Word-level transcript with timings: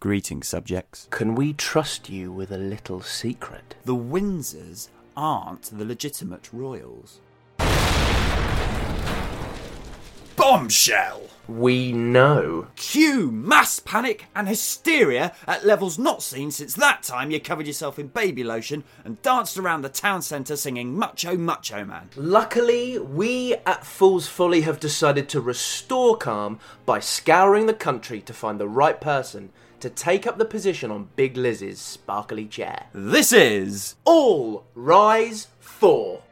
Greetings, 0.00 0.48
subjects. 0.48 1.08
Can 1.10 1.34
we 1.34 1.52
trust 1.52 2.08
you 2.08 2.32
with 2.32 2.50
a 2.50 2.56
little 2.56 3.02
secret? 3.02 3.74
The 3.84 3.94
Windsors 3.94 4.88
aren't 5.14 5.64
the 5.64 5.84
legitimate 5.84 6.48
royals. 6.54 7.20
Bombshell! 10.36 11.28
We 11.46 11.92
know. 11.92 12.68
Cue 12.76 13.30
mass 13.30 13.78
panic 13.78 14.24
and 14.34 14.48
hysteria 14.48 15.34
at 15.46 15.66
levels 15.66 15.98
not 15.98 16.22
seen 16.22 16.50
since 16.50 16.72
that 16.74 17.02
time 17.02 17.30
you 17.30 17.38
covered 17.38 17.66
yourself 17.66 17.98
in 17.98 18.06
baby 18.06 18.42
lotion 18.42 18.84
and 19.04 19.20
danced 19.20 19.58
around 19.58 19.82
the 19.82 19.90
town 19.90 20.22
centre 20.22 20.56
singing 20.56 20.96
Macho 20.96 21.36
Macho 21.36 21.84
Man. 21.84 22.08
Luckily, 22.16 22.98
we 22.98 23.56
at 23.66 23.84
Fool's 23.84 24.28
Folly 24.28 24.62
have 24.62 24.80
decided 24.80 25.28
to 25.28 25.42
restore 25.42 26.16
calm 26.16 26.58
by 26.86 27.00
scouring 27.00 27.66
the 27.66 27.74
country 27.74 28.22
to 28.22 28.32
find 28.32 28.58
the 28.58 28.68
right 28.68 28.98
person 28.98 29.50
to 29.80 29.90
take 29.90 30.26
up 30.26 30.38
the 30.38 30.44
position 30.44 30.90
on 30.90 31.10
Big 31.16 31.36
Liz's 31.36 31.80
sparkly 31.80 32.46
chair. 32.46 32.86
This 32.92 33.32
is. 33.32 33.96
All 34.04 34.64
rise 34.74 35.48
for. 35.58 36.22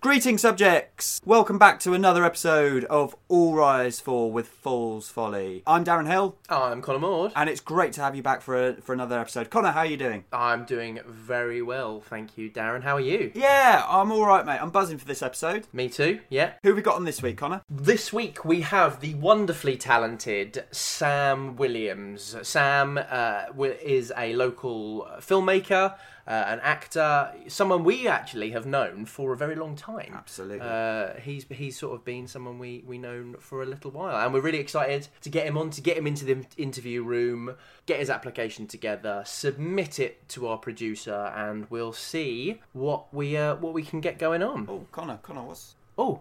Greetings, 0.00 0.40
subjects! 0.40 1.20
Welcome 1.26 1.58
back 1.58 1.78
to 1.80 1.92
another 1.92 2.24
episode 2.24 2.84
of 2.84 3.14
All 3.28 3.52
Rise 3.54 4.00
For 4.00 4.32
with 4.32 4.48
Fool's 4.48 5.10
Folly. 5.10 5.62
I'm 5.66 5.84
Darren 5.84 6.06
Hill, 6.06 6.38
I'm 6.48 6.80
Connor 6.80 7.00
Maud. 7.00 7.32
and 7.36 7.50
it's 7.50 7.60
great 7.60 7.92
to 7.94 8.00
have 8.00 8.16
you 8.16 8.22
back 8.22 8.40
for 8.40 8.68
a, 8.68 8.74
for 8.80 8.94
another 8.94 9.18
episode. 9.20 9.50
Connor, 9.50 9.72
how 9.72 9.80
are 9.80 9.86
you 9.86 9.98
doing? 9.98 10.24
I'm 10.32 10.64
doing 10.64 11.00
very 11.06 11.60
well, 11.60 12.00
thank 12.00 12.38
you, 12.38 12.50
Darren. 12.50 12.82
How 12.82 12.96
are 12.96 13.00
you? 13.00 13.30
Yeah, 13.34 13.84
I'm 13.86 14.10
all 14.10 14.24
right, 14.24 14.46
mate. 14.46 14.58
I'm 14.62 14.70
buzzing 14.70 14.96
for 14.96 15.04
this 15.04 15.20
episode. 15.22 15.66
Me 15.74 15.90
too, 15.90 16.20
yeah. 16.30 16.52
Who 16.62 16.70
have 16.70 16.76
we 16.76 16.82
got 16.82 16.96
on 16.96 17.04
this 17.04 17.20
week, 17.20 17.36
Connor? 17.36 17.60
This 17.68 18.10
week 18.10 18.42
we 18.42 18.62
have 18.62 19.00
the 19.00 19.14
wonderfully 19.16 19.76
talented 19.76 20.64
Sam 20.70 21.56
Williams. 21.56 22.36
Sam 22.42 22.96
uh, 22.96 23.46
wi- 23.48 23.76
is 23.82 24.14
a 24.16 24.34
local 24.34 25.06
filmmaker, 25.18 25.94
uh, 26.30 26.44
an 26.46 26.60
actor, 26.62 27.32
someone 27.48 27.82
we 27.82 28.06
actually 28.06 28.52
have 28.52 28.64
known 28.64 29.04
for 29.04 29.32
a 29.32 29.36
very 29.36 29.56
long 29.56 29.74
time. 29.74 30.12
Absolutely. 30.14 30.60
Uh, 30.60 31.14
he's 31.18 31.44
he's 31.50 31.76
sort 31.76 31.92
of 31.92 32.04
been 32.04 32.28
someone 32.28 32.60
we 32.60 32.84
we 32.86 32.98
known 32.98 33.34
for 33.40 33.64
a 33.64 33.66
little 33.66 33.90
while, 33.90 34.16
and 34.24 34.32
we're 34.32 34.40
really 34.40 34.60
excited 34.60 35.08
to 35.22 35.28
get 35.28 35.44
him 35.44 35.58
on, 35.58 35.70
to 35.70 35.80
get 35.80 35.96
him 35.96 36.06
into 36.06 36.24
the 36.24 36.46
interview 36.56 37.02
room, 37.02 37.56
get 37.86 37.98
his 37.98 38.08
application 38.08 38.68
together, 38.68 39.24
submit 39.26 39.98
it 39.98 40.28
to 40.28 40.46
our 40.46 40.56
producer, 40.56 41.32
and 41.34 41.66
we'll 41.68 41.92
see 41.92 42.60
what 42.72 43.12
we 43.12 43.36
uh, 43.36 43.56
what 43.56 43.74
we 43.74 43.82
can 43.82 44.00
get 44.00 44.16
going 44.16 44.40
on. 44.42 44.66
Oh, 44.70 44.86
Connor, 44.92 45.18
Connor, 45.24 45.42
what's. 45.42 45.74
Oh, 45.98 46.20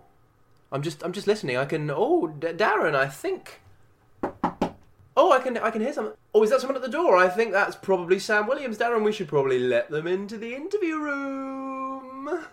I'm 0.71 0.81
just 0.81 1.03
I'm 1.03 1.13
just 1.13 1.27
listening. 1.27 1.55
I 1.55 1.65
can. 1.65 1.91
Oh, 1.93 2.25
D- 2.27 2.47
Darren, 2.47 2.95
I 2.95 3.05
think. 3.07 3.61
Oh, 5.17 5.31
I 5.31 5.39
can 5.39 5.57
I 5.57 5.71
can 5.71 5.81
hear 5.81 5.93
something. 5.93 6.13
Oh, 6.33 6.43
is 6.43 6.49
that 6.49 6.61
someone 6.61 6.75
at 6.75 6.81
the 6.81 6.89
door? 6.89 7.17
I 7.17 7.27
think 7.29 7.51
that's 7.51 7.75
probably 7.75 8.19
Sam 8.19 8.47
Williams. 8.47 8.77
Darren, 8.77 9.03
we 9.03 9.11
should 9.11 9.27
probably 9.27 9.59
let 9.59 9.89
them 9.89 10.07
into 10.07 10.37
the 10.37 10.55
interview 10.55 10.97
room. 10.97 12.45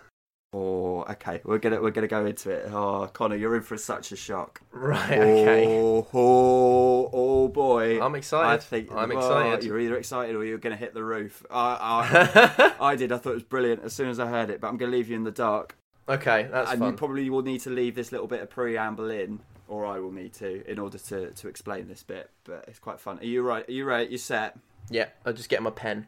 Oh, 0.53 1.01
okay. 1.09 1.41
We're 1.43 1.59
gonna 1.59 1.81
we're 1.81 1.91
gonna 1.91 2.07
go 2.07 2.25
into 2.25 2.49
it. 2.49 2.69
Oh, 2.71 3.09
Connor, 3.11 3.35
you're 3.35 3.55
in 3.55 3.61
for 3.61 3.77
such 3.77 4.11
a 4.11 4.15
shock. 4.15 4.61
Right. 4.71 5.11
Okay. 5.11 5.67
Oh, 5.67 6.07
oh, 6.13 7.09
oh 7.13 7.47
boy. 7.49 8.01
I'm 8.01 8.15
excited. 8.15 8.47
I 8.47 8.57
think 8.57 8.91
I'm 8.91 9.09
well, 9.09 9.17
excited. 9.17 9.65
You're 9.65 9.79
either 9.79 9.97
excited 9.97 10.35
or 10.35 10.45
you're 10.45 10.57
going 10.57 10.75
to 10.75 10.79
hit 10.79 10.93
the 10.93 11.03
roof. 11.03 11.45
I, 11.51 11.77
I, 12.09 12.73
I 12.91 12.95
did. 12.95 13.11
I 13.11 13.17
thought 13.17 13.31
it 13.31 13.35
was 13.35 13.43
brilliant 13.43 13.83
as 13.83 13.93
soon 13.93 14.09
as 14.09 14.19
I 14.19 14.27
heard 14.27 14.49
it, 14.49 14.61
but 14.61 14.69
I'm 14.69 14.77
going 14.77 14.91
to 14.91 14.97
leave 14.97 15.09
you 15.09 15.15
in 15.15 15.23
the 15.23 15.31
dark. 15.31 15.75
Okay, 16.09 16.47
that's 16.49 16.71
and 16.71 16.79
fun. 16.79 16.91
you 16.91 16.97
probably 16.97 17.29
will 17.29 17.41
need 17.41 17.59
to 17.61 17.69
leave 17.69 17.95
this 17.95 18.11
little 18.11 18.27
bit 18.27 18.41
of 18.41 18.49
preamble 18.49 19.09
in, 19.09 19.41
or 19.67 19.85
I 19.85 19.99
will 19.99 20.11
need 20.11 20.33
to, 20.35 20.69
in 20.69 20.79
order 20.79 20.97
to, 20.97 21.31
to 21.31 21.47
explain 21.47 21.87
this 21.87 22.03
bit. 22.03 22.29
But 22.43 22.65
it's 22.67 22.79
quite 22.79 22.99
fun. 22.99 23.19
Are 23.19 23.25
you 23.25 23.41
right? 23.41 23.67
Are 23.67 23.71
you 23.71 23.85
right? 23.85 24.09
You 24.09 24.17
set? 24.17 24.57
Yeah, 24.89 25.07
I'll 25.25 25.33
just 25.33 25.49
get 25.49 25.61
my 25.61 25.69
pen. 25.69 26.07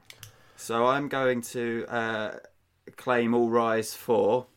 So 0.55 0.87
I'm 0.87 1.07
going 1.07 1.41
to 1.41 1.85
uh, 1.87 2.31
claim 2.95 3.33
all 3.33 3.49
rise 3.49 3.93
for. 3.93 4.47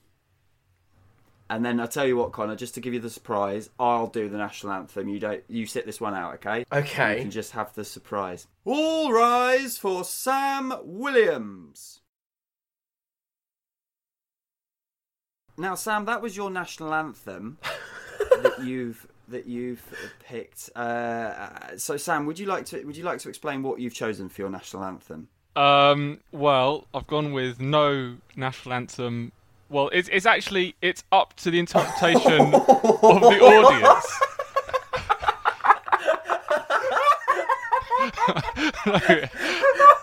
And 1.50 1.64
then 1.64 1.80
I'll 1.80 1.88
tell 1.88 2.06
you 2.06 2.16
what, 2.16 2.32
Connor, 2.32 2.56
just 2.56 2.74
to 2.74 2.80
give 2.80 2.94
you 2.94 3.00
the 3.00 3.10
surprise, 3.10 3.68
I'll 3.78 4.06
do 4.06 4.28
the 4.28 4.38
national 4.38 4.72
anthem. 4.72 5.08
You 5.08 5.18
don't 5.18 5.44
you 5.48 5.66
sit 5.66 5.84
this 5.84 6.00
one 6.00 6.14
out, 6.14 6.34
okay? 6.36 6.64
Okay. 6.72 7.16
You 7.16 7.22
can 7.22 7.30
just 7.30 7.52
have 7.52 7.74
the 7.74 7.84
surprise. 7.84 8.46
All 8.64 9.12
rise 9.12 9.76
for 9.76 10.02
Sam 10.02 10.72
Williams. 10.82 12.00
Now, 15.58 15.74
Sam, 15.74 16.06
that 16.06 16.22
was 16.22 16.36
your 16.36 16.50
national 16.50 16.94
anthem 16.94 17.58
that 18.42 18.64
you've 18.64 19.06
that 19.28 19.46
you've 19.46 19.82
picked. 20.20 20.70
Uh, 20.76 21.76
so, 21.76 21.96
Sam, 21.96 22.26
would 22.26 22.38
you 22.38 22.46
like 22.46 22.66
to 22.66 22.84
would 22.84 22.96
you 22.96 23.04
like 23.04 23.18
to 23.20 23.28
explain 23.28 23.62
what 23.62 23.80
you've 23.80 23.94
chosen 23.94 24.28
for 24.28 24.42
your 24.42 24.50
national 24.50 24.84
anthem? 24.84 25.28
Um, 25.56 26.20
well, 26.32 26.86
I've 26.94 27.06
gone 27.06 27.32
with 27.32 27.60
no 27.60 28.16
national 28.36 28.74
anthem. 28.74 29.32
Well, 29.68 29.88
it's 29.92 30.08
it's 30.12 30.26
actually 30.26 30.74
it's 30.82 31.04
up 31.12 31.34
to 31.36 31.50
the 31.50 31.58
interpretation 31.58 32.40
of 32.54 33.20
the 33.20 33.38
audience. 33.40 34.20
no, 38.86 38.98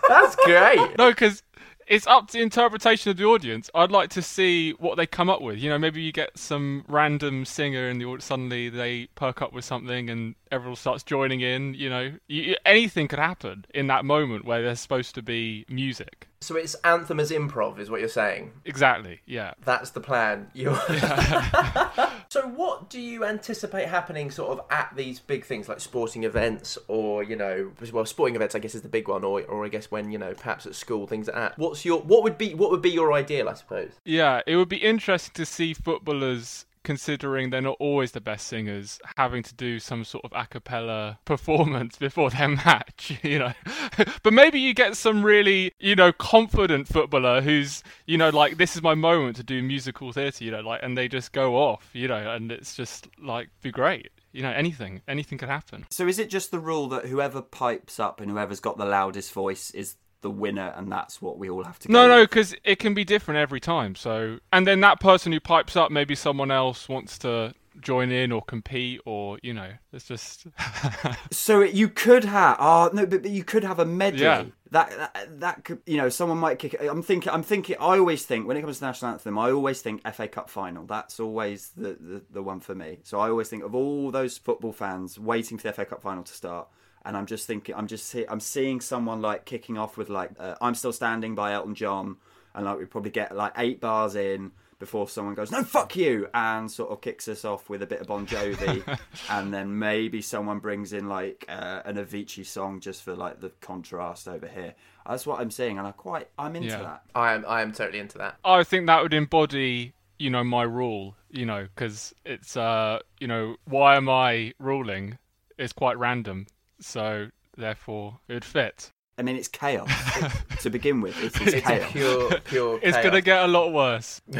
That's 0.08 0.36
great. 0.36 0.98
no, 0.98 1.10
because 1.10 1.42
it's 1.90 2.06
up 2.06 2.28
to 2.28 2.40
interpretation 2.40 3.10
of 3.10 3.16
the 3.16 3.24
audience. 3.24 3.68
I'd 3.74 3.90
like 3.90 4.10
to 4.10 4.22
see 4.22 4.70
what 4.74 4.96
they 4.96 5.06
come 5.06 5.28
up 5.28 5.42
with. 5.42 5.58
You 5.58 5.68
know, 5.70 5.78
maybe 5.78 6.00
you 6.00 6.12
get 6.12 6.38
some 6.38 6.84
random 6.86 7.44
singer 7.44 7.88
and 7.88 8.00
the 8.00 8.20
suddenly 8.20 8.68
they 8.68 9.08
perk 9.16 9.42
up 9.42 9.52
with 9.52 9.64
something 9.64 10.08
and 10.08 10.36
everyone 10.52 10.76
starts 10.76 11.02
joining 11.02 11.40
in. 11.40 11.74
You 11.74 11.90
know, 11.90 12.12
you, 12.28 12.54
anything 12.64 13.08
could 13.08 13.18
happen 13.18 13.64
in 13.74 13.88
that 13.88 14.04
moment 14.04 14.44
where 14.44 14.62
there's 14.62 14.78
supposed 14.78 15.16
to 15.16 15.22
be 15.22 15.66
music. 15.68 16.28
So 16.42 16.56
it's 16.56 16.74
anthem 16.76 17.20
as 17.20 17.30
improv, 17.30 17.78
is 17.78 17.90
what 17.90 18.00
you're 18.00 18.08
saying. 18.08 18.52
Exactly. 18.64 19.20
Yeah. 19.26 19.52
That's 19.64 19.90
the 19.90 20.00
plan. 20.00 20.50
You. 20.60 20.74
so, 22.28 22.46
what 22.48 22.90
do 22.90 23.00
you 23.00 23.24
anticipate 23.24 23.88
happening, 23.88 24.30
sort 24.30 24.58
of, 24.58 24.64
at 24.70 24.92
these 24.94 25.18
big 25.18 25.44
things 25.44 25.68
like 25.68 25.80
sporting 25.80 26.24
events, 26.24 26.76
or 26.88 27.22
you 27.22 27.36
know, 27.36 27.72
well, 27.92 28.04
sporting 28.04 28.36
events, 28.36 28.54
I 28.54 28.58
guess, 28.58 28.74
is 28.74 28.82
the 28.82 28.88
big 28.88 29.08
one, 29.08 29.24
or, 29.24 29.42
or 29.42 29.64
I 29.64 29.68
guess 29.68 29.90
when 29.90 30.10
you 30.10 30.18
know, 30.18 30.34
perhaps 30.34 30.66
at 30.66 30.74
school, 30.74 31.06
things 31.06 31.28
like 31.28 31.36
that. 31.36 31.58
What's 31.58 31.84
your, 31.84 32.00
what 32.02 32.22
would 32.24 32.36
be, 32.36 32.54
what 32.54 32.70
would 32.70 32.82
be 32.82 32.90
your 32.90 33.12
ideal, 33.12 33.48
I 33.48 33.54
suppose? 33.54 33.92
Yeah, 34.04 34.40
it 34.46 34.56
would 34.56 34.68
be 34.68 34.78
interesting 34.78 35.32
to 35.34 35.46
see 35.46 35.72
footballers, 35.72 36.66
considering 36.82 37.50
they're 37.50 37.60
not 37.60 37.76
always 37.78 38.12
the 38.12 38.20
best 38.20 38.46
singers, 38.46 38.98
having 39.16 39.42
to 39.42 39.54
do 39.54 39.78
some 39.78 40.04
sort 40.04 40.24
of 40.24 40.32
a 40.34 40.46
cappella 40.46 41.18
performance 41.24 41.96
before 41.96 42.30
their 42.30 42.48
match, 42.48 43.18
you 43.22 43.38
know. 43.38 43.52
but 44.22 44.32
maybe 44.32 44.58
you 44.58 44.74
get 44.74 44.96
some 44.96 45.22
really, 45.22 45.72
you 45.78 45.94
know, 45.94 46.12
confident 46.12 46.88
footballer 46.88 47.40
who's, 47.40 47.82
you 48.06 48.16
know, 48.16 48.30
like, 48.30 48.56
this 48.56 48.76
is 48.76 48.82
my 48.82 48.94
moment 48.94 49.36
to 49.36 49.42
do 49.42 49.62
musical 49.62 50.12
theatre, 50.12 50.44
you 50.44 50.50
know, 50.50 50.60
like, 50.60 50.82
and 50.82 50.96
they 50.96 51.08
just 51.08 51.32
go 51.32 51.56
off, 51.56 51.90
you 51.92 52.08
know, 52.08 52.30
and 52.32 52.50
it's 52.52 52.74
just, 52.74 53.08
like, 53.22 53.48
be 53.62 53.70
great. 53.70 54.10
You 54.32 54.42
know, 54.42 54.50
anything, 54.50 55.02
anything 55.08 55.38
could 55.38 55.48
happen. 55.48 55.86
So, 55.90 56.06
is 56.06 56.20
it 56.20 56.30
just 56.30 56.52
the 56.52 56.60
rule 56.60 56.86
that 56.90 57.06
whoever 57.06 57.42
pipes 57.42 57.98
up 57.98 58.20
and 58.20 58.30
whoever's 58.30 58.60
got 58.60 58.78
the 58.78 58.84
loudest 58.84 59.32
voice 59.32 59.72
is 59.72 59.96
the 60.22 60.30
winner, 60.30 60.72
and 60.76 60.90
that's 60.90 61.22
what 61.22 61.38
we 61.38 61.48
all 61.50 61.64
have 61.64 61.78
to? 61.80 61.92
No, 61.92 62.08
no, 62.08 62.24
because 62.24 62.54
it 62.64 62.76
can 62.78 62.94
be 62.94 63.04
different 63.04 63.38
every 63.38 63.60
time. 63.60 63.94
So, 63.94 64.38
and 64.52 64.66
then 64.66 64.80
that 64.80 65.00
person 65.00 65.32
who 65.32 65.40
pipes 65.40 65.76
up, 65.76 65.90
maybe 65.90 66.14
someone 66.14 66.50
else 66.50 66.88
wants 66.88 67.18
to 67.18 67.54
join 67.80 68.10
in 68.10 68.32
or 68.32 68.42
compete, 68.42 69.00
or 69.04 69.38
you 69.42 69.54
know, 69.54 69.70
it's 69.92 70.06
just 70.06 70.46
So 71.30 71.62
you 71.62 71.88
could 71.88 72.24
have, 72.24 72.56
oh 72.58 72.64
ah, 72.64 72.90
no, 72.92 73.06
but, 73.06 73.22
but 73.22 73.30
you 73.30 73.44
could 73.44 73.64
have 73.64 73.78
a 73.78 73.84
medley. 73.84 74.22
Yeah. 74.22 74.44
That, 74.72 74.90
that 74.90 75.40
that 75.40 75.64
could, 75.64 75.80
you 75.84 75.96
know, 75.96 76.08
someone 76.08 76.38
might 76.38 76.60
kick. 76.60 76.74
it. 76.74 76.88
I'm 76.88 77.02
thinking, 77.02 77.32
I'm 77.32 77.42
thinking. 77.42 77.76
I 77.80 77.98
always 77.98 78.24
think 78.24 78.46
when 78.46 78.56
it 78.56 78.60
comes 78.60 78.78
to 78.78 78.84
national 78.84 79.12
anthem, 79.12 79.36
I 79.36 79.50
always 79.50 79.82
think 79.82 80.02
FA 80.14 80.28
Cup 80.28 80.48
final. 80.48 80.86
That's 80.86 81.18
always 81.18 81.70
the, 81.76 81.96
the 82.00 82.22
the 82.30 82.42
one 82.42 82.60
for 82.60 82.74
me. 82.74 82.98
So 83.02 83.18
I 83.18 83.30
always 83.30 83.48
think 83.48 83.64
of 83.64 83.74
all 83.74 84.12
those 84.12 84.38
football 84.38 84.72
fans 84.72 85.18
waiting 85.18 85.58
for 85.58 85.68
the 85.68 85.72
FA 85.72 85.86
Cup 85.86 86.02
final 86.02 86.22
to 86.22 86.32
start, 86.32 86.68
and 87.04 87.16
I'm 87.16 87.26
just 87.26 87.46
thinking, 87.46 87.74
I'm 87.74 87.86
just 87.86 88.06
see, 88.06 88.24
I'm 88.28 88.40
seeing 88.40 88.80
someone 88.80 89.20
like 89.22 89.44
kicking 89.44 89.78
off 89.78 89.96
with 89.96 90.08
like, 90.08 90.30
uh, 90.38 90.54
"I'm 90.60 90.74
Still 90.74 90.92
Standing" 90.92 91.34
by 91.34 91.52
Elton 91.52 91.74
John, 91.74 92.16
and 92.54 92.64
like 92.64 92.78
we 92.78 92.84
probably 92.84 93.10
get 93.10 93.34
like 93.36 93.52
eight 93.56 93.80
bars 93.80 94.14
in 94.16 94.52
before 94.78 95.08
someone 95.08 95.34
goes, 95.34 95.50
"No, 95.50 95.62
fuck 95.62 95.94
you," 95.96 96.28
and 96.34 96.70
sort 96.70 96.90
of 96.90 97.00
kicks 97.00 97.28
us 97.28 97.44
off 97.44 97.68
with 97.68 97.82
a 97.82 97.86
bit 97.86 98.00
of 98.00 98.06
Bon 98.06 98.26
Jovi, 98.26 98.82
and 99.30 99.52
then 99.52 99.78
maybe 99.78 100.22
someone 100.22 100.58
brings 100.58 100.92
in 100.92 101.08
like 101.08 101.44
uh, 101.48 101.82
an 101.84 101.96
Avicii 101.96 102.44
song 102.46 102.80
just 102.80 103.02
for 103.02 103.14
like 103.14 103.40
the 103.40 103.50
contrast 103.60 104.26
over 104.28 104.46
here. 104.48 104.74
That's 105.06 105.26
what 105.26 105.40
I'm 105.40 105.50
seeing, 105.50 105.78
and 105.78 105.86
I 105.86 105.92
quite 105.92 106.28
I'm 106.38 106.54
into 106.56 106.68
Yeah. 106.68 106.82
that. 106.82 107.02
I 107.14 107.32
am, 107.34 107.44
I 107.48 107.62
am 107.62 107.72
totally 107.72 107.98
into 107.98 108.18
that. 108.18 108.36
I 108.44 108.62
think 108.64 108.86
that 108.86 109.02
would 109.02 109.12
embody, 109.14 109.92
you 110.18 110.30
know, 110.30 110.44
my 110.44 110.62
rule. 110.62 111.14
You 111.32 111.46
know, 111.46 111.68
because 111.74 112.12
it's, 112.24 112.56
uh, 112.56 112.98
you 113.20 113.28
know, 113.28 113.54
why 113.64 113.94
am 113.96 114.08
I 114.08 114.52
ruling? 114.58 115.16
It's 115.58 115.72
quite 115.72 115.96
random, 115.96 116.46
so 116.80 117.28
therefore 117.56 118.20
it 118.28 118.34
would 118.34 118.44
fit. 118.44 118.90
I 119.18 119.22
mean, 119.22 119.36
it's 119.36 119.48
chaos 119.48 119.90
to 120.62 120.70
begin 120.70 121.00
with. 121.02 121.16
It 121.22 121.38
is 121.46 121.54
It's 121.54 121.66
chaos. 121.66 121.92
pure, 121.92 122.40
pure. 122.40 122.76
It's 122.82 122.92
chaos. 122.96 123.04
gonna 123.04 123.20
get 123.20 123.44
a 123.44 123.48
lot 123.48 123.72
worse. 123.72 124.20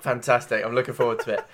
Fantastic. 0.00 0.64
I'm 0.64 0.74
looking 0.74 0.94
forward 0.94 1.20
to 1.20 1.34
it. 1.34 1.44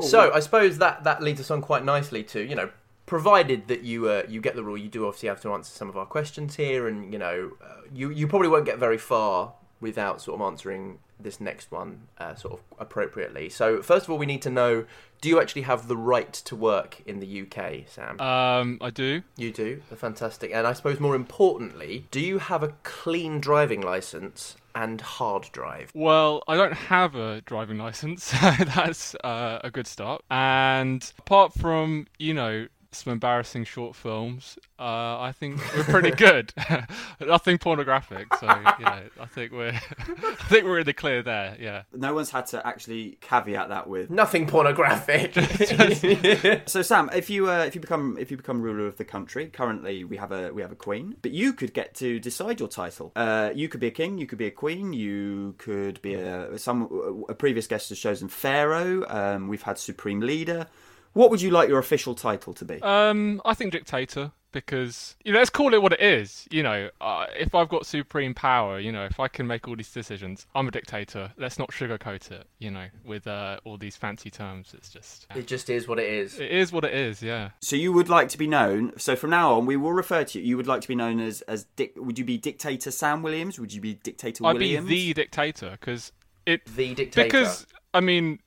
So 0.00 0.32
I 0.32 0.40
suppose 0.40 0.78
that 0.78 1.04
that 1.04 1.22
leads 1.22 1.40
us 1.40 1.50
on 1.50 1.60
quite 1.60 1.84
nicely 1.84 2.22
to 2.24 2.40
you 2.40 2.54
know, 2.54 2.70
provided 3.06 3.66
that 3.68 3.82
you 3.82 4.08
uh, 4.08 4.22
you 4.28 4.40
get 4.40 4.54
the 4.54 4.62
rule, 4.62 4.78
you 4.78 4.88
do 4.88 5.06
obviously 5.06 5.28
have 5.28 5.40
to 5.42 5.52
answer 5.52 5.72
some 5.72 5.88
of 5.88 5.96
our 5.96 6.06
questions 6.06 6.56
here, 6.56 6.86
and 6.86 7.12
you 7.12 7.18
know, 7.18 7.50
uh, 7.62 7.80
you 7.92 8.10
you 8.10 8.26
probably 8.28 8.48
won't 8.48 8.64
get 8.64 8.78
very 8.78 8.98
far 8.98 9.54
without 9.80 10.20
sort 10.22 10.40
of 10.40 10.46
answering 10.46 10.98
this 11.22 11.40
next 11.40 11.70
one 11.70 12.08
uh, 12.18 12.34
sort 12.34 12.54
of 12.54 12.60
appropriately. 12.78 13.48
So 13.48 13.82
first 13.82 14.06
of 14.06 14.10
all, 14.10 14.18
we 14.18 14.26
need 14.26 14.42
to 14.42 14.50
know: 14.50 14.84
Do 15.20 15.28
you 15.28 15.40
actually 15.40 15.62
have 15.62 15.88
the 15.88 15.96
right 15.96 16.32
to 16.32 16.56
work 16.56 17.02
in 17.06 17.20
the 17.20 17.42
UK, 17.42 17.84
Sam? 17.86 18.20
Um, 18.20 18.78
I 18.80 18.90
do. 18.90 19.22
You 19.36 19.52
do. 19.52 19.82
Fantastic. 19.94 20.50
And 20.52 20.66
I 20.66 20.72
suppose 20.72 21.00
more 21.00 21.14
importantly, 21.14 22.06
do 22.10 22.20
you 22.20 22.38
have 22.38 22.62
a 22.62 22.74
clean 22.82 23.40
driving 23.40 23.80
license 23.80 24.56
and 24.74 25.00
hard 25.00 25.48
drive? 25.52 25.90
Well, 25.94 26.42
I 26.48 26.56
don't 26.56 26.74
have 26.74 27.14
a 27.14 27.40
driving 27.42 27.78
license. 27.78 28.24
so 28.40 28.50
That's 28.74 29.14
uh, 29.16 29.60
a 29.62 29.70
good 29.70 29.86
start. 29.86 30.22
And 30.30 31.12
apart 31.18 31.52
from, 31.54 32.06
you 32.18 32.34
know, 32.34 32.66
some 32.92 33.12
embarrassing 33.12 33.64
short 33.64 33.94
films, 33.94 34.58
uh, 34.78 35.20
I 35.20 35.32
think 35.32 35.60
we're 35.76 35.84
pretty 35.84 36.10
good. 36.10 36.52
Nothing 37.20 37.58
pornographic, 37.58 38.34
so 38.36 38.46
you 38.78 38.84
know, 38.84 39.02
I 39.20 39.26
think 39.26 39.52
we're, 39.52 39.68
I 39.98 40.46
think 40.48 40.64
we're 40.64 40.80
in 40.80 40.86
the 40.86 40.92
clear 40.92 41.22
there. 41.22 41.56
Yeah. 41.60 41.82
No 41.92 42.14
one's 42.14 42.30
had 42.30 42.46
to 42.46 42.66
actually 42.66 43.18
caveat 43.20 43.68
that 43.68 43.88
with. 43.88 44.10
Nothing 44.10 44.46
pornographic. 44.46 45.36
So 46.66 46.82
Sam, 46.82 47.10
if 47.14 47.30
you 47.30 47.50
uh, 47.50 47.64
if 47.64 47.74
you 47.74 47.80
become 47.80 48.16
if 48.18 48.30
you 48.30 48.36
become 48.36 48.60
ruler 48.60 48.86
of 48.86 48.96
the 48.96 49.04
country, 49.04 49.46
currently 49.46 50.04
we 50.04 50.16
have 50.16 50.32
a 50.32 50.52
we 50.52 50.62
have 50.62 50.72
a 50.72 50.76
queen, 50.76 51.16
but 51.22 51.32
you 51.32 51.52
could 51.52 51.74
get 51.74 51.94
to 51.96 52.18
decide 52.18 52.60
your 52.60 52.68
title. 52.68 53.12
Uh, 53.16 53.50
you 53.54 53.68
could 53.68 53.80
be 53.80 53.86
a 53.86 53.90
king, 53.92 54.18
you 54.18 54.26
could 54.26 54.38
be 54.38 54.46
a 54.46 54.50
queen, 54.50 54.92
you 54.92 55.54
could 55.58 56.00
be 56.02 56.14
a 56.14 56.58
some 56.58 57.24
a 57.28 57.34
previous 57.34 57.66
guest 57.66 57.88
has 57.88 57.98
chosen 57.98 58.28
pharaoh. 58.28 59.04
Um, 59.08 59.48
we've 59.48 59.62
had 59.62 59.78
supreme 59.78 60.20
leader. 60.20 60.66
What 61.12 61.30
would 61.30 61.42
you 61.42 61.50
like 61.50 61.68
your 61.68 61.78
official 61.78 62.14
title 62.14 62.52
to 62.54 62.64
be? 62.64 62.80
Um, 62.82 63.42
I 63.44 63.54
think 63.54 63.72
dictator 63.72 64.32
because 64.52 65.16
you 65.24 65.32
know, 65.32 65.38
let's 65.38 65.50
call 65.50 65.74
it 65.74 65.82
what 65.82 65.92
it 65.92 66.00
is. 66.00 66.46
You 66.50 66.62
know, 66.62 66.90
uh, 67.00 67.26
if 67.38 67.54
I've 67.54 67.68
got 67.68 67.86
supreme 67.86 68.34
power, 68.34 68.78
you 68.78 68.92
know, 68.92 69.04
if 69.04 69.20
I 69.20 69.28
can 69.28 69.46
make 69.46 69.68
all 69.68 69.76
these 69.76 69.90
decisions, 69.92 70.46
I'm 70.54 70.68
a 70.68 70.70
dictator. 70.70 71.32
Let's 71.36 71.58
not 71.58 71.70
sugarcoat 71.70 72.30
it. 72.30 72.46
You 72.58 72.70
know, 72.70 72.86
with 73.04 73.26
uh, 73.26 73.58
all 73.64 73.76
these 73.76 73.96
fancy 73.96 74.30
terms. 74.30 74.74
It's 74.76 74.88
just 74.88 75.26
it 75.34 75.46
just 75.46 75.70
is 75.70 75.88
what 75.88 75.98
it 75.98 76.08
is. 76.12 76.38
it 76.38 76.50
is 76.50 76.72
what 76.72 76.84
it 76.84 76.92
is. 76.94 77.22
Yeah. 77.22 77.50
So 77.60 77.76
you 77.76 77.92
would 77.92 78.08
like 78.08 78.28
to 78.30 78.38
be 78.38 78.46
known. 78.46 78.92
So 78.98 79.16
from 79.16 79.30
now 79.30 79.54
on, 79.54 79.66
we 79.66 79.76
will 79.76 79.92
refer 79.92 80.24
to 80.24 80.38
you. 80.38 80.44
You 80.44 80.56
would 80.56 80.66
like 80.66 80.80
to 80.82 80.88
be 80.88 80.96
known 80.96 81.20
as 81.20 81.42
as 81.42 81.64
Dick. 81.76 81.92
Would 81.96 82.18
you 82.18 82.24
be 82.24 82.36
dictator 82.38 82.90
Sam 82.90 83.22
Williams? 83.22 83.58
Would 83.58 83.72
you 83.72 83.80
be 83.80 83.94
dictator 83.94 84.46
I'd 84.46 84.54
Williams? 84.54 84.88
be 84.88 85.08
the 85.08 85.14
dictator 85.14 85.70
because 85.72 86.12
it 86.46 86.64
The 86.66 86.94
dictator. 86.94 87.24
because 87.26 87.66
I 87.92 88.00
mean 88.00 88.40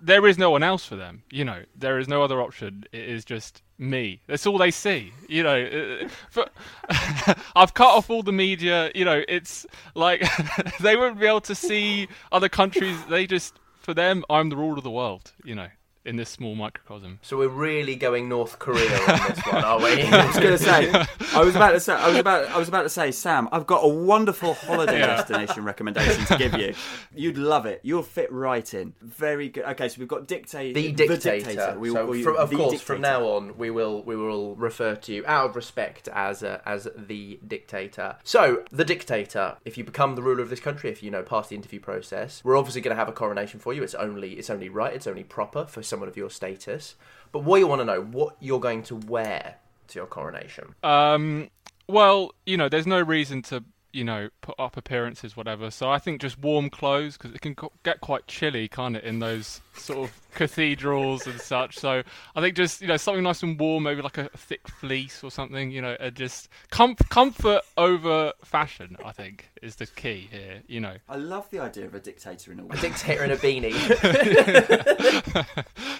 there 0.00 0.26
is 0.26 0.38
no 0.38 0.50
one 0.50 0.62
else 0.62 0.84
for 0.84 0.96
them. 0.96 1.22
You 1.30 1.44
know, 1.44 1.62
there 1.76 1.98
is 1.98 2.08
no 2.08 2.22
other 2.22 2.40
option. 2.40 2.84
It 2.92 3.08
is 3.08 3.24
just 3.24 3.62
me. 3.78 4.20
That's 4.26 4.46
all 4.46 4.58
they 4.58 4.70
see. 4.70 5.12
You 5.28 5.42
know, 5.42 5.62
uh, 6.02 6.08
for, 6.30 6.46
I've 7.56 7.74
cut 7.74 7.88
off 7.88 8.10
all 8.10 8.22
the 8.22 8.32
media. 8.32 8.90
You 8.94 9.04
know, 9.04 9.22
it's 9.28 9.66
like 9.94 10.22
they 10.80 10.96
won't 10.96 11.18
be 11.18 11.26
able 11.26 11.40
to 11.42 11.54
see 11.54 12.08
other 12.32 12.48
countries. 12.48 12.96
They 13.08 13.26
just 13.26 13.54
for 13.78 13.94
them, 13.94 14.24
I'm 14.30 14.48
the 14.48 14.56
ruler 14.56 14.78
of 14.78 14.84
the 14.84 14.90
world. 14.90 15.32
You 15.44 15.54
know, 15.54 15.68
in 16.04 16.16
this 16.16 16.28
small 16.28 16.54
microcosm. 16.54 17.18
so 17.22 17.38
we're 17.38 17.48
really 17.48 17.96
going 17.96 18.28
North 18.28 18.58
Korea 18.58 18.94
on 19.08 19.18
this 19.30 19.40
one, 19.50 19.64
are 19.64 19.78
we? 19.78 20.02
I 20.02 20.26
was 20.26 20.36
going 20.36 20.50
to 20.50 20.58
say. 20.58 20.92
I 21.34 21.42
was 21.42 21.56
about 21.56 21.70
to 21.72 21.80
say. 21.80 21.94
I 21.94 22.08
was 22.08 22.18
about. 22.18 22.44
I 22.48 22.58
was 22.58 22.68
about 22.68 22.82
to 22.82 22.88
say, 22.90 23.10
Sam. 23.10 23.48
I've 23.52 23.66
got 23.66 23.80
a 23.82 23.88
wonderful 23.88 24.54
holiday 24.54 24.98
Yeah. 25.04 25.06
destination 25.16 25.64
recommendation 25.64 26.24
to 26.26 26.36
give 26.36 26.54
you. 26.54 26.74
You'd 27.14 27.38
love 27.38 27.64
it. 27.66 27.80
You'll 27.82 28.02
fit 28.02 28.30
right 28.32 28.72
in. 28.74 28.92
Very 29.00 29.48
good. 29.48 29.64
Okay, 29.64 29.88
so 29.88 29.96
we've 29.98 30.08
got 30.08 30.28
dictator. 30.28 30.74
the 30.78 30.92
dictator. 30.92 31.72
The 31.74 31.78
We- 31.80 31.90
so 31.90 32.06
we- 32.06 32.22
from, 32.22 32.36
of 32.36 32.50
the 32.50 32.56
course, 32.56 32.70
dictator. 32.72 32.84
from 32.92 33.00
now 33.00 33.24
on, 33.26 33.56
we 33.56 33.70
will 33.70 34.02
we 34.02 34.14
will 34.16 34.54
refer 34.56 34.94
to 34.96 35.12
you 35.14 35.24
out 35.26 35.50
of 35.50 35.56
respect 35.56 36.08
as 36.08 36.42
uh, 36.42 36.60
as 36.66 36.86
the 36.96 37.40
dictator. 37.46 38.16
So 38.24 38.62
the 38.70 38.84
dictator. 38.84 39.56
If 39.64 39.78
you 39.78 39.84
become 39.84 40.16
the 40.16 40.22
ruler 40.22 40.42
of 40.42 40.50
this 40.50 40.60
country, 40.60 40.90
if 40.90 41.02
you 41.02 41.10
know 41.10 41.22
pass 41.22 41.48
the 41.48 41.54
interview 41.56 41.80
process, 41.80 42.42
we're 42.44 42.56
obviously 42.58 42.82
going 42.82 42.94
to 42.94 42.98
have 42.98 43.08
a 43.08 43.12
coronation 43.12 43.58
for 43.58 43.72
you. 43.72 43.82
It's 43.82 43.94
only 43.94 44.32
it's 44.34 44.50
only 44.50 44.68
right. 44.68 44.92
It's 44.92 45.06
only 45.06 45.24
proper 45.24 45.64
for 45.64 45.82
someone 45.94 46.08
of 46.08 46.16
your 46.16 46.30
status. 46.30 46.96
But 47.30 47.44
what 47.44 47.60
you 47.60 47.68
want 47.68 47.80
to 47.80 47.84
know, 47.84 48.02
what 48.02 48.36
you're 48.40 48.58
going 48.58 48.82
to 48.84 48.96
wear 48.96 49.56
to 49.88 49.98
your 49.98 50.06
coronation. 50.06 50.74
Um, 50.82 51.50
well, 51.86 52.32
you 52.46 52.56
know, 52.56 52.68
there's 52.68 52.86
no 52.86 53.00
reason 53.00 53.42
to, 53.42 53.62
you 53.94 54.04
know, 54.04 54.28
put 54.40 54.58
up 54.58 54.76
appearances, 54.76 55.36
whatever. 55.36 55.70
So 55.70 55.88
I 55.88 55.98
think 55.98 56.20
just 56.20 56.38
warm 56.38 56.68
clothes 56.70 57.16
because 57.16 57.34
it 57.34 57.40
can 57.40 57.54
co- 57.54 57.72
get 57.84 58.00
quite 58.00 58.26
chilly, 58.26 58.68
can't 58.68 58.96
it, 58.96 59.04
in 59.04 59.20
those 59.20 59.60
sort 59.74 60.08
of 60.08 60.20
cathedrals 60.34 61.26
and 61.26 61.40
such. 61.40 61.78
So 61.78 62.02
I 62.34 62.40
think 62.40 62.56
just 62.56 62.80
you 62.80 62.88
know 62.88 62.96
something 62.96 63.22
nice 63.22 63.42
and 63.42 63.58
warm, 63.58 63.84
maybe 63.84 64.02
like 64.02 64.18
a 64.18 64.28
thick 64.36 64.68
fleece 64.68 65.22
or 65.22 65.30
something. 65.30 65.70
You 65.70 65.82
know, 65.82 65.96
uh, 66.00 66.10
just 66.10 66.48
com- 66.70 66.96
comfort 67.08 67.62
over 67.76 68.32
fashion. 68.42 68.96
I 69.04 69.12
think 69.12 69.50
is 69.62 69.76
the 69.76 69.86
key 69.86 70.28
here. 70.30 70.62
You 70.66 70.80
know, 70.80 70.96
I 71.08 71.16
love 71.16 71.48
the 71.50 71.60
idea 71.60 71.86
of 71.86 71.94
a 71.94 72.00
dictator 72.00 72.52
in 72.52 72.60
a 72.60 72.66
way. 72.66 72.76
Dictator 72.80 73.24
in 73.24 73.30
a 73.30 73.36
beanie. 73.36 73.74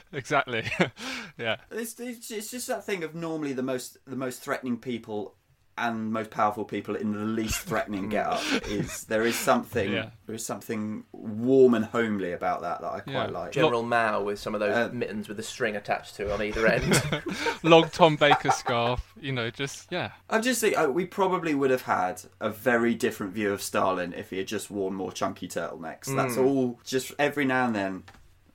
exactly. 0.12 0.64
yeah. 1.38 1.56
It's, 1.70 1.98
it's, 2.00 2.30
it's 2.30 2.50
just 2.50 2.66
that 2.68 2.84
thing 2.84 3.04
of 3.04 3.14
normally 3.14 3.52
the 3.52 3.62
most 3.62 3.98
the 4.06 4.16
most 4.16 4.42
threatening 4.42 4.78
people 4.78 5.34
and 5.76 6.12
most 6.12 6.30
powerful 6.30 6.64
people 6.64 6.94
in 6.94 7.12
the 7.12 7.18
least 7.18 7.60
threatening 7.62 8.08
get 8.08 8.26
up 8.26 8.40
is 8.68 9.04
there 9.04 9.24
is 9.26 9.34
something 9.34 9.92
Yeah. 9.92 10.10
there 10.26 10.34
is 10.34 10.46
something 10.46 11.04
warm 11.12 11.74
and 11.74 11.84
homely 11.84 12.30
about 12.32 12.60
that 12.62 12.80
that 12.80 12.92
I 12.92 13.00
quite 13.00 13.12
Yeah. 13.12 13.24
like. 13.26 13.52
General 13.52 13.82
Mao 13.82 14.22
with 14.22 14.38
some 14.38 14.54
of 14.54 14.60
those 14.60 14.74
Uh, 14.74 14.90
mittens 14.92 15.28
with 15.28 15.38
a 15.40 15.42
string 15.42 15.74
attached 15.74 16.14
to 16.16 16.26
it 16.26 16.30
on 16.32 16.42
either 16.42 16.66
end. 16.66 17.02
Long 17.64 17.88
Tom 17.90 18.14
Baker 18.16 18.50
scarf. 18.50 19.12
You 19.20 19.32
know, 19.32 19.50
just 19.50 19.88
yeah. 19.90 20.12
I'm 20.30 20.42
just 20.42 20.60
thinking, 20.60 20.78
uh, 20.78 20.86
we 20.88 21.06
probably 21.06 21.54
would 21.54 21.70
have 21.70 21.82
had 21.82 22.22
a 22.40 22.50
very 22.50 22.94
different 22.94 23.32
view 23.32 23.52
of 23.52 23.60
Stalin 23.60 24.12
if 24.12 24.30
he 24.30 24.38
had 24.38 24.46
just 24.46 24.70
worn 24.70 24.94
more 24.94 25.10
chunky 25.10 25.48
turtlenecks. 25.48 26.14
That's 26.14 26.36
all. 26.36 26.78
Just 26.84 27.12
every 27.18 27.44
now 27.44 27.66
and 27.66 27.74
then. 27.74 28.02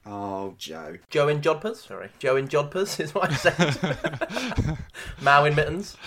Oh, 0.06 0.56
Joe. 0.58 0.96
Joe 1.10 1.28
in 1.28 1.42
jodhpurs. 1.42 1.86
Sorry, 1.88 2.10
Joe 2.18 2.38
in 2.38 2.48
jodhpurs 2.48 3.00
is 3.04 3.14
what 3.14 3.30
I 3.30 3.36
said. 3.36 4.78
Mao 5.22 5.44
in 5.46 5.54
mittens. 5.56 5.98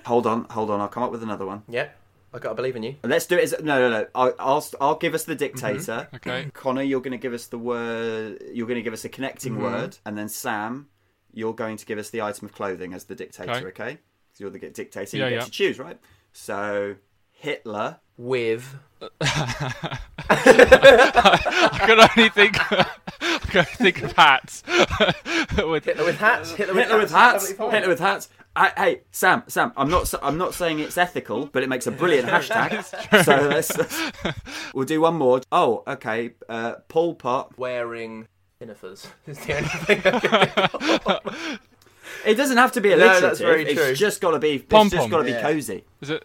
Hold 0.06 0.26
on, 0.26 0.44
hold 0.44 0.70
on. 0.70 0.80
I'll 0.80 0.88
come 0.88 1.02
up 1.02 1.12
with 1.12 1.22
another 1.22 1.44
one. 1.44 1.62
Yeah, 1.68 1.88
I 2.32 2.38
gotta 2.38 2.54
believe 2.54 2.76
in 2.76 2.82
you. 2.82 2.96
Let's 3.02 3.26
do 3.26 3.36
it. 3.36 3.44
As, 3.44 3.54
no, 3.62 3.78
no, 3.78 3.90
no. 3.90 4.06
I'll, 4.14 4.32
I'll, 4.38 4.66
I'll 4.80 4.94
give 4.94 5.12
us 5.14 5.24
the 5.24 5.34
dictator. 5.34 6.08
Okay. 6.14 6.50
Connor, 6.54 6.80
you're 6.82 7.02
going 7.02 7.12
to 7.12 7.18
give 7.18 7.34
us 7.34 7.46
the 7.48 7.58
word. 7.58 8.42
You're 8.54 8.66
going 8.66 8.78
to 8.78 8.82
give 8.82 8.94
us 8.94 9.04
a 9.04 9.10
connecting 9.10 9.52
Mm-hmm. 9.54 9.62
word, 9.62 9.98
and 10.06 10.16
then 10.16 10.28
Sam, 10.30 10.88
you're 11.32 11.52
going 11.52 11.76
to 11.76 11.84
give 11.84 11.98
us 11.98 12.08
the 12.10 12.22
item 12.22 12.46
of 12.46 12.52
clothing 12.54 12.94
as 12.94 13.04
the 13.04 13.14
dictator. 13.14 13.50
Okay. 13.50 13.66
Okay. 13.66 13.98
So 14.32 14.44
you're 14.44 14.50
the 14.50 14.58
dictator. 14.60 15.16
Yeah, 15.16 15.24
you 15.24 15.30
get 15.30 15.38
yeah. 15.40 15.44
to 15.44 15.50
choose, 15.50 15.78
right? 15.78 15.98
So 16.32 16.94
Hitler. 17.32 17.98
With 18.16 18.74
I 19.20 19.98
can 21.86 22.00
only 22.00 22.30
think. 22.30 22.56
I 23.48 23.50
can 23.52 23.58
only 23.60 23.72
think 23.92 24.02
of 24.02 24.12
hats. 24.12 24.62
With, 25.56 25.84
Hitler 25.84 26.04
with 26.04 26.18
hats. 26.18 26.52
Hitler 26.52 26.74
with 26.74 26.84
Hitler 26.84 26.98
with 26.98 27.10
hats. 27.10 27.48
hats. 27.48 27.58
Lovely 27.58 27.74
Hitler 27.76 27.88
with 27.88 27.98
hats. 28.00 28.28
I, 28.54 28.72
hey, 28.76 29.00
Sam, 29.12 29.42
Sam. 29.48 29.72
I'm 29.76 29.88
not. 29.90 30.12
I'm 30.22 30.38
not 30.38 30.54
saying 30.54 30.78
it's 30.80 30.96
ethical, 30.98 31.46
but 31.46 31.62
it 31.62 31.68
makes 31.68 31.86
a 31.86 31.90
brilliant 31.90 32.28
hashtag. 32.28 32.84
so 33.24 33.36
let's, 33.48 33.76
let's- 33.76 34.12
we'll 34.74 34.84
do 34.86 35.00
one 35.00 35.14
more. 35.16 35.40
Oh, 35.52 35.82
okay. 35.86 36.32
Uh, 36.48 36.74
Pol 36.88 37.14
Pot. 37.14 37.56
Wearing 37.58 38.26
pinafores 38.60 39.06
is 39.26 39.38
the 39.40 39.56
only 39.56 39.68
thing. 39.68 40.00
I 40.04 40.18
can 40.20 40.78
think 40.80 41.06
of. 41.08 41.60
It 42.24 42.34
doesn't 42.34 42.56
have 42.56 42.72
to 42.72 42.80
be 42.80 42.90
No, 42.90 42.96
alliterative. 42.96 43.22
that's 43.22 43.40
very 43.40 43.64
true. 43.64 43.82
it's 43.84 44.00
just 44.00 44.20
got 44.20 44.32
to 44.32 44.38
be. 44.38 44.54
It's 44.56 44.64
Pom-pom. 44.64 44.90
just 44.98 45.10
got 45.10 45.18
to 45.18 45.24
be 45.24 45.30
Yeah. 45.30 45.42
cozy. 45.42 45.84
is 46.00 46.10
it? 46.10 46.24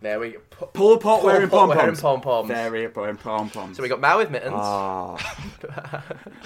There 0.00 0.18
we 0.20 0.30
go. 0.32 0.38
P- 0.58 0.66
Pol 0.72 0.98
Pot 0.98 1.22
wearing 1.22 1.48
Paul 1.48 1.60
pom 1.60 1.68
wearing 1.68 1.86
poms. 1.86 2.00
pom-poms. 2.00 2.48
Very 2.48 2.86
wearing 2.88 3.16
pom 3.16 3.48
poms. 3.50 3.76
So 3.76 3.82
we 3.82 3.88
got 3.88 4.00
Mao 4.00 4.18
with 4.18 4.30
mittens. 4.30 4.54
Ah. 4.56 5.16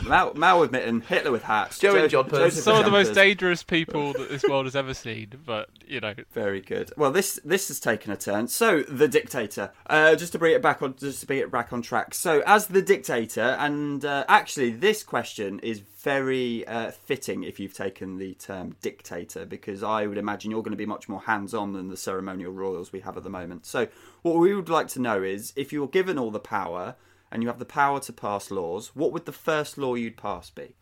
Mao, 0.04 0.32
Mao 0.34 0.60
with 0.60 0.72
mittens. 0.72 1.06
Hitler 1.06 1.30
with 1.32 1.42
hats, 1.42 1.78
Joe 1.78 1.94
in 1.96 2.08
Jo- 2.08 2.22
jodhpurs. 2.22 2.30
Joseph 2.38 2.64
Some 2.64 2.76
of 2.76 2.84
the 2.84 2.90
most 2.90 3.14
dangerous 3.14 3.62
people 3.62 4.12
that 4.12 4.28
this 4.28 4.42
world 4.44 4.66
has 4.66 4.76
ever 4.76 4.94
seen. 4.94 5.32
But 5.44 5.70
you 5.86 6.00
know, 6.00 6.14
Very 6.32 6.60
good. 6.60 6.90
Well, 6.96 7.10
this 7.10 7.40
this 7.44 7.68
has 7.68 7.80
taken 7.80 8.12
a 8.12 8.16
turn. 8.16 8.48
So 8.48 8.82
the 8.82 9.08
dictator. 9.08 9.70
Uh, 9.86 10.14
just 10.14 10.32
to 10.32 10.38
bring 10.38 10.54
it 10.54 10.62
back 10.62 10.82
on, 10.82 10.94
just 10.96 11.20
to 11.20 11.26
bring 11.26 11.38
it 11.38 11.50
back 11.50 11.72
on 11.72 11.82
track. 11.82 12.14
So 12.14 12.42
as 12.46 12.66
the 12.66 12.82
dictator, 12.82 13.56
and 13.58 14.04
uh, 14.04 14.24
actually, 14.28 14.70
this 14.70 15.02
question 15.02 15.58
is 15.60 15.80
very 15.80 16.66
uh, 16.66 16.90
fitting 16.90 17.44
if 17.44 17.60
you've 17.60 17.74
taken 17.74 18.18
the 18.18 18.34
term 18.34 18.74
dictator, 18.82 19.46
because 19.46 19.82
I 19.82 20.06
would 20.06 20.18
imagine 20.18 20.50
you're 20.50 20.62
going 20.62 20.72
to 20.72 20.76
be 20.76 20.86
much 20.86 21.08
more 21.08 21.20
hands-on 21.20 21.72
than 21.74 21.88
the 21.88 21.96
ceremonial 21.96 22.52
royals 22.52 22.92
we 22.92 23.00
have 23.00 23.16
at 23.16 23.22
the 23.22 23.30
moment. 23.30 23.66
So 23.66 23.86
what 24.22 24.36
we 24.36 24.54
would 24.54 24.68
like 24.68 24.88
to 24.88 25.00
know 25.00 25.22
is 25.22 25.52
if 25.56 25.72
you're 25.72 25.88
given 25.88 26.18
all 26.18 26.30
the 26.30 26.40
power. 26.40 26.96
And 27.34 27.42
you 27.42 27.48
have 27.48 27.58
the 27.58 27.64
power 27.64 27.98
to 28.00 28.12
pass 28.12 28.50
laws. 28.50 28.90
What 28.94 29.10
would 29.12 29.24
the 29.24 29.32
first 29.32 29.78
law 29.78 29.94
you'd 29.94 30.18
pass 30.18 30.50
be? 30.50 30.74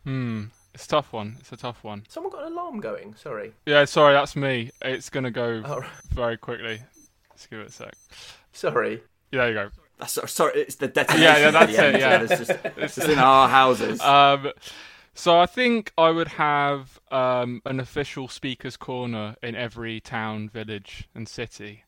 It's 0.74 0.84
a 0.84 0.88
tough 0.88 1.12
one. 1.12 1.36
It's 1.38 1.52
a 1.52 1.56
tough 1.56 1.84
one. 1.84 2.02
Someone 2.08 2.32
got 2.32 2.44
an 2.44 2.52
alarm 2.52 2.80
going. 2.80 3.14
Sorry. 3.14 3.52
Yeah, 3.66 3.84
sorry, 3.84 4.14
that's 4.14 4.34
me. 4.34 4.72
It's 4.82 5.10
gonna 5.10 5.30
go 5.30 5.62
Oh, 5.64 5.82
very 6.12 6.36
quickly. 6.36 6.82
Let's 7.30 7.46
give 7.46 7.60
it 7.60 7.68
a 7.68 7.70
sec. 7.70 7.94
sorry. 8.52 9.00
Yeah, 9.30 9.42
there 9.42 9.48
you 9.48 9.54
go. 9.54 9.70
That's, 10.00 10.12
sorry, 10.14 10.28
sorry, 10.28 10.60
it's 10.62 10.74
the 10.74 10.88
detonation. 10.88 11.22
Yeah, 11.22 11.38
yeah, 11.38 11.46
at 11.46 11.52
that's 11.52 11.72
the 11.76 11.84
end, 11.84 11.96
it, 11.96 12.00
yeah. 12.00 12.22
It's 12.22 12.38
just 12.38 12.66
it's 12.76 12.98
in 12.98 13.18
our 13.20 13.48
houses. 13.48 14.00
Um, 14.00 14.50
so 15.14 15.38
I 15.38 15.46
think 15.46 15.92
I 15.96 16.10
would 16.10 16.28
have 16.28 16.98
um, 17.12 17.62
an 17.64 17.78
official 17.78 18.26
speaker's 18.26 18.76
corner 18.76 19.36
in 19.40 19.54
every 19.54 20.00
town, 20.00 20.48
village, 20.48 21.08
and 21.14 21.28
city. 21.28 21.84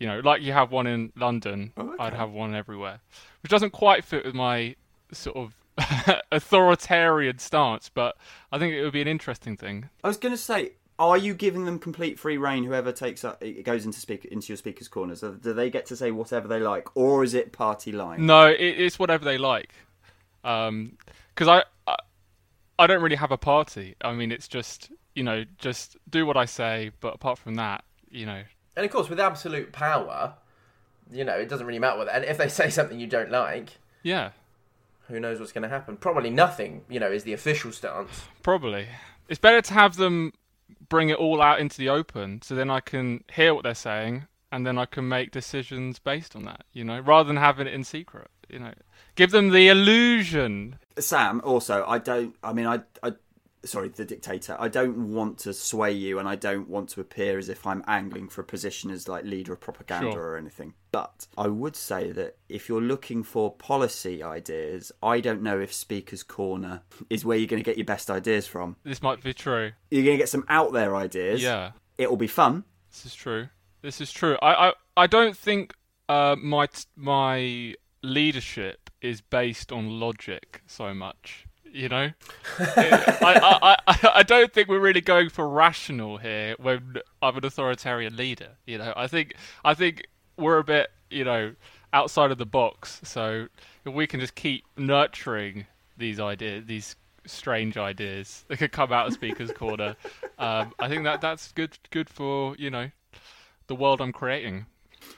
You 0.00 0.08
know, 0.08 0.18
like 0.20 0.42
you 0.42 0.52
have 0.52 0.72
one 0.72 0.88
in 0.88 1.12
London, 1.14 1.72
Oh, 1.76 1.94
I'd 2.00 2.14
have 2.14 2.30
one 2.30 2.54
everywhere, 2.54 3.00
which 3.42 3.50
doesn't 3.50 3.70
quite 3.70 4.04
fit 4.04 4.24
with 4.24 4.34
my 4.34 4.74
sort 5.12 5.36
of 5.36 5.54
authoritarian 6.32 7.38
stance, 7.38 7.88
but 7.88 8.16
I 8.50 8.58
think 8.58 8.74
it 8.74 8.82
would 8.82 8.92
be 8.92 9.02
an 9.02 9.08
interesting 9.08 9.56
thing. 9.56 9.88
I 10.02 10.08
was 10.08 10.16
going 10.16 10.32
to 10.32 10.38
say, 10.38 10.72
are 10.98 11.16
you 11.16 11.34
giving 11.34 11.64
them 11.64 11.78
complete 11.78 12.18
free 12.18 12.36
rein? 12.36 12.64
Whoever 12.64 12.92
takes 12.92 13.24
up, 13.24 13.42
it 13.42 13.62
goes 13.64 13.84
into 13.86 14.00
speak 14.00 14.24
into 14.24 14.48
your 14.48 14.56
speakers' 14.56 14.88
corners. 14.88 15.20
Do 15.20 15.52
they 15.52 15.70
get 15.70 15.86
to 15.86 15.96
say 15.96 16.10
whatever 16.10 16.48
they 16.48 16.60
like, 16.60 16.94
or 16.96 17.22
is 17.22 17.34
it 17.34 17.52
party 17.52 17.92
line? 17.92 18.26
No, 18.26 18.46
it, 18.46 18.58
it's 18.58 18.98
whatever 18.98 19.24
they 19.24 19.38
like. 19.38 19.72
Um 20.44 20.96
'cause 21.34 21.48
I, 21.48 21.64
I, 21.86 21.96
I 22.78 22.86
don't 22.86 23.02
really 23.02 23.16
have 23.16 23.30
a 23.30 23.36
party. 23.38 23.96
I 24.02 24.12
mean, 24.14 24.32
it's 24.32 24.48
just 24.48 24.90
you 25.14 25.22
know, 25.24 25.44
just 25.58 25.96
do 26.08 26.24
what 26.24 26.36
I 26.38 26.46
say. 26.46 26.92
But 27.00 27.14
apart 27.14 27.38
from 27.38 27.56
that, 27.56 27.84
you 28.10 28.24
know, 28.26 28.42
And 28.80 28.86
of 28.86 28.92
course, 28.92 29.10
with 29.10 29.20
absolute 29.20 29.72
power, 29.72 30.32
you 31.12 31.22
know, 31.22 31.34
it 31.34 31.50
doesn't 31.50 31.66
really 31.66 31.78
matter 31.78 31.98
what. 31.98 32.08
And 32.08 32.24
if 32.24 32.38
they 32.38 32.48
say 32.48 32.70
something 32.70 32.98
you 32.98 33.06
don't 33.06 33.30
like, 33.30 33.76
yeah, 34.02 34.30
who 35.08 35.20
knows 35.20 35.38
what's 35.38 35.52
going 35.52 35.64
to 35.64 35.68
happen? 35.68 35.98
Probably 35.98 36.30
nothing. 36.30 36.80
You 36.88 36.98
know, 36.98 37.12
is 37.12 37.24
the 37.24 37.34
official 37.34 37.72
stance. 37.72 38.22
probably. 38.42 38.86
It's 39.28 39.38
better 39.38 39.60
to 39.60 39.74
have 39.74 39.96
them 39.96 40.32
bring 40.88 41.10
it 41.10 41.18
all 41.18 41.42
out 41.42 41.60
into 41.60 41.76
the 41.76 41.90
open, 41.90 42.40
so 42.40 42.54
then 42.54 42.70
I 42.70 42.80
can 42.80 43.22
hear 43.30 43.52
what 43.52 43.64
they're 43.64 43.74
saying, 43.74 44.26
and 44.50 44.66
then 44.66 44.78
I 44.78 44.86
can 44.86 45.06
make 45.06 45.30
decisions 45.30 45.98
based 45.98 46.34
on 46.34 46.46
that. 46.46 46.64
You 46.72 46.84
know, 46.84 47.00
rather 47.00 47.26
than 47.26 47.36
having 47.36 47.66
it 47.66 47.74
in 47.74 47.84
secret. 47.84 48.28
You 48.48 48.60
know, 48.60 48.72
give 49.14 49.30
them 49.30 49.50
the 49.50 49.68
illusion. 49.68 50.78
Sam, 50.98 51.42
also, 51.44 51.84
I 51.86 51.98
don't. 51.98 52.34
I 52.42 52.54
mean, 52.54 52.66
I, 52.66 52.80
I, 53.02 53.12
sorry, 53.64 53.88
the 53.88 54.04
dictator. 54.04 54.56
I 54.58 54.68
don't 54.68 55.12
want 55.12 55.38
to 55.40 55.52
sway 55.52 55.92
you, 55.92 56.18
and 56.18 56.28
I 56.28 56.36
don't 56.36 56.68
want 56.68 56.88
to 56.90 57.00
appear 57.00 57.38
as 57.38 57.48
if 57.48 57.66
I'm 57.66 57.82
angling 57.86 58.28
for 58.28 58.40
a 58.40 58.44
position 58.44 58.90
as 58.90 59.08
like 59.08 59.24
leader 59.24 59.52
of 59.52 59.60
propaganda 59.60 60.12
Sure. 60.12 60.30
or 60.30 60.36
anything. 60.36 60.74
But 60.92 61.26
I 61.38 61.46
would 61.48 61.76
say 61.76 62.10
that 62.12 62.36
if 62.48 62.68
you're 62.68 62.80
looking 62.80 63.22
for 63.22 63.52
policy 63.54 64.22
ideas, 64.22 64.90
I 65.02 65.20
don't 65.20 65.42
know 65.42 65.60
if 65.60 65.72
Speaker's 65.72 66.22
Corner 66.22 66.82
is 67.08 67.24
where 67.24 67.36
you're 67.38 67.46
going 67.46 67.62
to 67.62 67.68
get 67.70 67.76
your 67.78 67.84
best 67.86 68.10
ideas 68.10 68.46
from. 68.46 68.76
This 68.82 69.02
might 69.02 69.22
be 69.22 69.32
true. 69.34 69.72
You're 69.90 70.04
going 70.04 70.16
to 70.16 70.22
get 70.22 70.28
some 70.28 70.44
out 70.48 70.72
there 70.72 70.96
ideas. 70.96 71.42
Yeah. 71.42 71.72
It 71.98 72.08
will 72.10 72.16
be 72.16 72.26
fun. 72.26 72.64
This 72.90 73.06
is 73.06 73.14
true. 73.14 73.48
This 73.82 74.00
is 74.00 74.10
true. 74.12 74.36
I 74.42 74.68
I, 74.68 74.72
I 74.96 75.06
don't 75.06 75.36
think 75.36 75.74
uh, 76.08 76.34
my 76.42 76.66
my 76.96 77.74
leadership 78.02 78.90
is 79.00 79.20
based 79.20 79.72
on 79.72 80.00
logic 80.00 80.62
so 80.66 80.92
much. 80.92 81.46
You 81.72 81.88
know, 81.88 82.10
I, 82.58 83.16
I, 83.62 83.76
I 83.86 84.10
I 84.16 84.22
don't 84.22 84.52
think 84.52 84.68
we're 84.68 84.80
really 84.80 85.00
going 85.00 85.28
for 85.28 85.48
rational 85.48 86.18
here 86.18 86.56
when 86.58 86.96
I'm 87.22 87.36
an 87.36 87.44
authoritarian 87.44 88.16
leader. 88.16 88.56
You 88.66 88.78
know, 88.78 88.92
I 88.96 89.06
think 89.06 89.34
I 89.64 89.74
think 89.74 90.06
we're 90.36 90.58
a 90.58 90.64
bit 90.64 90.90
you 91.10 91.24
know 91.24 91.54
outside 91.92 92.30
of 92.30 92.38
the 92.38 92.46
box. 92.46 93.00
So 93.04 93.46
if 93.84 93.92
we 93.94 94.06
can 94.06 94.20
just 94.20 94.34
keep 94.34 94.64
nurturing 94.76 95.66
these 95.96 96.18
ideas, 96.18 96.64
these 96.66 96.96
strange 97.26 97.76
ideas 97.76 98.44
that 98.48 98.56
could 98.58 98.72
come 98.72 98.92
out 98.92 99.06
of 99.06 99.12
Speaker's 99.12 99.52
Corner, 99.52 99.96
um, 100.38 100.72
I 100.80 100.88
think 100.88 101.04
that 101.04 101.20
that's 101.20 101.52
good 101.52 101.78
good 101.90 102.08
for 102.10 102.56
you 102.56 102.70
know 102.70 102.90
the 103.68 103.74
world 103.76 104.00
I'm 104.00 104.12
creating. 104.12 104.66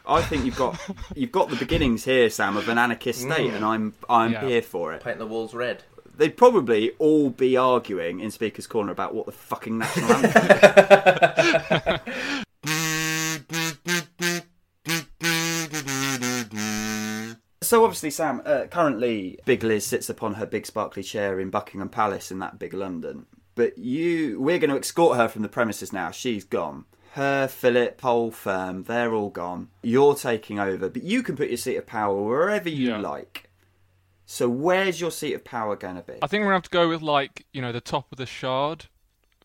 I 0.07 0.23
think 0.23 0.45
you've 0.45 0.57
got 0.57 0.79
you've 1.15 1.33
got 1.33 1.51
the 1.51 1.57
beginnings 1.57 2.05
here, 2.05 2.31
Sam, 2.31 2.57
of 2.57 2.69
an 2.69 2.79
anarchist 2.79 3.23
state, 3.23 3.53
and 3.53 3.65
I'm 3.65 3.95
I'm 4.09 4.33
Yeah. 4.33 4.47
here 4.47 4.63
for 4.63 4.93
it. 4.93 5.03
Paint 5.03 5.19
the 5.19 5.27
walls 5.27 5.55
red. 5.55 5.85
They'd 6.17 6.37
probably 6.37 6.91
all 6.99 7.31
be 7.31 7.57
arguing 7.57 8.21
in 8.21 8.31
Speaker's 8.31 8.67
Corner 8.67 8.93
about 8.93 9.15
what 9.15 9.27
the 9.27 9.33
fucking 9.33 9.79
national 9.79 10.13
anthem. 10.13 12.01
is. 12.07 12.43
So 17.63 17.85
obviously, 17.85 18.11
Sam, 18.11 18.43
uh, 18.45 18.65
currently, 18.71 19.39
Big 19.47 19.63
Liz 19.63 19.87
sits 19.87 20.11
upon 20.11 20.35
her 20.35 20.45
big 20.45 20.67
sparkly 20.67 21.03
chair 21.03 21.41
in 21.41 21.49
Buckingham 21.49 21.89
Palace 21.89 22.31
in 22.31 22.39
that 22.41 22.59
big 22.59 22.75
London. 22.75 23.25
But 23.55 23.79
you, 23.79 24.39
we're 24.41 24.59
going 24.59 24.71
to 24.71 24.79
escort 24.79 25.17
her 25.17 25.29
from 25.29 25.43
the 25.43 25.49
premises 25.49 25.93
now. 25.93 26.11
She's 26.11 26.45
gone. 26.45 26.85
Her, 27.13 27.47
Philip, 27.47 28.01
whole 28.01 28.31
firm, 28.31 28.83
they're 28.85 29.15
all 29.15 29.31
gone. 29.31 29.69
You're 29.83 30.15
taking 30.17 30.59
over, 30.59 30.89
but 30.91 31.03
you 31.03 31.23
can 31.23 31.37
put 31.37 31.49
your 31.49 31.57
seat 31.57 31.77
of 31.77 31.87
power 31.87 32.21
wherever 32.21 32.69
you 32.69 32.89
Yeah. 32.91 32.99
like. 32.99 33.49
So 34.27 34.49
where's 34.49 35.01
your 35.01 35.11
seat 35.11 35.35
of 35.35 35.45
power 35.45 35.77
going 35.77 35.97
to 35.97 36.03
be? 36.03 36.15
I 36.23 36.27
think 36.27 36.41
we're 36.41 36.47
gonna 36.47 36.57
have 36.57 36.63
to 36.65 36.71
go 36.71 36.89
with 36.89 37.03
like 37.03 37.47
you 37.53 37.61
know 37.61 37.73
the 37.73 37.81
top 37.81 38.11
of 38.13 38.19
the 38.19 38.27
shard 38.27 38.87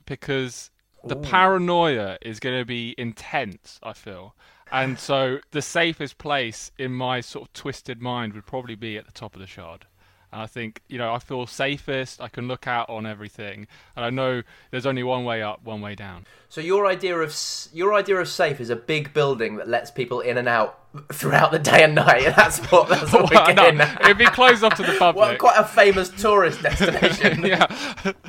because 0.05 0.71
the 1.03 1.15
paranoia 1.15 2.17
is 2.21 2.39
going 2.39 2.59
to 2.59 2.65
be 2.65 2.95
intense. 2.97 3.79
I 3.83 3.93
feel, 3.93 4.35
and 4.71 4.99
so 4.99 5.39
the 5.51 5.61
safest 5.61 6.17
place 6.17 6.71
in 6.77 6.93
my 6.93 7.21
sort 7.21 7.49
of 7.49 7.53
twisted 7.53 8.01
mind 8.01 8.33
would 8.33 8.45
probably 8.45 8.75
be 8.75 8.97
at 8.97 9.05
the 9.05 9.11
top 9.11 9.35
of 9.35 9.41
the 9.41 9.47
shard. 9.47 9.85
And 10.31 10.41
I 10.41 10.45
think 10.47 10.81
you 10.89 10.97
know 10.97 11.13
I 11.13 11.19
feel 11.19 11.47
safest. 11.47 12.19
I 12.21 12.27
can 12.27 12.47
look 12.47 12.67
out 12.67 12.89
on 12.89 13.05
everything, 13.05 13.67
and 13.95 14.03
I 14.05 14.09
know 14.09 14.43
there's 14.71 14.85
only 14.85 15.03
one 15.03 15.23
way 15.23 15.41
up, 15.41 15.63
one 15.63 15.79
way 15.81 15.95
down. 15.95 16.25
So 16.49 16.59
your 16.61 16.85
idea 16.85 17.17
of 17.17 17.33
your 17.73 17.93
idea 17.93 18.17
of 18.17 18.27
safe 18.27 18.59
is 18.59 18.69
a 18.69 18.75
big 18.75 19.13
building 19.13 19.55
that 19.57 19.67
lets 19.69 19.89
people 19.91 20.19
in 20.21 20.37
and 20.37 20.47
out 20.47 20.79
throughout 21.13 21.51
the 21.51 21.59
day 21.59 21.83
and 21.83 21.95
night. 21.95 22.23
That's 22.35 22.59
what 22.71 22.89
that's 22.89 23.11
what 23.13 23.29
we're 23.29 23.35
Well, 23.37 23.53
no, 23.53 23.71
getting. 23.71 23.97
it'd 24.05 24.17
be 24.17 24.25
closed 24.25 24.63
off 24.63 24.73
to 24.75 24.81
the 24.83 24.87
Well, 24.99 25.13
public. 25.13 25.39
quite 25.39 25.57
a 25.57 25.63
famous 25.63 26.09
tourist 26.09 26.61
destination. 26.63 27.45
yeah, 27.45 27.67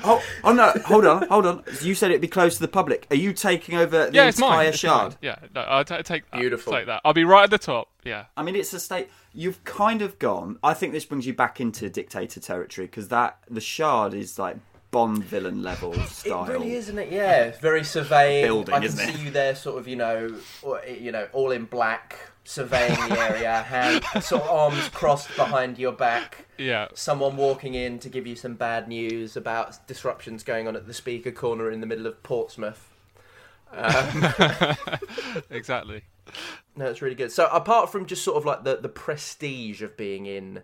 Oh, 0.05 0.23
oh 0.45 0.53
no! 0.53 0.73
Hold 0.87 1.07
on, 1.07 1.27
hold 1.29 1.47
on. 1.47 1.65
You 1.83 1.95
said 1.95 2.11
it'd 2.11 2.21
be 2.21 2.29
closed 2.29 2.57
to 2.57 2.61
the 2.63 2.69
public. 2.69 3.07
Are 3.11 3.17
you 3.17 3.33
taking 3.33 3.77
over 3.77 4.07
the 4.07 4.13
yeah, 4.15 4.29
it's 4.29 4.39
entire 4.39 4.57
mine. 4.57 4.67
It's 4.69 4.79
shard? 4.79 5.11
mine. 5.13 5.19
Yeah, 5.23 5.37
no, 5.55 5.63
I'll 5.63 5.85
ta- 5.85 6.03
take 6.03 6.31
that. 6.31 6.39
Beautiful. 6.41 6.73
Take 6.73 6.87
that. 6.87 7.01
I'll 7.05 7.13
be 7.15 7.25
right 7.25 7.45
at 7.45 7.51
the 7.51 7.59
top. 7.59 7.89
Yeah. 8.05 8.25
I 8.37 8.43
mean, 8.43 8.55
it's 8.57 8.73
a 8.73 8.81
state. 8.81 9.09
You've 9.39 9.63
kind 9.63 10.03
of 10.03 10.19
gone. 10.19 10.59
I 10.65 10.75
think 10.75 10.93
this 10.93 11.05
brings 11.05 11.25
you 11.25 11.33
back 11.33 11.61
into 11.61 11.89
dictator 11.89 12.41
territory 12.41 12.89
because 12.89 13.07
that 13.09 13.39
the 13.49 13.61
shard 13.61 14.13
is 14.13 14.37
like 14.37 14.57
Bond 14.91 15.23
villain 15.23 15.63
level 15.63 15.95
style. 16.07 16.45
It 16.47 16.49
really 16.55 16.73
isn't 16.73 16.99
it? 16.99 17.13
Yeah, 17.13 17.45
it's 17.45 17.61
very 17.61 17.85
surveying. 17.85 18.47
Building, 18.47 18.75
I 18.75 18.79
can 18.79 18.87
isn't 18.87 19.09
it? 19.09 19.15
see 19.15 19.23
you 19.27 19.31
there, 19.31 19.55
sort 19.55 19.79
of, 19.79 19.87
you 19.87 19.95
know, 19.95 20.35
or, 20.63 20.83
you 20.87 21.13
know, 21.13 21.29
all 21.33 21.53
in 21.53 21.67
black, 21.67 22.17
surveying 22.43 22.99
the 23.09 23.17
area, 23.17 23.63
hand, 23.63 24.03
sort 24.25 24.43
of 24.43 24.49
arms 24.49 24.89
crossed 24.89 25.37
behind 25.37 25.79
your 25.79 25.93
back. 25.93 26.47
Yeah. 26.57 26.89
Someone 26.95 27.37
walking 27.37 27.75
in 27.75 28.01
to 28.01 28.09
give 28.09 28.27
you 28.27 28.35
some 28.35 28.55
bad 28.55 28.89
news 28.89 29.37
about 29.37 29.87
disruptions 29.87 30.43
going 30.43 30.67
on 30.67 30.75
at 30.75 30.89
the 30.89 30.95
speaker 30.95 31.31
corner 31.31 31.71
in 31.71 31.81
the 31.81 31.87
middle 31.87 32.07
of 32.09 32.23
Portsmouth. 32.25 32.85
Um, 33.71 34.25
Exactly. 35.51 36.03
No, 36.77 36.87
it's 36.87 37.03
really 37.03 37.15
good. 37.15 37.33
So, 37.33 37.47
apart 37.53 37.91
from 37.91 38.07
just 38.07 38.23
sort 38.23 38.37
of 38.37 38.45
like 38.45 38.65
the, 38.65 38.77
the 38.77 38.89
prestige 38.89 39.83
of 39.83 39.97
being 39.97 40.27
in. 40.27 40.63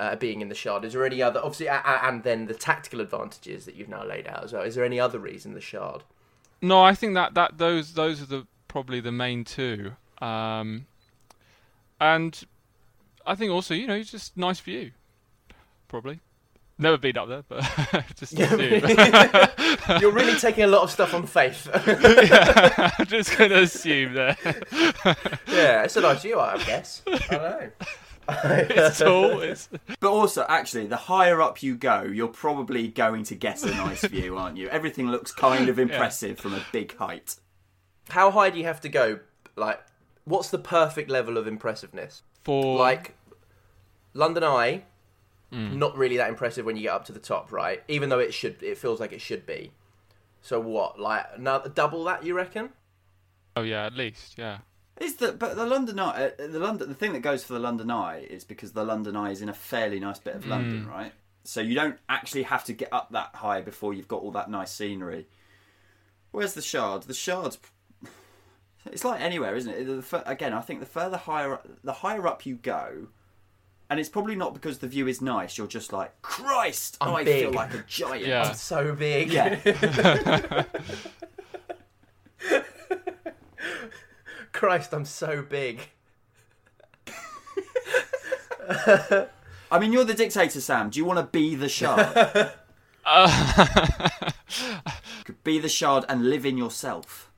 Uh, 0.00 0.16
being 0.16 0.40
in 0.40 0.48
the 0.48 0.56
shard, 0.56 0.84
is 0.84 0.92
there 0.92 1.06
any 1.06 1.22
other 1.22 1.38
obviously, 1.38 1.66
a- 1.66 1.80
and 2.02 2.24
then 2.24 2.46
the 2.46 2.52
tactical 2.52 3.00
advantages 3.00 3.64
that 3.64 3.76
you've 3.76 3.88
now 3.88 4.04
laid 4.04 4.26
out 4.26 4.42
as 4.42 4.52
well? 4.52 4.62
Is 4.62 4.74
there 4.74 4.84
any 4.84 4.98
other 4.98 5.20
reason 5.20 5.54
the 5.54 5.60
shard? 5.60 6.02
No, 6.60 6.82
I 6.82 6.96
think 6.96 7.14
that, 7.14 7.34
that 7.34 7.58
those 7.58 7.94
those 7.94 8.20
are 8.20 8.26
the 8.26 8.44
probably 8.66 8.98
the 8.98 9.12
main 9.12 9.44
two. 9.44 9.92
Um, 10.20 10.86
and 12.00 12.42
I 13.24 13.36
think 13.36 13.52
also, 13.52 13.72
you 13.72 13.86
know, 13.86 13.94
it's 13.94 14.10
just 14.10 14.36
nice 14.36 14.58
view. 14.58 14.90
Probably. 15.86 16.18
Never 16.76 16.98
been 16.98 17.16
up 17.16 17.28
there, 17.28 17.44
but 17.48 17.62
just. 18.16 18.32
You're 20.00 20.12
really 20.12 20.38
taking 20.38 20.64
a 20.64 20.66
lot 20.66 20.82
of 20.82 20.90
stuff 20.90 21.14
on 21.14 21.26
faith. 21.26 21.68
yeah, 21.86 22.90
I'm 22.98 23.06
just 23.06 23.36
gonna 23.36 23.56
assume 23.56 24.14
there. 24.14 24.36
yeah, 25.46 25.84
it's 25.84 25.96
a 25.96 26.00
nice 26.00 26.22
view, 26.22 26.40
I 26.40 26.58
guess. 26.64 27.02
I 27.06 27.18
don't 27.18 27.30
know. 27.30 27.70
It's 28.28 28.98
tall. 28.98 29.40
It's 29.40 29.68
But 30.00 30.10
also, 30.10 30.46
actually, 30.48 30.86
the 30.86 30.96
higher 30.96 31.40
up 31.42 31.62
you 31.62 31.76
go, 31.76 32.02
you're 32.02 32.28
probably 32.28 32.88
going 32.88 33.22
to 33.24 33.34
get 33.34 33.62
a 33.62 33.70
nice 33.70 34.04
view, 34.04 34.36
aren't 34.36 34.56
you? 34.56 34.68
Everything 34.68 35.08
looks 35.10 35.30
kind 35.30 35.68
of 35.68 35.78
impressive 35.78 36.38
from 36.38 36.54
a 36.54 36.64
big 36.72 36.96
height. 36.96 37.36
How 38.08 38.30
high 38.30 38.50
do 38.50 38.58
you 38.58 38.64
have 38.64 38.80
to 38.80 38.88
go? 38.88 39.20
Like, 39.56 39.80
what's 40.24 40.48
the 40.50 40.58
perfect 40.58 41.10
level 41.10 41.36
of 41.36 41.46
impressiveness? 41.46 42.22
for 42.44 42.78
Like, 42.78 43.16
London 44.12 44.44
Eye, 44.44 44.84
not 45.54 45.96
really 45.96 46.16
that 46.18 46.28
impressive 46.28 46.64
when 46.66 46.76
you 46.76 46.82
get 46.82 46.92
up 46.92 47.04
to 47.06 47.12
the 47.12 47.20
top, 47.20 47.52
right? 47.52 47.82
Even 47.88 48.08
though 48.08 48.18
it 48.18 48.34
should, 48.34 48.62
it 48.62 48.78
feels 48.78 49.00
like 49.00 49.12
it 49.12 49.20
should 49.20 49.46
be. 49.46 49.70
So 50.42 50.60
what? 50.60 50.98
Like 51.00 51.26
another 51.36 51.68
double 51.68 52.04
that? 52.04 52.24
You 52.24 52.34
reckon? 52.34 52.70
oh 53.56 53.62
yeah, 53.62 53.86
at 53.86 53.94
least 53.94 54.36
yeah. 54.36 54.58
Is 55.00 55.16
that? 55.16 55.38
But 55.38 55.56
the 55.56 55.66
London 55.66 55.98
Eye, 55.98 56.26
uh, 56.38 56.46
the 56.46 56.58
London, 56.58 56.88
the 56.88 56.94
thing 56.94 57.12
that 57.14 57.20
goes 57.20 57.42
for 57.42 57.52
the 57.54 57.58
London 57.58 57.90
Eye 57.90 58.26
is 58.30 58.44
because 58.44 58.72
the 58.72 58.84
London 58.84 59.16
Eye 59.16 59.30
is 59.30 59.42
in 59.42 59.48
a 59.48 59.54
fairly 59.54 59.98
nice 59.98 60.18
bit 60.18 60.34
of 60.36 60.46
London, 60.46 60.86
right? 60.88 61.12
so 61.46 61.60
you 61.60 61.74
don't 61.74 61.98
actually 62.08 62.44
have 62.44 62.64
to 62.64 62.72
get 62.72 62.88
up 62.90 63.10
that 63.10 63.34
high 63.34 63.60
before 63.60 63.92
you've 63.92 64.08
got 64.08 64.22
all 64.22 64.30
that 64.30 64.50
nice 64.50 64.72
scenery. 64.72 65.26
Where's 66.30 66.54
the 66.54 66.62
shard? 66.62 67.02
The 67.02 67.12
shard's 67.14 67.58
it's 68.86 69.04
like 69.04 69.20
anywhere, 69.20 69.54
isn't 69.54 69.72
it? 69.72 69.84
The 69.84 70.02
fur- 70.02 70.22
Again, 70.26 70.52
I 70.52 70.60
think 70.60 70.80
the 70.80 70.86
further 70.86 71.16
higher 71.16 71.60
the 71.82 71.92
higher 71.92 72.26
up 72.26 72.46
you 72.46 72.56
go, 72.56 73.08
and 73.90 74.00
it's 74.00 74.08
probably 74.08 74.34
not 74.34 74.54
because 74.54 74.78
the 74.78 74.88
view 74.88 75.06
is 75.06 75.20
nice. 75.20 75.58
You're 75.58 75.66
just 75.66 75.92
like 75.92 76.22
Christ, 76.22 76.96
I'm 77.00 77.14
I 77.14 77.24
feel 77.24 77.52
like 77.52 77.74
a 77.74 77.84
giant. 77.86 78.26
Yeah. 78.26 78.44
I'm 78.44 78.54
so 78.54 78.94
big. 78.94 79.30
Yeah. 79.30 79.56
Christ, 84.52 84.94
I'm 84.94 85.04
so 85.04 85.42
big. 85.42 85.90
I 89.70 89.78
mean, 89.78 89.92
you're 89.92 90.04
the 90.04 90.14
dictator, 90.14 90.60
Sam. 90.60 90.90
Do 90.90 90.98
you 90.98 91.04
want 91.04 91.18
to 91.18 91.24
be 91.24 91.54
the 91.54 91.68
shard? 91.68 92.52
be 95.44 95.58
the 95.58 95.68
shard 95.68 96.06
and 96.08 96.30
live 96.30 96.46
in 96.46 96.56
yourself. 96.56 97.30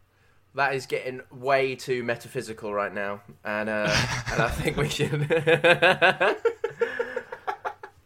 That 0.57 0.75
is 0.75 0.87
getting 0.87 1.21
way 1.31 1.75
too 1.75 2.03
metaphysical 2.03 2.73
right 2.73 2.93
now, 2.93 3.21
and 3.45 3.69
uh, 3.69 3.85
and 4.33 4.43
I 4.43 4.49
think 4.49 4.79
we 4.79 4.89
should. 4.89 5.31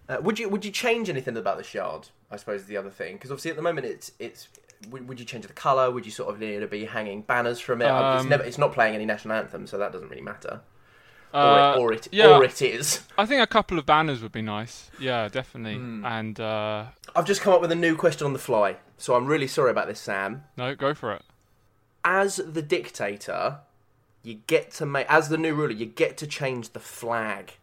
uh, 0.09 0.19
would 0.21 0.41
you 0.41 0.49
would 0.49 0.65
you 0.65 0.73
change 0.73 1.09
anything 1.09 1.37
about 1.37 1.59
the 1.59 1.65
shard? 1.65 2.09
I 2.29 2.37
suppose 2.37 2.63
is 2.63 2.67
the 2.67 2.77
other 2.77 2.91
thing 2.91 3.15
because 3.15 3.31
obviously 3.31 3.53
at 3.53 3.57
the 3.57 3.63
moment 3.63 3.87
it's 3.87 4.13
it's. 4.19 4.49
Would, 4.89 5.09
would 5.09 5.21
you 5.21 5.27
change 5.27 5.47
the 5.47 5.53
colour? 5.53 5.91
Would 5.91 6.07
you 6.07 6.11
sort 6.11 6.33
of 6.33 6.41
need 6.41 6.59
to 6.59 6.67
be 6.67 6.87
hanging 6.87 7.23
banners 7.23 7.61
from 7.61 7.83
it? 7.83 7.85
it's 7.85 7.93
Um, 7.93 8.29
never. 8.29 8.43
It's 8.43 8.59
not 8.59 8.73
playing 8.73 8.95
any 8.95 9.05
national 9.05 9.37
anthem, 9.37 9.67
so 9.67 9.79
that 9.79 9.93
doesn't 9.93 10.09
really 10.09 10.23
matter. 10.23 10.61
Uh, 11.33 11.77
or, 11.79 11.79
it, 11.79 11.79
or 11.79 11.93
it 11.93 12.09
yeah. 12.11 12.37
or 12.37 12.43
it 12.43 12.63
is. 12.63 13.03
I 13.17 13.27
think 13.27 13.43
a 13.43 13.47
couple 13.47 13.79
of 13.79 13.87
banners 13.87 14.23
would 14.23 14.33
be 14.33 14.43
nice. 14.43 14.91
Yeah, 14.99 15.29
definitely. 15.29 15.77
Hmm. 15.77 16.05
And 16.05 16.41
uh, 16.41 16.87
I've 17.15 17.27
just 17.27 17.43
come 17.43 17.53
up 17.53 17.61
with 17.61 17.71
a 17.71 17.77
new 17.77 17.95
question 17.95 18.27
on 18.27 18.33
the 18.33 18.41
fly, 18.41 18.77
so 18.99 19.15
I'm 19.15 19.27
really 19.27 19.47
sorry 19.47 19.71
about 19.71 19.87
this, 19.87 20.01
Sam. 20.01 20.45
no, 20.57 20.75
go 20.75 20.95
for 20.95 21.13
it. 21.13 21.23
As 22.05 22.37
the 22.37 22.63
dictator, 22.63 23.59
you 24.23 24.35
get 24.47 24.71
to 24.73 24.87
make 24.87 25.07
as 25.09 25.29
the 25.29 25.39
new 25.39 25.55
ruler, 25.55 25.73
you 25.73 25.87
get 25.87 26.17
to 26.19 26.27
change 26.27 26.71
the 26.71 26.81
flag. 26.81 27.55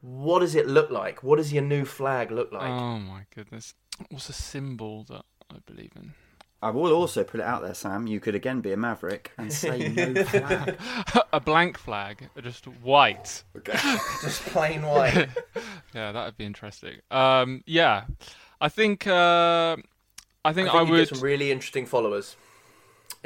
What 0.00 0.40
does 0.40 0.54
it 0.54 0.66
look 0.66 0.90
like? 0.90 1.22
What 1.22 1.36
does 1.36 1.52
your 1.52 1.62
new 1.62 1.84
flag 1.84 2.30
look 2.30 2.52
like? 2.52 2.70
oh 2.70 2.98
my 2.98 3.22
goodness, 3.34 3.74
what's 4.10 4.28
a 4.28 4.32
symbol 4.34 5.04
that 5.04 5.24
I 5.50 5.56
believe 5.66 5.92
in? 5.96 6.14
I 6.62 6.70
will 6.70 6.92
also 6.92 7.22
put 7.22 7.40
it 7.40 7.46
out 7.46 7.62
there, 7.62 7.74
Sam. 7.74 8.06
You 8.06 8.18
could 8.18 8.34
again 8.34 8.60
be 8.62 8.72
a 8.72 8.76
maverick 8.78 9.30
and 9.36 9.52
say 9.52 9.88
no 9.88 10.24
flag. 10.24 10.76
a 11.32 11.38
blank 11.38 11.76
flag, 11.76 12.28
just 12.42 12.64
white. 12.64 13.44
Just 14.22 14.42
plain 14.46 14.82
white. 14.82 15.28
Yeah, 15.94 16.12
that 16.12 16.24
would 16.26 16.36
be 16.36 16.44
interesting. 16.44 16.96
Um, 17.10 17.62
yeah, 17.66 18.04
I 18.60 18.68
think 18.68 19.06
uh, 19.06 19.76
I 20.44 20.52
think 20.52 20.68
I 20.68 20.72
I, 20.72 20.78
think 20.78 20.88
you 20.88 20.92
would. 20.92 21.08
get 21.08 21.16
some 21.16 21.20
really 21.20 21.50
interesting 21.50 21.86
followers 21.86 22.36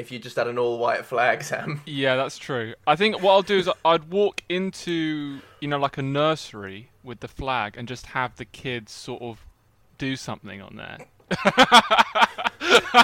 if 0.00 0.10
you 0.10 0.18
just 0.18 0.36
had 0.36 0.48
an 0.48 0.58
all-white 0.58 1.04
flag, 1.04 1.42
Sam. 1.50 1.82
Yeah, 1.84 2.16
that's 2.16 2.38
true. 2.38 2.74
I 2.86 2.96
think 2.96 3.22
what 3.22 3.32
I'll 3.32 3.42
do 3.42 3.58
is 3.58 3.68
I'd 3.84 4.10
walk 4.10 4.42
into 4.48 5.40
you 5.60 5.68
know 5.68 5.78
like 5.78 5.98
a 5.98 6.02
nursery 6.02 6.90
with 7.04 7.20
the 7.20 7.28
flag 7.28 7.76
and 7.76 7.86
just 7.86 8.06
have 8.06 8.36
the 8.36 8.44
kids 8.44 8.92
sort 8.92 9.22
of 9.22 9.44
do 9.98 10.16
something 10.16 10.60
on 10.60 10.76
there. 10.76 10.98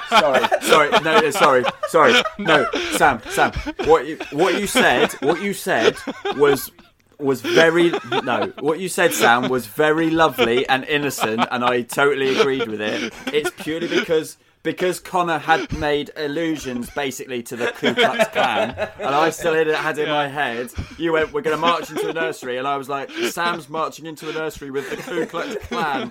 sorry, 0.09 0.49
sorry, 0.63 0.91
no, 0.91 1.21
no, 1.21 1.31
sorry, 1.31 1.65
sorry, 1.89 2.15
no, 2.39 2.67
Sam, 2.93 3.21
Sam. 3.31 3.53
What 3.85 4.07
you 4.07 4.19
what 4.33 4.59
you 4.59 4.67
said, 4.67 5.13
what 5.21 5.41
you 5.41 5.53
said 5.55 5.97
was 6.37 6.73
was 7.19 7.41
very 7.41 7.93
no. 8.25 8.53
What 8.59 8.81
you 8.81 8.89
said, 8.89 9.13
Sam, 9.13 9.49
was 9.49 9.67
very 9.67 10.11
lovely 10.11 10.69
and 10.69 10.85
innocent, 10.85 11.47
and 11.51 11.65
I 11.65 11.83
totally 11.83 12.37
agreed 12.37 12.67
with 12.67 12.81
it. 12.81 13.13
It's 13.33 13.51
purely 13.59 13.87
because. 13.89 14.39
Because 14.67 14.99
Connor 14.99 15.39
had 15.39 15.73
made 15.79 16.11
allusions 16.17 16.91
basically 16.91 17.41
to 17.45 17.55
the 17.55 17.69
Ku 17.69 17.95
Klux 17.95 18.29
Klan, 18.31 18.75
and 18.99 19.15
I 19.15 19.31
still 19.31 19.55
had 19.55 19.69
it 19.69 19.77
had 19.77 19.97
in 19.97 20.09
my 20.09 20.27
head. 20.27 20.73
You 20.99 21.13
went, 21.13 21.33
"We're 21.33 21.43
going 21.43 21.57
to 21.57 21.61
march 21.61 21.89
into 21.89 22.09
a 22.09 22.13
nursery," 22.13 22.57
and 22.59 22.67
I 22.67 22.77
was 22.77 22.89
like, 22.89 23.09
"Sam's 23.31 23.69
marching 23.69 24.07
into 24.07 24.29
a 24.29 24.33
nursery 24.33 24.73
with 24.73 24.91
the 24.91 24.97
Ku 24.97 25.25
Klux 25.25 25.55
Klan." 25.69 26.11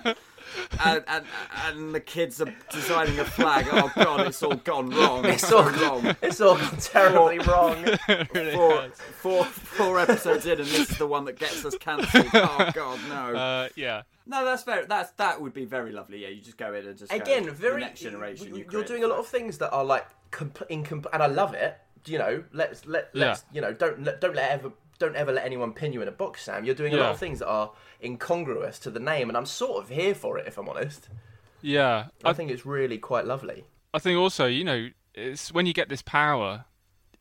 and, 0.82 1.04
and 1.06 1.24
and 1.66 1.94
the 1.94 2.00
kids 2.00 2.40
are 2.40 2.50
designing 2.72 3.18
a 3.18 3.26
flag. 3.26 3.66
Oh 3.70 3.92
god, 3.94 4.26
it's 4.26 4.42
all 4.42 4.54
gone 4.54 4.88
wrong. 4.88 5.26
It's 5.26 5.42
It's 5.42 5.52
all 5.52 5.64
all 5.84 6.00
wrong. 6.00 6.16
It's 6.22 6.40
all 6.40 6.56
gone 6.56 6.76
terribly 6.78 7.38
wrong. 7.40 7.84
Four, 8.54 8.88
four, 9.18 9.44
four 9.44 10.00
episodes 10.00 10.46
in, 10.46 10.60
and 10.60 10.68
this 10.68 10.90
is 10.90 10.96
the 10.96 11.06
one 11.06 11.26
that 11.26 11.38
gets 11.38 11.62
us 11.62 11.76
cancelled. 11.76 12.30
Oh 12.32 12.70
god, 12.72 13.00
no. 13.10 13.38
Uh, 13.38 13.68
yeah, 13.76 14.02
no, 14.26 14.44
that's 14.44 14.64
very. 14.64 14.86
That's 14.86 15.10
that 15.12 15.40
would 15.40 15.54
be 15.54 15.64
very 15.64 15.92
lovely. 15.92 16.22
Yeah, 16.22 16.28
you 16.28 16.40
just 16.40 16.56
go 16.56 16.74
in 16.74 16.86
and 16.86 16.98
just 16.98 17.10
go, 17.10 17.16
Again, 17.16 17.44
the 17.46 17.52
very 17.52 17.80
next 17.80 18.00
generation. 18.00 18.48
you- 18.48 18.56
You 18.58 18.66
You're 18.70 18.84
doing 18.84 19.04
a 19.04 19.06
lot 19.08 19.18
of 19.18 19.26
things 19.26 19.58
that 19.58 19.70
are 19.72 19.84
like 19.84 20.06
comp- 20.30 20.68
incomp- 20.70 21.06
and 21.12 21.22
I 21.22 21.26
love 21.26 21.54
it. 21.54 21.78
You 22.06 22.18
know, 22.18 22.44
let's 22.52 22.86
let 22.86 23.10
let's 23.14 23.44
you 23.52 23.60
know 23.60 23.72
don't 23.72 24.02
let, 24.04 24.20
don't 24.20 24.34
let 24.36 24.50
ever 24.50 24.72
don't 24.98 25.16
ever 25.16 25.32
let 25.32 25.44
anyone 25.44 25.72
pin 25.72 25.92
you 25.92 26.02
in 26.02 26.08
a 26.08 26.12
box, 26.12 26.42
Sam. 26.42 26.64
You're 26.64 26.74
doing 26.74 26.92
a 26.94 26.96
lot 26.96 27.10
of 27.12 27.18
things 27.18 27.40
that 27.40 27.48
are 27.48 27.72
incongruous 28.02 28.78
to 28.80 28.90
the 28.90 29.00
name, 29.00 29.28
and 29.28 29.36
I'm 29.36 29.46
sort 29.46 29.82
of 29.82 29.90
here 29.90 30.14
for 30.14 30.38
it 30.38 30.46
if 30.46 30.56
I'm 30.58 30.68
honest. 30.68 31.08
yeah. 31.62 32.06
I 32.24 32.30
I 32.30 32.32
think 32.32 32.50
it's 32.50 32.64
really 32.64 32.98
quite 32.98 33.24
lovely. 33.26 33.64
I 33.92 33.98
think 33.98 34.18
also 34.18 34.46
you 34.46 34.64
know 34.64 34.88
it's 35.14 35.52
when 35.52 35.66
you 35.66 35.72
get 35.72 35.88
this 35.88 36.02
power, 36.02 36.64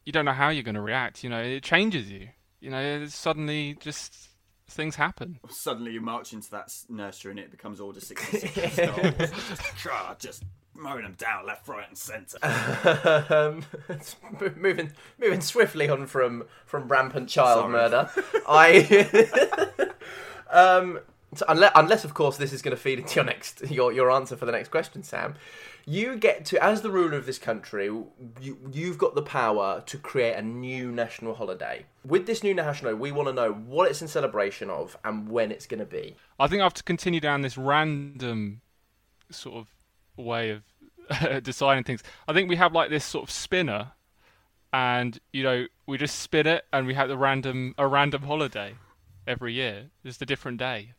you 0.06 0.12
don't 0.12 0.26
know 0.26 0.34
how 0.34 0.50
you're 0.50 0.64
going 0.64 0.76
to 0.76 0.82
react. 0.82 1.24
You 1.24 1.30
know, 1.30 1.42
it 1.42 1.64
changes 1.64 2.12
you. 2.12 2.30
You 2.60 2.70
know, 2.70 2.80
it's 2.82 3.16
suddenly 3.16 3.78
just 3.80 4.30
things 4.68 4.96
happen. 4.96 5.40
Suddenly, 5.50 5.92
you 5.94 6.02
march 6.02 6.34
into 6.34 6.50
that 6.52 6.74
nursery, 6.90 7.32
and 7.32 7.40
it 7.40 7.52
becomes 7.52 7.80
Order 7.80 8.00
sixty 8.02 8.40
six. 8.40 8.74
Star 8.74 8.88
Wars. 9.02 9.32
just, 9.48 9.62
ah, 9.92 10.16
just 10.20 10.44
mowing 10.74 11.04
them 11.04 11.16
down 11.18 11.46
left, 11.46 11.68
right, 11.68 11.88
and 11.88 11.98
centre. 11.98 12.38
um, 13.34 13.64
moving 14.58 14.92
moving 15.20 15.42
swiftly 15.42 15.90
on 15.90 16.06
from 16.08 16.44
from 16.66 16.88
rampant 16.88 17.30
child 17.30 17.60
Sorry. 17.62 17.72
murder. 17.72 18.10
I 18.48 19.88
um, 20.50 21.00
so 21.38 21.46
unless, 21.48 21.72
unless 21.76 22.04
of 22.04 22.14
course 22.14 22.38
this 22.38 22.54
is 22.54 22.62
going 22.62 22.76
to 22.76 22.82
feed 22.82 23.00
into 23.00 23.16
your 23.16 23.26
next 23.26 23.62
your 23.70 23.92
your 23.92 24.12
answer 24.12 24.36
for 24.36 24.46
the 24.46 24.52
next 24.52 24.70
question, 24.70 25.04
Sam. 25.04 25.36
You 25.88 26.16
get 26.16 26.46
to 26.46 26.64
as 26.64 26.82
the 26.82 26.90
ruler 26.90 27.16
of 27.16 27.26
this 27.26 27.38
country, 27.38 27.86
you 27.86 28.58
you've 28.72 28.98
got 28.98 29.16
the 29.16 29.22
power 29.22 29.84
to 29.86 29.98
create 29.98 30.36
a 30.36 30.42
new 30.42 30.92
national 30.92 31.36
holiday. 31.36 31.86
With 32.04 32.26
this 32.26 32.44
new 32.44 32.54
national, 32.54 32.92
holiday, 32.92 33.02
we 33.02 33.12
want 33.12 33.28
to 33.28 33.34
know 33.34 33.52
what 33.52 33.90
it's 33.90 34.02
in 34.02 34.08
celebration 34.08 34.70
of 34.70 34.98
and 35.04 35.30
when 35.30 35.52
it's 35.52 35.68
going 35.68 35.80
to 35.80 35.86
be. 35.86 36.16
I 36.40 36.48
think 36.48 36.62
I 36.62 36.66
have 36.66 36.74
to 36.76 36.84
continue 36.84 37.20
down 37.20 37.42
this 37.42 37.58
random 37.58 38.62
sort 39.30 39.58
of 39.58 39.68
way 40.18 40.50
of 40.52 40.64
deciding 41.44 41.84
things. 41.84 42.04
I 42.28 42.34
think 42.34 42.50
we 42.50 42.56
have 42.56 42.74
like 42.74 42.90
this 42.90 43.06
sort 43.06 43.24
of 43.24 43.32
spinner, 43.32 43.92
and 44.74 45.20
you 45.32 45.44
know 45.44 45.66
we 45.86 45.98
just 45.98 46.20
spin 46.20 46.48
it, 46.48 46.66
and 46.74 46.88
we 46.88 46.94
have 46.94 47.10
the 47.10 47.18
random 47.18 47.76
a 47.78 47.88
random 47.88 48.24
holiday 48.24 48.76
every 49.28 49.54
year. 49.54 49.86
Just 50.04 50.22
a 50.22 50.26
different 50.26 50.58
day. 50.58 50.94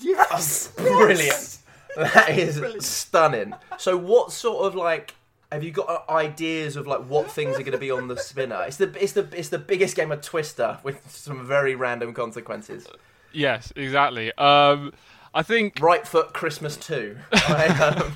Yes, 0.00 0.68
Brilliant. 0.76 1.58
That 1.96 2.38
is 2.38 2.62
stunning. 2.84 3.54
So, 3.78 3.96
what 3.96 4.32
sort 4.32 4.64
of 4.64 4.74
like 4.74 5.14
have 5.52 5.64
you 5.64 5.72
got 5.72 5.88
uh, 5.88 6.12
ideas 6.12 6.76
of 6.76 6.86
like 6.86 7.00
what 7.00 7.30
things 7.30 7.56
are 7.56 7.62
going 7.62 7.72
to 7.72 7.78
be 7.78 7.90
on 7.90 8.08
the 8.08 8.16
spinner? 8.16 8.62
It's 8.66 8.76
the 8.76 8.92
it's 9.02 9.12
the 9.12 9.28
it's 9.32 9.48
the 9.48 9.58
biggest 9.58 9.96
game 9.96 10.12
of 10.12 10.20
Twister 10.20 10.78
with 10.82 11.10
some 11.10 11.46
very 11.46 11.74
random 11.74 12.14
consequences. 12.14 12.86
Yes, 13.32 13.72
exactly. 13.76 14.32
Um, 14.34 14.92
I 15.32 15.42
think 15.42 15.78
Right 15.80 16.06
foot 16.06 16.32
Christmas 16.32 16.76
too. 16.76 17.16
Um, 17.48 18.12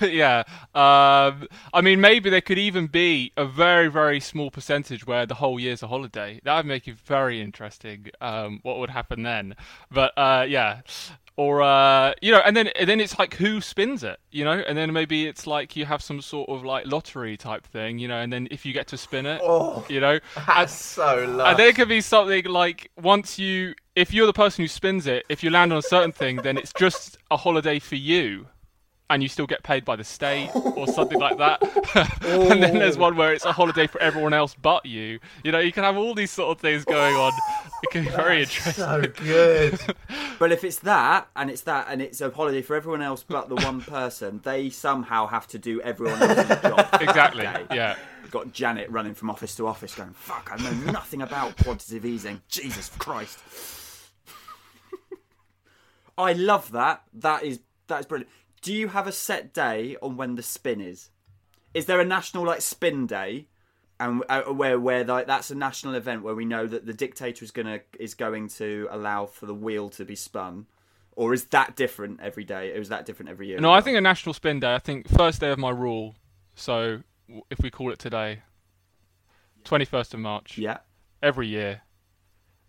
yeah. 0.02 0.44
Um, 0.74 1.48
I 1.72 1.80
mean, 1.82 2.00
maybe 2.00 2.30
there 2.30 2.40
could 2.40 2.58
even 2.58 2.86
be 2.86 3.32
a 3.36 3.44
very, 3.44 3.88
very 3.88 4.20
small 4.20 4.50
percentage 4.50 5.06
where 5.06 5.26
the 5.26 5.34
whole 5.34 5.58
year's 5.58 5.82
a 5.82 5.88
holiday. 5.88 6.40
That 6.44 6.56
would 6.56 6.66
make 6.66 6.86
it 6.88 6.96
very 6.98 7.40
interesting. 7.40 8.06
Um, 8.20 8.60
what 8.62 8.78
would 8.78 8.90
happen 8.90 9.22
then? 9.22 9.56
But 9.90 10.12
uh, 10.16 10.46
yeah, 10.48 10.80
or 11.36 11.62
uh, 11.62 12.12
you 12.20 12.32
know, 12.32 12.40
and 12.44 12.56
then 12.56 12.68
and 12.68 12.88
then 12.88 13.00
it's 13.00 13.18
like 13.18 13.34
who 13.34 13.60
spins 13.60 14.04
it, 14.04 14.18
you 14.30 14.44
know, 14.44 14.52
and 14.66 14.76
then 14.76 14.92
maybe 14.92 15.26
it's 15.26 15.46
like 15.46 15.74
you 15.76 15.86
have 15.86 16.02
some 16.02 16.20
sort 16.20 16.48
of 16.50 16.64
like 16.64 16.86
lottery 16.86 17.36
type 17.36 17.66
thing, 17.66 17.98
you 17.98 18.08
know, 18.08 18.18
and 18.20 18.32
then 18.32 18.46
if 18.50 18.64
you 18.66 18.72
get 18.72 18.86
to 18.88 18.96
spin 18.96 19.26
it, 19.26 19.40
Oh. 19.42 19.84
you 19.88 20.00
know, 20.00 20.18
that's 20.46 20.74
so 20.74 21.24
lush. 21.28 21.48
and 21.50 21.58
there 21.58 21.72
could 21.72 21.88
be 21.88 22.00
something 22.00 22.44
like 22.44 22.90
once 23.00 23.38
you, 23.38 23.74
if 24.00 24.14
you're 24.14 24.26
the 24.26 24.32
person 24.32 24.64
who 24.64 24.68
spins 24.68 25.06
it, 25.06 25.26
if 25.28 25.44
you 25.44 25.50
land 25.50 25.72
on 25.72 25.78
a 25.78 25.82
certain 25.82 26.10
thing, 26.10 26.36
then 26.36 26.56
it's 26.56 26.72
just 26.72 27.18
a 27.30 27.36
holiday 27.36 27.78
for 27.78 27.96
you, 27.96 28.46
and 29.10 29.22
you 29.22 29.28
still 29.28 29.46
get 29.46 29.62
paid 29.62 29.84
by 29.84 29.94
the 29.94 30.04
state 30.04 30.48
or 30.54 30.86
something 30.86 31.18
like 31.18 31.36
that. 31.36 31.60
and 32.24 32.62
then 32.62 32.78
there's 32.78 32.96
oh. 32.96 33.00
one 33.00 33.16
where 33.16 33.34
it's 33.34 33.44
a 33.44 33.52
holiday 33.52 33.86
for 33.86 34.00
everyone 34.00 34.32
else 34.32 34.56
but 34.62 34.86
you. 34.86 35.20
You 35.44 35.52
know, 35.52 35.58
you 35.58 35.70
can 35.70 35.84
have 35.84 35.98
all 35.98 36.14
these 36.14 36.30
sort 36.30 36.56
of 36.56 36.62
things 36.62 36.86
going 36.86 37.14
on. 37.14 37.32
It 37.82 37.90
can 37.90 38.04
be 38.04 38.10
very 38.10 38.40
interesting. 38.40 38.72
so 38.72 39.02
good. 39.02 39.78
But 40.38 40.52
if 40.52 40.64
it's 40.64 40.78
that, 40.78 41.28
and 41.36 41.50
it's 41.50 41.60
that, 41.62 41.88
and 41.90 42.00
it's 42.00 42.22
a 42.22 42.30
holiday 42.30 42.62
for 42.62 42.74
everyone 42.74 43.02
else 43.02 43.22
but 43.22 43.50
the 43.50 43.56
one 43.56 43.82
person, 43.82 44.40
they 44.42 44.70
somehow 44.70 45.26
have 45.26 45.46
to 45.48 45.58
do 45.58 45.82
everyone 45.82 46.22
else's 46.22 46.62
job. 46.62 46.88
Exactly. 47.02 47.46
Okay. 47.46 47.76
Yeah. 47.76 47.96
Got 48.30 48.50
Janet 48.54 48.88
running 48.88 49.12
from 49.12 49.28
office 49.28 49.54
to 49.56 49.66
office 49.66 49.94
going, 49.94 50.14
fuck, 50.14 50.50
I 50.50 50.56
know 50.62 50.92
nothing 50.92 51.20
about 51.20 51.58
quantitative 51.58 52.06
easing. 52.06 52.40
Jesus 52.48 52.90
Christ. 52.96 53.38
I 56.16 56.32
love 56.32 56.72
that. 56.72 57.02
That 57.12 57.44
is 57.44 57.60
that 57.88 58.00
is 58.00 58.06
brilliant. 58.06 58.30
Do 58.62 58.72
you 58.72 58.88
have 58.88 59.06
a 59.06 59.12
set 59.12 59.54
day 59.54 59.96
on 60.02 60.16
when 60.16 60.34
the 60.34 60.42
spin 60.42 60.80
is? 60.80 61.10
Is 61.72 61.86
there 61.86 62.00
a 62.00 62.04
national 62.04 62.44
like 62.44 62.60
spin 62.60 63.06
day, 63.06 63.48
and 63.98 64.22
uh, 64.28 64.42
where 64.42 64.78
where 64.78 65.04
like 65.04 65.26
that's 65.26 65.50
a 65.50 65.54
national 65.54 65.94
event 65.94 66.22
where 66.22 66.34
we 66.34 66.44
know 66.44 66.66
that 66.66 66.86
the 66.86 66.92
dictator 66.92 67.44
is 67.44 67.50
gonna 67.50 67.80
is 67.98 68.14
going 68.14 68.48
to 68.48 68.88
allow 68.90 69.26
for 69.26 69.46
the 69.46 69.54
wheel 69.54 69.88
to 69.90 70.04
be 70.04 70.16
spun, 70.16 70.66
or 71.12 71.32
is 71.32 71.44
that 71.46 71.76
different 71.76 72.20
every 72.20 72.44
day? 72.44 72.72
Or 72.72 72.80
is 72.80 72.88
that 72.88 73.06
different 73.06 73.30
every 73.30 73.48
year? 73.48 73.60
No, 73.60 73.72
I 73.72 73.80
think 73.80 73.96
a 73.96 74.00
national 74.00 74.34
spin 74.34 74.60
day. 74.60 74.74
I 74.74 74.78
think 74.78 75.08
first 75.08 75.40
day 75.40 75.50
of 75.50 75.58
my 75.58 75.70
rule. 75.70 76.16
So 76.54 77.02
if 77.50 77.60
we 77.62 77.70
call 77.70 77.92
it 77.92 77.98
today, 77.98 78.42
twenty 79.64 79.84
first 79.84 80.12
of 80.12 80.20
March. 80.20 80.58
Yeah. 80.58 80.78
Every 81.22 81.48
year, 81.48 81.82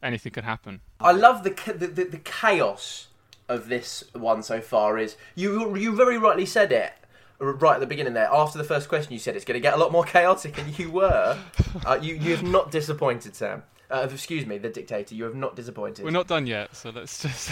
anything 0.03 0.33
can 0.33 0.43
happen. 0.43 0.81
I 0.99 1.13
love 1.13 1.43
the, 1.43 1.51
the, 1.73 1.87
the 1.87 2.03
the 2.03 2.17
chaos 2.17 3.07
of 3.51 3.67
this 3.67 4.03
one 4.13 4.41
so 4.43 4.61
far. 4.61 4.97
Is 4.97 5.15
you 5.35 5.75
you 5.75 5.95
very 5.95 6.17
rightly 6.17 6.45
said 6.45 6.71
it 6.71 6.93
right 7.39 7.75
at 7.75 7.79
the 7.79 7.87
beginning 7.87 8.13
there. 8.13 8.29
After 8.31 8.57
the 8.57 8.63
first 8.63 8.87
question, 8.89 9.13
you 9.13 9.19
said 9.19 9.35
it's 9.35 9.45
going 9.45 9.55
to 9.55 9.61
get 9.61 9.73
a 9.73 9.77
lot 9.77 9.91
more 9.91 10.03
chaotic, 10.15 10.57
and 10.57 10.77
you 10.77 10.91
were. 10.91 11.37
Uh, 11.85 11.99
you 12.01 12.15
you 12.15 12.31
have 12.31 12.43
not 12.43 12.71
disappointed, 12.71 13.35
Sam. 13.35 13.63
Uh, 13.89 14.07
excuse 14.11 14.45
me, 14.45 14.57
the 14.57 14.69
dictator. 14.69 15.15
You 15.15 15.25
have 15.25 15.35
not 15.35 15.55
disappointed. 15.55 16.05
We're 16.05 16.11
not 16.11 16.27
done 16.27 16.47
yet, 16.47 16.75
so 16.75 16.89
let's 16.91 17.21
just. 17.21 17.51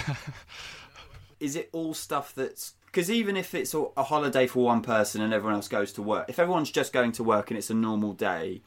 is 1.39 1.55
it 1.55 1.69
all 1.71 1.93
stuff 1.93 2.33
that's 2.35 2.73
because 2.85 3.09
even 3.09 3.37
if 3.37 3.53
it's 3.53 3.73
a 3.73 3.85
a 3.97 4.03
holiday 4.03 4.47
for 4.47 4.63
one 4.63 4.81
person 4.81 5.21
and 5.21 5.33
everyone 5.33 5.55
else 5.55 5.67
goes 5.67 5.91
to 5.93 6.01
work, 6.01 6.25
if 6.29 6.39
everyone's 6.39 6.71
just 6.71 6.93
going 6.93 7.11
to 7.13 7.23
work 7.23 7.51
and 7.51 7.57
it's 7.57 7.69
a 7.69 7.73
normal 7.73 8.13
day, 8.13 8.61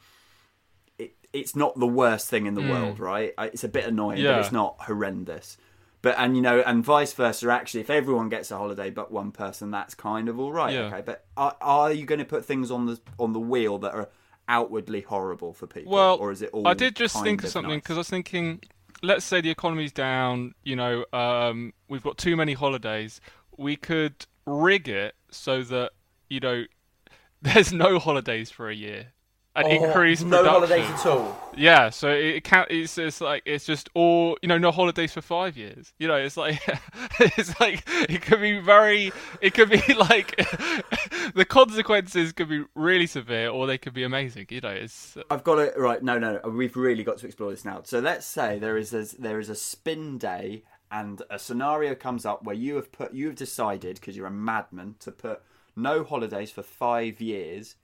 it, 0.97 1.15
it's 1.31 1.55
not 1.55 1.79
the 1.79 1.87
worst 1.87 2.29
thing 2.29 2.45
in 2.45 2.53
the 2.53 2.61
world, 2.61 2.99
right? 2.99 3.33
Uh, 3.37 3.49
It's 3.51 3.63
a 3.63 3.67
bit 3.69 3.85
annoying, 3.85 4.23
but 4.33 4.39
it's 4.41 4.51
not 4.51 4.75
horrendous. 4.81 5.57
But 6.03 6.15
and 6.19 6.35
you 6.35 6.41
know, 6.41 6.61
and 6.65 6.83
vice 6.83 7.13
versa. 7.13 7.49
Actually, 7.49 7.79
if 7.79 7.89
everyone 7.89 8.27
gets 8.27 8.51
a 8.51 8.57
holiday 8.57 8.89
but 8.91 9.09
one 9.11 9.31
person, 9.31 9.71
that's 9.71 9.95
kind 9.95 10.27
of 10.27 10.37
all 10.37 10.51
right. 10.51 10.73
Yeah. 10.73 10.81
Okay, 10.81 11.01
but 11.03 11.25
are, 11.37 11.55
are 11.61 11.91
you 11.93 12.05
going 12.05 12.19
to 12.19 12.25
put 12.25 12.45
things 12.45 12.69
on 12.69 12.85
the 12.85 12.99
on 13.17 13.31
the 13.31 13.39
wheel 13.39 13.77
that 13.79 13.93
are 13.93 14.09
outwardly 14.49 14.99
horrible 14.99 15.53
for 15.53 15.65
people, 15.65 15.93
Well, 15.93 16.17
or 16.17 16.31
is 16.31 16.41
it 16.41 16.49
all? 16.51 16.67
I 16.67 16.73
did 16.73 16.97
just 16.97 17.23
think 17.23 17.45
of 17.45 17.49
something 17.49 17.71
nice? 17.71 17.81
because 17.81 17.95
I 17.95 17.99
was 18.01 18.09
thinking, 18.09 18.59
let's 19.01 19.23
say 19.23 19.39
the 19.39 19.49
economy's 19.49 19.93
down. 19.93 20.53
You 20.63 20.75
know, 20.75 21.05
um, 21.13 21.71
we've 21.87 22.03
got 22.03 22.17
too 22.17 22.35
many 22.35 22.51
holidays. 22.51 23.21
We 23.57 23.77
could 23.77 24.25
rig 24.45 24.89
it 24.89 25.15
so 25.31 25.63
that 25.63 25.93
you 26.29 26.41
know 26.41 26.65
there's 27.41 27.71
no 27.71 27.97
holidays 27.97 28.51
for 28.51 28.69
a 28.69 28.75
year 28.75 29.13
and 29.55 29.67
Oh, 29.67 29.69
increase 29.69 30.21
no 30.23 30.37
production. 30.43 30.53
holidays 30.53 30.89
at 30.89 31.05
all. 31.05 31.39
Yeah, 31.55 31.89
so 31.91 32.09
it, 32.09 32.43
can't. 32.43 32.69
It's 32.71 32.97
it's 32.97 33.21
like 33.21 33.43
it's 33.45 33.65
just 33.65 33.89
all 33.93 34.37
you 34.41 34.47
know, 34.47 34.57
no 34.57 34.71
holidays 34.71 35.13
for 35.13 35.21
five 35.21 35.55
years. 35.55 35.93
You 35.99 36.07
know, 36.07 36.15
it's 36.15 36.37
like 36.37 36.59
it's 37.19 37.59
like 37.59 37.83
it 37.87 38.21
could 38.23 38.41
be 38.41 38.59
very. 38.59 39.11
It 39.41 39.53
could 39.53 39.69
be 39.69 39.81
like 39.93 40.35
the 41.35 41.45
consequences 41.47 42.31
could 42.31 42.49
be 42.49 42.65
really 42.75 43.05
severe, 43.05 43.49
or 43.49 43.67
they 43.67 43.77
could 43.77 43.93
be 43.93 44.03
amazing. 44.03 44.47
You 44.49 44.61
know, 44.61 44.69
it's 44.69 45.17
uh 45.17 45.23
I've 45.29 45.43
got 45.43 45.59
it 45.59 45.77
right. 45.77 46.01
No, 46.01 46.17
no, 46.17 46.39
no, 46.43 46.49
we've 46.49 46.75
really 46.75 47.03
got 47.03 47.19
to 47.19 47.27
explore 47.27 47.51
this 47.51 47.63
now. 47.65 47.81
So 47.83 47.99
let's 47.99 48.25
say 48.25 48.57
there 48.57 48.77
is 48.77 48.93
a, 48.93 49.05
there 49.21 49.39
is 49.39 49.49
a 49.49 49.55
spin 49.55 50.17
day, 50.17 50.63
and 50.91 51.21
a 51.29 51.37
scenario 51.37 51.93
comes 51.93 52.25
up 52.25 52.43
where 52.43 52.55
you 52.55 52.75
have 52.77 52.91
put 52.91 53.13
you 53.13 53.27
have 53.27 53.35
decided 53.35 53.95
because 53.95 54.17
you're 54.17 54.25
a 54.25 54.31
madman 54.31 54.95
to 55.01 55.11
put 55.11 55.41
no 55.75 56.03
holidays 56.03 56.49
for 56.51 56.63
five 56.63 57.19
years 57.21 57.75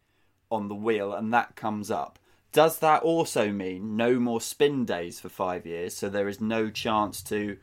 on 0.52 0.68
the 0.68 0.76
wheel, 0.76 1.14
and 1.14 1.34
that 1.34 1.56
comes 1.56 1.92
up. 1.92 2.20
Does 2.52 2.80
that 2.80 3.04
also 3.04 3.52
mean 3.52 3.96
no 3.96 4.20
more 4.20 4.42
spin 4.42 4.84
days 4.86 5.20
for 5.20 5.30
five 5.30 5.66
years? 5.66 5.96
So 5.96 6.10
there 6.10 6.28
is 6.28 6.42
no 6.42 6.70
chance 6.70 7.22
to 7.24 7.58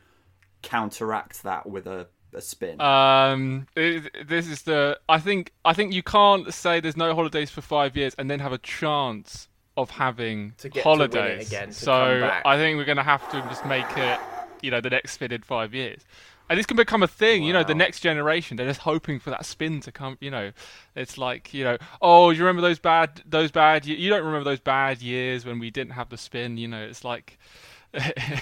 counteract 0.61 1.43
that 1.43 1.67
with 1.67 1.87
a, 1.87 2.07
a 2.33 2.41
spin. 2.41 2.79
Um, 2.81 3.67
it, 3.75 4.27
this 4.27 4.47
is 4.47 4.63
the. 4.63 4.99
I 5.09 5.19
think. 5.19 5.51
I 5.65 5.73
think 5.73 5.93
you 5.93 6.03
can't 6.03 6.53
say 6.53 6.79
there's 6.79 6.97
no 6.97 7.13
holidays 7.15 7.49
for 7.49 7.61
five 7.61 7.95
years 7.97 8.15
and 8.17 8.29
then 8.31 8.39
have 8.39 8.53
a 8.53 8.57
chance 8.57 9.47
of 9.75 9.91
having 9.91 10.53
To 10.59 10.69
get 10.69 10.83
to 10.83 10.89
win 10.89 11.01
it 11.01 11.13
holidays. 11.13 11.47
again, 11.47 11.67
to 11.67 11.73
so 11.73 11.91
come 11.91 12.21
back. 12.21 12.41
I 12.45 12.57
think 12.57 12.77
we're 12.77 12.85
going 12.85 12.97
to 12.97 13.03
have 13.03 13.29
to 13.31 13.41
just 13.41 13.65
make 13.65 13.85
it. 13.97 14.19
You 14.61 14.71
know, 14.71 14.81
the 14.81 14.89
next 14.89 15.11
spin 15.11 15.31
in 15.31 15.41
five 15.43 15.73
years. 15.75 16.01
And 16.49 16.57
this 16.57 16.65
can 16.65 16.77
become 16.77 17.03
a 17.03 17.07
thing, 17.07 17.43
you 17.43 17.51
know. 17.51 17.63
The 17.63 17.75
next 17.75 17.99
generation, 17.99 18.55
they're 18.57 18.67
just 18.67 18.81
hoping 18.81 19.19
for 19.19 19.29
that 19.31 19.45
spin 19.45 19.81
to 19.81 19.91
come. 19.91 20.17
You 20.21 20.31
know, 20.31 20.51
it's 20.95 21.17
like 21.17 21.53
you 21.53 21.63
know, 21.63 21.77
oh, 22.01 22.29
you 22.29 22.39
remember 22.39 22.61
those 22.61 22.79
bad, 22.79 23.21
those 23.25 23.51
bad. 23.51 23.85
ye- 23.85 23.95
You 23.97 24.09
don't 24.09 24.23
remember 24.23 24.45
those 24.49 24.59
bad 24.61 25.01
years 25.01 25.45
when 25.45 25.59
we 25.59 25.69
didn't 25.71 25.93
have 25.93 26.09
the 26.09 26.17
spin. 26.17 26.57
You 26.57 26.67
know, 26.69 26.81
it's 26.81 27.03
like 27.03 27.37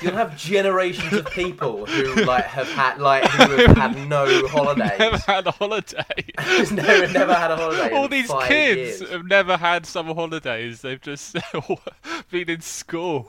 You'll 0.01 0.13
have 0.13 0.37
generations 0.51 1.13
of 1.13 1.25
people 1.27 1.85
who 1.85 2.23
like 2.25 2.45
have 2.45 2.67
had 2.69 2.99
like 2.99 3.23
who 3.29 3.65
have 3.67 3.77
had 3.77 4.07
no 4.09 4.47
holidays. 4.47 4.99
never 4.99 5.17
had 5.17 5.47
a 5.47 5.51
holiday. 5.51 6.03
Never, 6.71 7.07
never 7.13 7.33
had 7.33 7.51
a 7.51 7.55
holiday. 7.55 7.91
all 7.95 8.07
these 8.07 8.31
kids 8.47 8.99
years. 9.01 9.09
have 9.11 9.25
never 9.25 9.57
had 9.57 9.85
summer 9.85 10.13
holidays. 10.13 10.81
They've 10.81 11.01
just 11.01 11.37
been 12.29 12.49
in 12.49 12.61
school. 12.61 13.27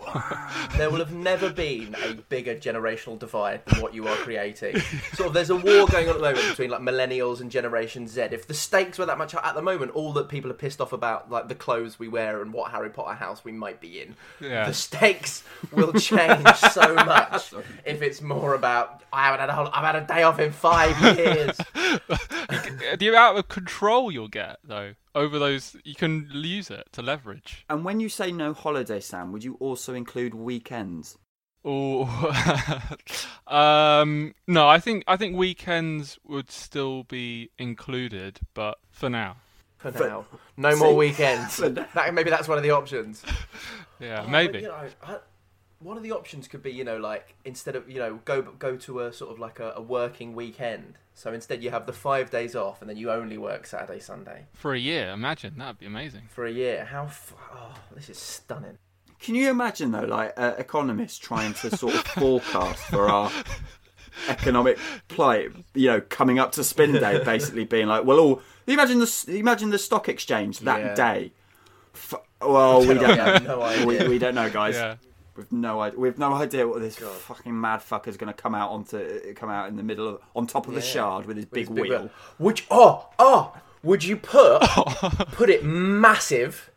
There 0.77 0.91
will 0.91 0.99
have 0.99 1.12
never 1.12 1.51
been 1.51 1.95
a 2.05 2.15
bigger 2.15 2.55
generational 2.57 3.19
divide 3.19 3.65
than 3.67 3.81
what 3.81 3.95
you 3.95 4.07
are 4.09 4.17
creating. 4.17 4.81
Sort 5.15 5.29
of, 5.29 5.35
there's 5.35 5.51
a 5.51 5.57
war 5.57 5.87
going 5.87 6.09
on 6.09 6.15
at 6.17 6.21
the 6.21 6.23
moment 6.23 6.49
between 6.49 6.71
like 6.71 6.81
millennials 6.81 7.41
and 7.41 7.51
Generation 7.51 8.09
Z. 8.09 8.21
If 8.33 8.47
the 8.47 8.55
stakes 8.55 8.99
were 8.99 9.07
that 9.07 9.19
much 9.19 9.35
at 9.35 9.55
the 9.55 9.62
moment, 9.62 9.93
all 9.93 10.12
that 10.15 10.29
people 10.29 10.51
are 10.51 10.55
pissed 10.55 10.81
off 10.81 10.93
about, 10.93 11.31
like 11.31 11.49
the 11.49 11.55
clothes 11.55 11.99
we 11.99 12.09
wear 12.09 12.43
and 12.43 12.53
what 12.53 12.71
Harry 12.73 12.91
Potter 12.91 13.15
house 13.15 13.45
we 13.45 13.53
might 13.53 13.81
be 13.81 14.01
in, 14.01 14.17
Yeah. 14.41 14.67
the 14.67 14.75
stakes 14.75 15.43
will 15.73 15.93
change 15.93 16.15
so 16.57 16.94
much 16.94 17.52
if 17.85 18.02
it's 18.02 18.20
more 18.22 18.55
about 18.55 19.02
I 19.12 19.24
haven't 19.26 19.40
had 19.40 19.48
a 19.50 19.52
whole, 19.55 19.68
I've 19.72 19.85
had 19.85 19.96
a 19.96 20.07
day 20.07 20.22
off 20.22 20.38
in 20.38 20.52
five 20.52 21.00
years. 21.16 21.57
the 21.74 23.09
amount 23.09 23.38
of 23.38 23.48
control 23.48 24.11
you'll 24.11 24.29
get 24.29 24.59
though 24.64 24.94
over 25.14 25.38
those, 25.38 25.76
you 25.85 25.94
can 25.94 26.29
use 26.33 26.70
it 26.70 26.87
to 26.92 27.02
leverage. 27.02 27.64
and 27.70 27.85
when 27.85 28.00
you 28.00 28.09
say 28.09 28.31
no 28.33 28.52
holiday, 28.52 29.00
Sam, 29.00 29.33
would 29.33 29.44
you 29.44 29.55
also 29.61 29.94
include 29.94 30.35
weekends? 30.35 31.16
Oh, 31.64 32.05
um, 33.46 34.35
no, 34.46 34.68
I 34.68 34.79
think 34.79 35.02
I 35.09 35.16
think 35.16 35.37
weekends 35.37 36.18
would 36.24 36.50
still 36.50 37.02
be 37.05 37.50
included, 37.59 38.38
but 38.55 38.79
for 38.90 39.09
now, 39.09 39.37
For 39.79 39.90
now, 39.90 40.26
no 40.57 40.76
more 40.76 40.94
weekends. 40.94 41.59
That, 41.94 42.14
maybe 42.14 42.31
that's 42.31 42.46
one 42.48 42.59
of 42.59 42.62
the 42.64 42.70
options. 42.70 43.22
yeah, 43.98 44.20
Oh, 44.20 44.22
but, 44.24 44.31
maybe. 44.31 44.59
you 44.61 44.68
know, 44.68 44.74
I, 45.02 45.16
one 45.81 45.97
of 45.97 46.03
the 46.03 46.12
options 46.12 46.49
could 46.49 46.62
be, 46.62 46.73
you 46.73 46.85
know, 46.85 46.97
like 46.97 47.35
instead 47.45 47.77
of 47.77 47.89
you 47.91 47.99
know 47.99 48.21
go 48.25 48.43
go 48.43 48.77
to 48.77 49.01
a 49.01 49.12
sort 49.12 49.31
of 49.33 49.39
like 49.39 49.59
a, 49.61 49.73
a 49.77 49.83
working 49.83 50.35
weekend. 50.35 50.95
So 51.15 51.33
instead, 51.33 51.62
you 51.62 51.71
have 51.71 51.87
the 51.87 51.93
five 51.95 52.31
days 52.31 52.55
off, 52.55 52.83
and 52.83 52.91
then 52.91 52.99
you 52.99 53.11
only 53.11 53.39
work 53.39 53.67
Saturday, 53.67 54.01
Sunday 54.01 54.45
For 54.53 54.75
a 54.75 54.79
year, 54.79 55.11
imagine 55.11 55.55
that'd 55.57 55.79
be 55.79 55.87
amazing. 55.87 56.29
for 56.31 56.45
a 56.45 56.51
year. 56.53 56.85
How? 56.85 57.05
F- 57.05 57.33
oh, 57.55 57.75
this 57.95 58.11
is 58.11 58.19
stunning. 58.19 58.77
Can 59.19 59.35
you 59.35 59.49
imagine 59.49 59.93
though, 59.93 60.01
like 60.05 60.35
uh, 60.37 60.53
economists 60.59 61.17
trying 61.17 61.55
to 61.55 61.75
sort 61.75 61.95
of 61.95 62.03
forecast 62.07 62.83
for 62.85 63.09
our 63.09 63.33
economic 64.29 64.79
plight? 65.09 65.53
You 65.75 65.89
know, 65.89 66.01
coming 66.03 66.39
up 66.39 66.53
to 66.53 66.65
spin 66.65 66.93
day, 66.93 67.23
basically 67.25 67.65
being 67.65 67.87
like, 67.87 68.05
well, 68.05 68.19
all 68.21 68.43
imagine 68.67 68.99
the 68.99 69.25
imagine 69.39 69.71
the 69.71 69.79
stock 69.79 70.09
exchange 70.09 70.61
that 70.61 70.81
Yeah. 70.81 70.95
day. 70.95 71.33
F- 71.95 72.15
well, 72.43 72.81
we 72.81 72.89
We 72.89 72.95
don't 72.95 73.19
have 73.19 73.43
know. 73.45 73.57
no 73.57 73.62
idea. 73.62 73.87
we, 73.87 74.09
we 74.09 74.19
don't 74.19 74.35
know, 74.35 74.51
guys. 74.51 74.75
Yeah. 74.75 74.97
We've 75.37 75.51
no 75.53 75.81
idea. 75.81 75.99
We've 76.01 76.18
no 76.18 76.35
idea 76.35 76.66
what 76.66 76.81
this 76.81 76.99
God. 76.99 77.12
fucking 77.12 77.59
mad 77.61 77.81
fucker's 77.81 78.16
going 78.16 78.33
to 78.33 78.42
come 78.42 78.55
out 78.55 78.70
onto 78.70 79.35
come 79.35 79.51
out 79.51 79.68
in 79.68 79.77
the 79.77 79.83
middle 79.83 80.09
of 80.09 80.20
on 80.35 80.46
top 80.46 80.66
of 80.68 80.75
the 80.75 80.81
shard 80.81 81.27
with 81.27 81.37
his 81.37 81.46
With 81.46 81.53
big 81.53 81.68
his 81.68 81.75
big 81.75 81.83
wheel. 81.90 82.01
wheel. 82.03 82.11
Would 82.38 82.61
you, 82.61 82.66
oh 82.70 83.09
oh 83.18 83.55
would 83.83 84.05
you 84.05 84.16
put 84.16 84.61
put 85.33 85.51
it 85.51 85.64
massive 85.64 86.70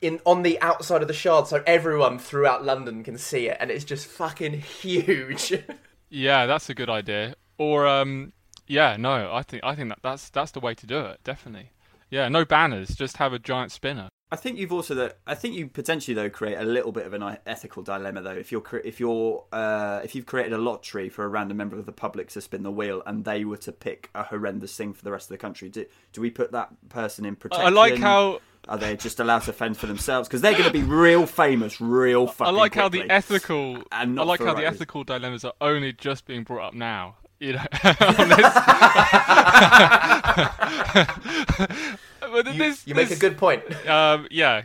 in 0.00 0.20
on 0.24 0.42
the 0.42 0.60
outside 0.60 1.02
of 1.02 1.08
the 1.08 1.14
shard 1.14 1.46
so 1.46 1.62
everyone 1.66 2.18
throughout 2.18 2.64
London 2.64 3.02
can 3.04 3.16
see 3.16 3.48
it, 3.48 3.56
and 3.60 3.70
it's 3.70 3.84
just 3.84 4.06
fucking 4.06 4.54
huge. 4.60 5.52
Yeah, 6.10 6.46
that's 6.46 6.68
a 6.70 6.74
good 6.74 6.88
idea. 6.90 7.34
Or 7.58 7.88
um, 7.88 8.32
yeah, 8.68 8.96
no, 8.96 9.32
I 9.32 9.42
think 9.42 9.64
I 9.64 9.74
think 9.74 9.88
that 9.88 9.98
that's 10.02 10.28
that's 10.30 10.52
the 10.52 10.60
way 10.60 10.72
to 10.74 10.86
do 10.86 11.00
it. 11.00 11.18
Definitely. 11.24 11.70
Yeah, 12.08 12.28
no 12.28 12.44
banners, 12.44 12.90
just 12.94 13.16
have 13.16 13.32
a 13.32 13.40
giant 13.40 13.72
spinner. 13.72 14.08
I 14.32 14.36
think 14.36 14.58
you've 14.58 14.72
also 14.72 14.94
that 14.96 15.18
I 15.26 15.34
think 15.34 15.54
you 15.54 15.68
potentially 15.68 16.14
though 16.14 16.28
create 16.28 16.56
a 16.56 16.64
little 16.64 16.92
bit 16.92 17.06
of 17.06 17.14
an 17.14 17.38
ethical 17.46 17.82
dilemma 17.82 18.22
though 18.22 18.30
if 18.30 18.50
you're 18.50 18.64
if 18.84 18.98
you're 18.98 19.44
uh, 19.52 20.00
if 20.02 20.14
you've 20.14 20.26
created 20.26 20.52
a 20.52 20.58
lottery 20.58 21.08
for 21.08 21.24
a 21.24 21.28
random 21.28 21.56
member 21.56 21.78
of 21.78 21.86
the 21.86 21.92
public 21.92 22.28
to 22.30 22.40
spin 22.40 22.64
the 22.64 22.72
wheel 22.72 23.02
and 23.06 23.24
they 23.24 23.44
were 23.44 23.58
to 23.58 23.70
pick 23.70 24.10
a 24.14 24.24
horrendous 24.24 24.76
thing 24.76 24.92
for 24.92 25.04
the 25.04 25.12
rest 25.12 25.26
of 25.26 25.28
the 25.28 25.38
country 25.38 25.68
do, 25.68 25.84
do 26.12 26.20
we 26.20 26.30
put 26.30 26.52
that 26.52 26.70
person 26.88 27.24
in 27.24 27.36
protection 27.36 27.66
I 27.66 27.70
like 27.70 27.98
how 27.98 28.40
are 28.68 28.78
they 28.78 28.96
just 28.96 29.20
allowed 29.20 29.42
to 29.42 29.52
fend 29.52 29.76
for 29.76 29.86
themselves 29.86 30.28
because 30.28 30.40
they're 30.40 30.52
going 30.52 30.64
to 30.64 30.72
be 30.72 30.82
real 30.82 31.26
famous 31.26 31.80
real 31.80 32.26
fucking. 32.26 32.54
I 32.54 32.56
like 32.56 32.74
how 32.74 32.88
the 32.88 33.08
ethical 33.10 33.82
And 33.92 34.18
I 34.18 34.24
like 34.24 34.40
how 34.40 34.54
the 34.54 34.66
ethical 34.66 35.04
dilemmas 35.04 35.44
are 35.44 35.52
only 35.60 35.92
just 35.92 36.26
being 36.26 36.44
brought 36.44 36.68
up 36.68 36.74
now. 36.74 37.16
You 37.40 37.54
know, 37.54 37.64
but 42.42 42.52
You, 42.52 42.58
this, 42.58 42.86
you 42.86 42.94
make 42.94 43.10
a 43.10 43.16
good 43.16 43.36
point. 43.38 43.62
um, 43.86 44.26
yeah, 44.30 44.62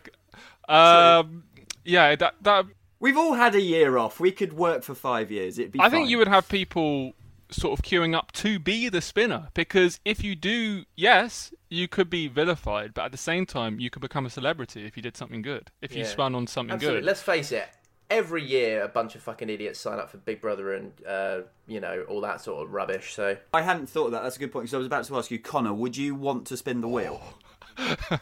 um, 0.68 1.44
yeah. 1.86 2.16
That 2.16 2.36
that 2.42 2.66
we've 3.00 3.18
all 3.18 3.34
had 3.34 3.56
a 3.56 3.62
year 3.62 3.98
off 3.98 4.20
we 4.20 4.32
could 4.32 4.54
work 4.54 4.84
for 4.84 4.94
five 4.94 5.32
years 5.32 5.58
it'd 5.58 5.72
be 5.72 5.80
I 5.80 5.90
think 5.90 6.10
you 6.10 6.18
would 6.18 6.28
have 6.28 6.50
people 6.50 7.14
sort 7.50 7.78
of 7.80 7.84
queuing 7.84 8.14
up 8.16 8.32
to 8.34 8.60
be 8.60 8.90
the 8.90 9.02
spinner 9.02 9.48
because 9.56 10.00
if 10.06 10.24
you 10.24 10.36
do, 10.36 10.84
yes, 10.96 11.52
you 11.70 11.88
could 11.88 12.08
be 12.10 12.28
vilified, 12.28 12.94
but 12.94 13.06
at 13.06 13.12
the 13.12 13.18
same 13.18 13.46
time, 13.48 13.80
you 13.80 13.90
could 13.90 14.04
become 14.04 14.26
a 14.26 14.30
celebrity 14.30 14.86
if 14.86 14.96
you 14.96 15.02
did 15.02 15.18
something 15.18 15.42
good. 15.42 15.72
If 15.82 15.94
you 15.96 16.04
Yeah. 16.04 16.10
spun 16.10 16.36
on 16.36 16.46
something 16.46 16.76
Absolutely. 16.76 17.02
good. 17.02 17.06
Let's 17.08 17.24
face 17.24 17.52
it. 17.52 17.68
Every 18.12 18.44
year, 18.44 18.84
a 18.84 18.88
bunch 18.88 19.16
of 19.16 19.22
fucking 19.24 19.50
idiots 19.50 19.80
sign 19.80 19.98
up 19.98 20.10
for 20.12 20.18
Big 20.18 20.42
Brother 20.42 20.74
and 20.74 20.92
uh, 21.08 21.42
you 21.68 21.80
know 21.80 22.06
all 22.08 22.22
that 22.22 22.42
sort 22.42 22.64
of 22.64 22.72
rubbish. 22.74 23.14
So 23.14 23.38
I 23.54 23.62
hadn't 23.64 23.88
thought 23.88 24.06
of 24.08 24.12
that. 24.14 24.24
That's 24.24 24.36
a 24.36 24.40
good 24.40 24.52
point. 24.52 24.64
Because 24.66 24.74
I 24.76 24.78
was 24.78 24.88
about 24.88 25.06
to 25.06 25.18
ask 25.18 25.30
you, 25.32 25.40
Connor, 25.40 25.74
would 25.74 25.96
you 25.98 26.14
want 26.16 26.46
to 26.48 26.58
spin 26.58 26.82
the 26.82 26.88
wheel? 26.88 27.22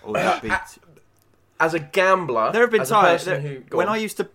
Would 0.05 0.15
that 0.15 0.77
as 1.59 1.73
a 1.73 1.79
gambler, 1.79 2.51
There 2.51 2.61
have 2.61 2.71
been 2.71 2.81
as 2.81 2.91
a 2.91 2.93
times 2.93 3.23
person 3.23 3.43
there- 3.43 3.51
who, 3.53 3.59
go 3.61 3.77
when 3.77 3.87
on. 3.87 3.95
I 3.95 3.97
used 3.97 4.17
to. 4.17 4.29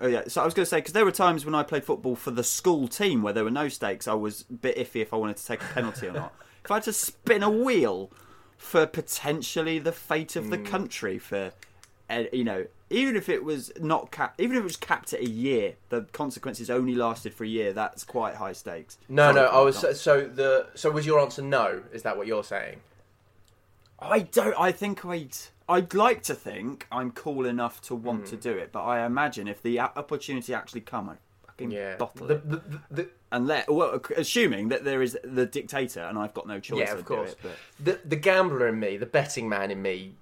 Oh 0.00 0.06
yeah, 0.08 0.22
so 0.26 0.42
I 0.42 0.44
was 0.44 0.54
going 0.54 0.64
to 0.64 0.68
say 0.70 0.78
because 0.78 0.92
there 0.94 1.04
were 1.04 1.12
times 1.12 1.44
when 1.44 1.54
I 1.54 1.62
played 1.62 1.84
football 1.84 2.16
for 2.16 2.30
the 2.32 2.42
school 2.42 2.88
team 2.88 3.22
where 3.22 3.32
there 3.32 3.44
were 3.44 3.50
no 3.50 3.68
stakes. 3.68 4.08
I 4.08 4.14
was 4.14 4.44
a 4.50 4.52
bit 4.54 4.76
iffy 4.76 5.00
if 5.00 5.12
I 5.12 5.16
wanted 5.16 5.36
to 5.36 5.46
take 5.46 5.62
a 5.62 5.66
penalty 5.66 6.08
or 6.08 6.12
not. 6.12 6.34
If 6.64 6.70
I 6.70 6.74
had 6.74 6.82
to 6.84 6.92
spin 6.92 7.42
a 7.42 7.50
wheel 7.50 8.10
for 8.56 8.86
potentially 8.86 9.78
the 9.78 9.92
fate 9.92 10.34
of 10.36 10.50
the 10.50 10.56
Hmm. 10.56 10.64
country 10.64 11.18
for, 11.18 11.52
uh, 12.10 12.24
you 12.32 12.44
know, 12.44 12.66
even 12.90 13.16
if 13.16 13.28
it 13.28 13.42
was 13.44 13.72
not 13.80 14.10
capped, 14.10 14.40
even 14.40 14.56
if 14.56 14.60
it 14.60 14.64
was 14.64 14.76
capped 14.76 15.12
at 15.12 15.20
a 15.20 15.28
year, 15.28 15.74
the 15.88 16.02
consequences 16.12 16.68
only 16.70 16.94
lasted 16.94 17.32
for 17.34 17.44
a 17.44 17.48
year. 17.48 17.72
That's 17.72 18.02
quite 18.04 18.36
high 18.36 18.52
stakes. 18.52 18.98
no, 19.08 19.32
Sorry, 19.32 19.34
no, 19.34 19.46
I 19.46 19.60
was 19.60 20.00
so 20.00 20.20
the 20.26 20.66
so 20.74 20.90
was 20.90 21.06
your 21.06 21.20
answer 21.20 21.42
no? 21.42 21.82
Is 21.92 22.02
that 22.02 22.16
what 22.16 22.26
you're 22.26 22.44
saying? 22.44 22.80
I 24.02 24.20
don't. 24.20 24.54
I 24.58 24.72
think 24.72 25.04
I'd. 25.04 25.36
I'd 25.68 25.94
like 25.94 26.22
to 26.24 26.34
think 26.34 26.86
I'm 26.92 27.12
cool 27.12 27.46
enough 27.46 27.80
to 27.82 27.94
want 27.94 28.20
Hmm. 28.22 28.26
to 28.30 28.36
do 28.36 28.50
it, 28.52 28.72
but 28.72 28.82
I 28.84 29.06
imagine 29.06 29.48
if 29.48 29.62
the 29.62 29.80
opportunity 29.80 30.52
actually 30.52 30.80
come, 30.82 31.08
I 31.08 31.14
fucking 31.46 31.70
Yeah, 31.70 31.96
bottle 31.96 32.26
the, 32.26 32.34
it 32.34 32.50
the, 32.50 32.56
the, 32.56 32.80
the, 32.90 33.08
and 33.30 33.46
let. 33.46 33.72
Well, 33.72 34.00
assuming 34.16 34.68
that 34.68 34.84
there 34.84 35.00
is 35.02 35.16
the 35.24 35.46
dictator 35.46 36.00
and 36.00 36.18
I've 36.18 36.34
got 36.34 36.46
no 36.46 36.58
choice. 36.60 36.78
Yeah, 36.80 36.92
I'd 36.92 36.98
of 36.98 37.06
do 37.06 37.14
course. 37.14 37.32
it, 37.32 37.38
but- 37.42 37.56
the 37.84 37.98
the 38.08 38.16
gambler 38.16 38.68
in 38.68 38.80
me, 38.80 38.96
the 38.96 39.06
betting 39.06 39.48
man 39.48 39.70
in 39.70 39.80
me, 39.80 40.14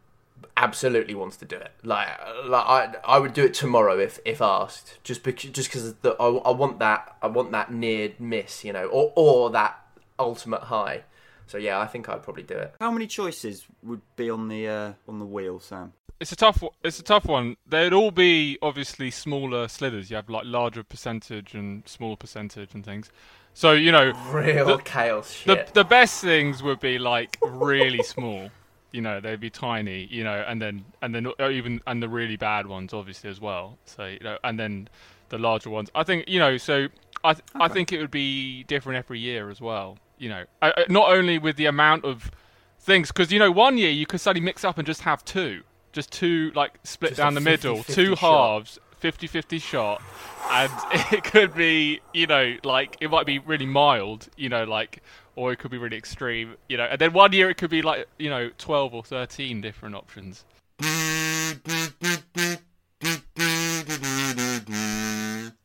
absolutely 0.57 1.15
wants 1.15 1.37
to 1.39 1.45
do 1.47 1.57
it. 1.57 1.73
Like, 1.83 2.09
like 2.47 2.67
I, 2.67 2.95
I 3.05 3.19
would 3.19 3.33
do 3.33 3.45
it 3.45 3.55
tomorrow 3.55 3.99
if 3.99 4.21
if 4.25 4.41
asked. 4.43 4.99
Just 5.03 5.23
because, 5.25 5.51
just 5.51 5.69
because 5.71 5.95
I, 6.05 6.25
I 6.25 6.51
want 6.51 6.79
that, 6.81 7.17
I 7.23 7.27
want 7.29 7.51
that 7.53 7.73
near 7.73 8.13
miss, 8.19 8.63
you 8.65 8.73
know, 8.73 8.87
or 8.87 9.13
or 9.17 9.51
that 9.51 9.81
ultimate 10.19 10.65
high. 10.65 11.05
So 11.51 11.59
yeah, 11.59 11.81
I 11.81 11.87
think 11.87 12.09
I'd 12.09 12.23
probably 12.23 12.45
do 12.45 12.55
it. 12.55 12.75
How 12.81 12.93
many 12.93 13.07
choices 13.09 13.67
would 13.83 14.03
be 14.15 14.31
on 14.31 14.47
the 14.49 14.69
uh, 14.69 14.93
on 15.09 15.19
the 15.19 15.25
wheel, 15.27 15.59
Sam? 15.59 15.93
It's 16.21 16.31
a 16.33 16.37
tough. 16.37 16.63
one- 16.63 16.73
It's 16.85 17.01
a 17.01 17.03
tough 17.03 17.25
one. 17.25 17.57
They'd 17.67 17.93
all 17.93 18.11
be 18.13 18.57
obviously 18.63 19.11
smaller 19.11 19.67
slithers. 19.69 20.11
You 20.11 20.17
have 20.17 20.29
like 20.31 20.45
larger 20.47 20.83
percentage 20.85 21.55
and 21.55 21.83
smaller 21.89 22.17
percentage 22.17 22.73
and 22.75 22.85
things. 22.85 23.11
So 23.53 23.73
you 23.73 23.91
know, 23.91 24.13
Real 24.33 24.67
The- 24.77 24.79
chaos 24.85 25.43
the 25.45 25.57
shit. 25.57 25.75
the 25.75 25.83
best 25.85 26.21
things 26.21 26.63
would 26.63 26.79
be 26.79 26.99
like 26.99 27.37
really 27.43 28.03
small. 28.05 28.51
You 28.93 29.01
know, 29.01 29.19
they'd 29.21 29.41
be 29.41 29.51
tiny. 29.51 30.07
You 30.11 30.23
know, 30.23 30.45
and 30.47 30.63
then 30.63 30.85
and 31.03 31.13
then 31.15 31.33
even 31.41 31.81
and 31.87 32.01
the 32.01 32.09
really 32.09 32.37
bad 32.37 32.67
ones 32.67 32.93
obviously 32.95 33.29
as 33.29 33.41
well. 33.41 33.77
So 33.87 34.05
you 34.07 34.21
know, 34.21 34.39
and 34.45 34.57
then 34.59 34.89
the 35.31 35.39
larger 35.39 35.71
ones. 35.71 35.91
I 35.97 36.05
think 36.05 36.29
you 36.29 36.39
know. 36.39 36.59
So 36.59 36.87
I 37.25 37.33
th- 37.35 37.45
I 37.57 37.67
think 37.69 37.93
it 37.93 37.99
would 38.01 38.11
be 38.13 38.63
different 38.65 38.99
every 38.99 39.19
year 39.19 39.51
as 39.51 39.61
well. 39.61 39.99
You 40.21 40.29
know, 40.29 40.45
I, 40.63 40.73
I- 40.77 40.85
not 40.89 41.11
only 41.11 41.39
with 41.39 41.57
the 41.57 41.67
amount 41.67 42.05
of 42.05 42.31
things 42.79 43.09
because 43.09 43.33
you 43.33 43.39
know 43.39 43.51
one 43.51 43.79
year 43.79 43.91
you 43.91 44.07
could 44.07 44.21
suddenly 44.21 44.45
mix 44.45 44.65
up 44.65 44.79
and 44.79 44.87
just 44.87 45.01
have 45.03 45.25
two, 45.25 45.63
just 45.93 46.13
two 46.13 46.53
like 46.55 46.79
split 46.85 47.13
Just 47.13 47.19
down 47.19 47.35
the 47.35 47.41
middle, 47.41 47.79
50-50 47.79 47.95
two 47.95 48.17
shot. 48.17 48.53
halves, 48.55 48.79
50-50 49.03 49.63
shot, 49.63 50.03
and 50.51 50.71
it 51.13 51.25
could 51.25 51.55
be 51.55 52.01
you 52.13 52.27
know 52.27 52.57
like 52.65 52.97
it 53.01 53.11
might 53.11 53.25
be 53.27 53.39
really 53.39 53.67
mild, 53.67 54.29
you 54.37 54.49
know 54.51 54.65
like, 54.65 55.03
or 55.37 55.53
it 55.53 55.59
could 55.59 55.71
be 55.71 55.79
really 55.79 55.97
extreme, 55.97 56.55
you 56.69 56.77
know, 56.77 56.85
and 56.85 57.01
then 57.01 57.13
one 57.15 57.33
year 57.33 57.49
it 57.49 57.57
could 57.57 57.71
be 57.71 57.81
like 57.83 58.07
you 58.19 58.29
know 58.29 58.51
twelve 58.59 58.93
or 58.95 59.03
thirteen 59.03 59.61
different 59.63 59.95
options. 59.97 60.45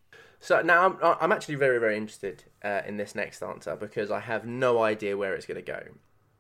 So 0.46 0.62
now 0.62 0.86
I'm, 0.86 1.16
I'm 1.20 1.32
actually 1.32 1.56
very, 1.56 1.80
very 1.80 1.98
interested 1.98 2.44
uh, 2.64 2.82
in 2.86 2.98
this 2.98 3.16
next 3.16 3.42
answer 3.42 3.76
because 3.76 4.12
I 4.12 4.20
have 4.20 4.46
no 4.46 4.84
idea 4.84 5.18
where 5.18 5.34
it's 5.34 5.48
going 5.48 5.56
to 5.56 5.66
go. 5.66 5.82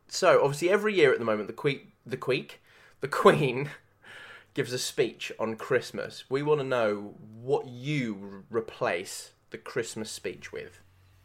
So 0.07 0.43
obviously, 0.43 0.69
every 0.69 0.93
year 0.93 1.11
at 1.11 1.17
the 1.17 1.25
moment, 1.25 1.47
the 1.47 1.53
queen, 1.53 1.91
the 2.05 2.15
queek, 2.15 2.61
the 3.01 3.07
queen 3.07 3.71
gives 4.53 4.71
a 4.73 4.77
speech 4.77 5.31
on 5.39 5.55
Christmas. 5.55 6.25
We 6.29 6.43
want 6.43 6.59
to 6.59 6.63
know 6.63 7.15
what 7.17 7.67
you 7.67 8.43
r- 8.51 8.57
replace 8.59 9.31
the 9.49 9.57
Christmas 9.57 10.11
speech 10.11 10.53
with. 10.53 10.81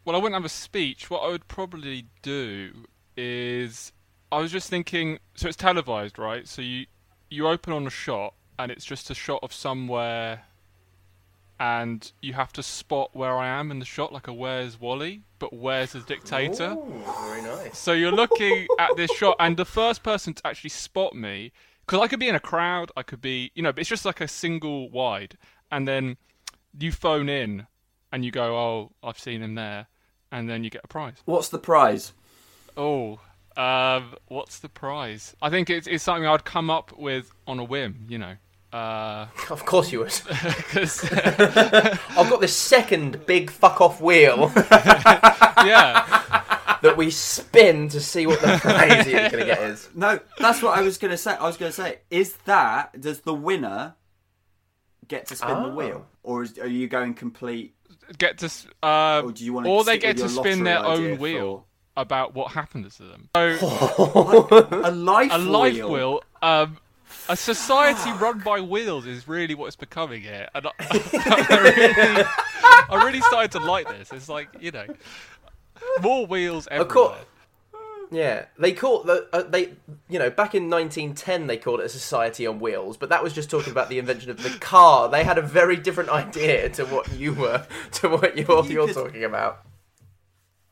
Well, 0.07 0.17
I 0.17 0.19
wouldn't 0.19 0.37
have 0.37 0.47
a 0.47 0.49
speech. 0.49 1.11
What 1.11 1.21
I 1.21 1.29
would 1.29 1.49
probably 1.49 2.07
do 2.23 2.87
is, 3.15 3.93
I 4.33 4.39
was 4.39 4.51
just 4.51 4.71
thinking. 4.71 5.19
So 5.35 5.49
it's 5.49 5.57
televised, 5.59 6.19
right? 6.19 6.49
So 6.49 6.63
you 6.63 6.87
you 7.29 7.47
open 7.47 7.75
on 7.75 7.87
a 7.87 7.91
shot, 7.91 8.33
and 8.59 8.73
it's 8.73 8.87
just 8.87 9.11
a 9.11 9.15
shot 9.15 9.41
of 9.43 9.53
somewhere, 9.53 10.45
and 11.61 12.11
you 12.23 12.33
have 12.33 12.55
to 12.55 12.63
spot 12.63 13.11
where 13.13 13.37
I 13.37 13.47
am 13.47 13.71
in 13.71 13.79
the 13.81 13.85
shot, 13.85 14.15
like 14.15 14.27
a 14.27 14.33
Where's 14.33 14.81
Wally, 14.81 15.23
but 15.39 15.53
where's 15.53 15.93
the 15.93 16.01
dictator? 16.01 16.71
Ooh, 16.71 17.03
very 17.23 17.43
nice. 17.43 17.77
So 17.79 17.93
you're 17.93 18.11
looking 18.11 18.67
at 18.79 18.97
this 18.97 19.13
shot, 19.13 19.37
and 19.39 19.59
the 19.59 19.67
first 19.67 20.03
person 20.03 20.33
to 20.33 20.47
actually 20.47 20.71
spot 20.71 21.15
me, 21.15 21.53
because 21.85 22.01
I 22.01 22.09
could 22.09 22.19
be 22.19 22.29
in 22.29 22.35
a 22.35 22.41
crowd, 22.41 22.91
I 22.97 23.03
could 23.03 23.21
be, 23.21 23.53
you 23.55 23.63
know, 23.63 23.73
but 23.73 23.81
it's 23.81 23.91
just 23.91 24.07
like 24.07 24.23
a 24.23 24.27
single 24.29 24.89
wide, 24.91 25.37
and 25.71 25.87
then 25.87 26.17
you 26.79 26.93
phone 26.93 27.29
in, 27.29 27.67
and 28.11 28.25
you 28.25 28.31
go, 28.31 28.57
"Oh, 28.57 28.93
I've 29.03 29.19
seen 29.19 29.43
him 29.43 29.55
there," 29.55 29.87
and 30.33 30.49
then 30.49 30.65
you 30.65 30.71
get 30.71 30.81
a 30.83 30.89
prize. 30.89 31.19
What's 31.27 31.51
the 31.51 31.59
prize? 31.59 32.15
Oh, 32.75 33.21
um, 33.59 34.15
what's 34.29 34.61
the 34.61 34.71
prize? 34.71 35.37
I 35.43 35.51
think 35.51 35.69
it's, 35.69 35.87
it's 35.87 36.05
something 36.05 36.27
I'd 36.27 36.47
come 36.47 36.71
up 36.71 36.97
with 36.97 37.33
on 37.47 37.59
a 37.59 37.65
whim, 37.65 38.07
you 38.09 38.17
know. 38.17 38.37
Uh, 38.73 39.27
Of 39.51 39.65
course 39.67 39.91
you 39.91 39.99
would. 40.01 40.09
'cause- 40.11 41.05
I've 41.13 42.31
got 42.31 42.41
this 42.41 42.57
second 42.57 43.27
big 43.27 43.51
fuck 43.51 43.81
off 43.81 44.01
wheel 44.01 44.53
yeah, 44.57 46.05
that 46.83 46.95
we 46.97 47.11
spin 47.11 47.89
to 47.89 48.01
see 48.01 48.27
what 48.27 48.41
the 48.41 48.59
prize 48.61 49.07
you're 49.09 49.29
going 49.29 49.41
to 49.41 49.45
get 49.45 49.61
is. 49.63 49.89
No, 49.95 50.21
that's 50.39 50.63
what 50.63 50.79
I 50.79 50.83
was 50.83 50.99
going 50.99 51.11
to 51.11 51.17
say. 51.19 51.33
I 51.35 51.47
was 51.47 51.57
going 51.57 51.71
to 51.73 51.77
say, 51.77 51.99
is 52.11 52.35
that 52.45 53.01
does 53.01 53.21
the 53.21 53.35
winner 53.35 53.95
get 55.09 55.27
to 55.29 55.37
spin 55.37 55.49
the 55.63 55.69
Oh. 55.71 55.75
wheel, 55.75 56.07
or 56.23 56.45
is, 56.45 56.57
are 56.59 56.67
you 56.69 56.87
going 56.87 57.15
complete? 57.15 57.75
get 58.19 58.39
to, 58.39 58.51
uh, 58.83 59.23
Or 59.25 59.33
do 59.33 59.45
you 59.45 59.53
want 59.53 59.67
to 59.67 59.71
or 59.73 59.85
they 59.85 59.99
get 59.99 60.17
to 60.19 60.29
spin 60.29 60.63
their 60.65 60.85
own 60.85 61.19
wheel 61.19 61.67
about 61.97 62.35
what 62.35 62.53
happened 62.53 62.89
to 62.91 63.03
them. 63.03 63.29
So. 63.35 63.57
for 63.57 64.69
a 64.85 64.91
life 64.93 65.31
a 65.33 65.39
life 65.39 65.75
wheel? 65.75 65.91
wheel. 65.93 66.23
Um, 66.41 66.79
a 67.29 67.37
society 67.37 68.11
run 68.13 68.41
by 68.41 68.61
wheels 68.61 69.07
is 69.07 69.29
really 69.29 69.55
what 69.55 69.67
it's 69.67 69.77
becoming 69.77 70.23
here, 70.23 70.49
and 70.55 70.67
I, 70.67 70.71
I 70.81 71.59
really, 71.63 72.25
I 72.91 73.05
really 73.05 73.21
started 73.21 73.53
to 73.53 73.61
like 73.61 73.89
this. 73.89 74.11
It's 74.13 74.29
like 74.29 74.49
you 74.61 74.71
know, 74.71 74.87
more 76.03 76.27
wheels 76.27 76.67
everywhere. 76.71 76.87
course. 76.93 77.19
Yeah, 78.13 78.47
they 78.59 78.73
call 78.73 79.05
the 79.05 79.29
uh, 79.33 79.43
they 79.43 79.75
you 80.09 80.19
know 80.19 80.31
back 80.31 80.57
in 80.57 80.69
1910 80.69 81.47
they 81.47 81.57
called 81.57 81.79
it 81.79 81.87
a 81.87 81.89
society 81.89 82.45
on 82.45 82.59
wheels, 82.59 82.97
but 82.97 83.09
that 83.11 83.23
was 83.23 83.33
just 83.33 83.49
talking 83.51 83.71
about 83.71 83.89
the 83.89 84.01
invention 84.01 84.31
of 84.33 84.43
the 84.43 84.51
car. 84.59 85.09
They 85.09 85.23
had 85.23 85.39
a 85.39 85.43
very 85.43 85.77
different 85.77 86.11
idea 86.11 86.69
to 86.71 86.85
what 86.87 87.13
you 87.13 87.35
were 87.35 87.65
to 87.93 88.09
what 88.09 88.37
you're 88.37 88.65
You 88.65 88.71
you're 88.73 88.87
could- 88.89 88.97
talking 88.97 89.23
about. 89.25 89.63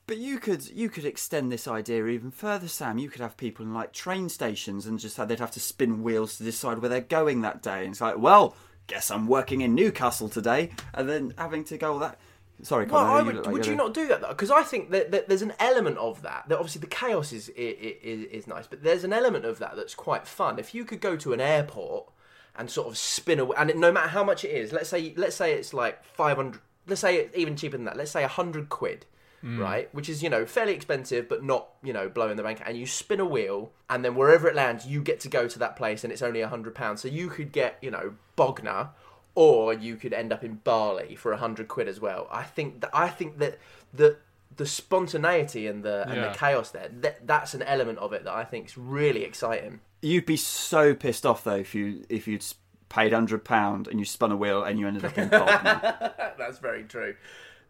But 0.09 0.17
you 0.17 0.39
could 0.39 0.67
you 0.71 0.89
could 0.89 1.05
extend 1.05 1.53
this 1.53 1.69
idea 1.69 2.07
even 2.07 2.31
further, 2.31 2.67
Sam. 2.67 2.97
You 2.97 3.11
could 3.11 3.21
have 3.21 3.37
people 3.37 3.67
in 3.67 3.75
like 3.75 3.93
train 3.93 4.31
stations 4.31 4.87
and 4.87 4.99
just 4.99 5.19
have, 5.19 5.29
they'd 5.29 5.39
have 5.39 5.51
to 5.51 5.61
spin 5.61 6.03
wheels 6.03 6.39
to 6.39 6.45
decide 6.45 6.79
where 6.79 6.89
they're 6.89 7.03
going 7.03 7.43
that 7.43 7.63
day. 7.63 7.83
And 7.83 7.91
it's 7.91 8.01
like, 8.01 8.17
well, 8.17 8.57
guess 8.87 9.11
I'm 9.11 9.27
working 9.27 9.61
in 9.61 9.75
Newcastle 9.75 10.31
today, 10.31 10.71
and 10.95 11.11
then 11.11 11.35
having 11.37 11.63
to 11.65 11.77
go 11.77 11.93
all 11.93 11.99
that. 11.99 12.19
Sorry, 12.63 12.87
Well, 12.87 13.05
I 13.05 13.21
would, 13.21 13.37
look 13.37 13.47
like 13.47 13.53
would 13.53 13.67
you 13.67 13.77
not 13.77 13.93
do 13.93 14.09
that 14.09 14.23
though? 14.23 14.29
Because 14.29 14.51
I 14.51 14.63
think 14.63 14.91
that, 14.93 15.13
that 15.13 15.29
there's 15.29 15.43
an 15.43 15.53
element 15.61 15.99
of 15.99 16.23
that. 16.23 16.49
That 16.49 16.57
obviously 16.57 16.81
the 16.81 16.87
chaos 16.87 17.31
is, 17.35 17.51
is 17.51 18.25
is 18.25 18.47
nice, 18.47 18.67
but 18.67 18.83
there's 18.83 19.05
an 19.05 19.13
element 19.13 19.45
of 19.45 19.59
that 19.59 19.77
that's 19.77 19.95
quite 19.95 20.27
fun. 20.27 20.59
If 20.59 20.75
you 20.75 20.87
could 20.87 21.03
go 21.03 21.17
to 21.17 21.35
an 21.35 21.41
airport 21.41 22.09
and 22.57 22.71
sort 22.71 22.89
of 22.89 22.97
spin 22.97 23.39
away, 23.41 23.57
and 23.59 23.69
it, 23.69 23.77
no 23.77 23.93
matter 23.93 24.09
how 24.09 24.25
much 24.25 24.43
it 24.43 24.53
is, 24.53 24.73
let's 24.73 24.89
say 24.89 25.13
let's 25.19 25.37
say 25.37 25.53
it's 25.53 25.75
like 25.75 26.03
five 26.03 26.39
hundred. 26.39 26.63
Let's 26.87 27.03
say 27.03 27.17
it's 27.17 27.37
even 27.37 27.57
cheaper 27.57 27.77
than 27.77 27.85
that. 27.85 27.99
Let's 27.99 28.11
say 28.11 28.25
hundred 28.25 28.71
quid. 28.71 29.05
Mm. 29.45 29.59
Right, 29.61 29.89
which 29.95 30.09
is 30.09 30.21
you 30.23 30.29
know 30.31 30.45
fairly 30.47 30.73
expensive, 30.73 31.29
but 31.29 31.45
not 31.45 31.69
you 31.83 31.93
know 31.93 32.09
blowing 32.09 32.37
the 32.37 32.43
bank. 32.43 32.61
And 32.67 32.77
you 32.77 32.87
spin 32.87 33.21
a 33.21 33.25
wheel, 33.25 33.71
and 33.89 34.05
then 34.05 34.17
wherever 34.17 34.49
it 34.49 34.57
lands, 34.57 34.85
you 34.87 35.01
get 35.01 35.21
to 35.21 35.29
go 35.29 35.47
to 35.47 35.59
that 35.61 35.77
place, 35.77 36.03
and 36.03 36.13
it's 36.13 36.23
only 36.23 36.41
a 36.41 36.49
hundred 36.49 36.75
pounds. 36.75 37.03
So 37.03 37.09
you 37.09 37.29
could 37.29 37.53
get 37.53 37.79
you 37.81 37.91
know 37.93 38.15
Bognor, 38.35 38.89
or 39.37 39.73
you 39.73 39.95
could 39.95 40.13
end 40.13 40.33
up 40.33 40.43
in 40.43 40.55
Bali 40.65 41.15
for 41.15 41.31
a 41.33 41.37
hundred 41.37 41.69
quid 41.69 41.87
as 41.87 42.01
well. 42.01 42.27
I 42.33 42.43
think 42.43 42.81
that 42.81 42.91
I 42.93 43.09
think 43.09 43.39
that 43.39 43.59
the 43.95 44.17
the 44.57 44.67
spontaneity 44.67 45.69
and 45.69 45.85
the 45.85 46.03
and 46.09 46.17
Yeah. 46.17 46.33
the 46.33 46.37
chaos 46.37 46.71
there 46.73 46.89
that, 47.01 47.25
that's 47.27 47.55
an 47.55 47.63
element 47.63 47.99
of 47.99 48.13
it 48.13 48.25
that 48.25 48.35
I 48.35 48.45
think 48.45 48.67
is 48.67 48.77
really 48.77 49.23
exciting. 49.23 49.79
You'd 50.03 50.27
be 50.27 50.37
so 50.37 50.95
pissed 50.95 51.25
off 51.25 51.45
though 51.45 51.55
if 51.57 51.77
you 51.77 52.05
if 52.09 52.27
you'd 52.27 52.45
paid 52.89 53.13
hundred 53.13 53.45
pound 53.45 53.87
and 53.87 54.01
you 54.01 54.05
spun 54.05 54.33
a 54.33 54.37
wheel 54.37 54.65
and 54.65 54.81
you 54.81 54.89
ended 54.89 55.05
up 55.05 55.17
in 55.17 55.29
Bognor. 55.31 56.13
that's 56.39 56.59
very 56.59 56.83
true. 56.85 57.15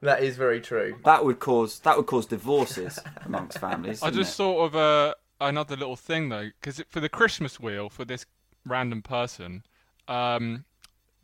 That 0.01 0.23
is 0.23 0.37
very 0.37 0.61
true. 0.61 0.97
That 1.05 1.25
would 1.25 1.41
cause 1.41 1.81
that 1.81 1.97
would 1.97 2.07
cause 2.07 2.27
divorces 2.27 2.99
amongst 3.25 3.59
families. 3.59 4.03
I 4.03 4.11
just 4.11 4.35
it? 4.35 4.37
thought 4.37 4.65
of 4.67 4.77
uh, 4.77 5.15
another 5.41 5.77
little 5.77 5.97
thing 5.97 6.29
though, 6.29 6.51
because 6.61 6.83
for 6.89 7.01
the 7.01 7.09
Christmas 7.09 7.59
wheel 7.59 7.89
for 7.89 8.05
this 8.05 8.25
random 8.65 9.03
person, 9.03 9.65
um, 10.07 10.65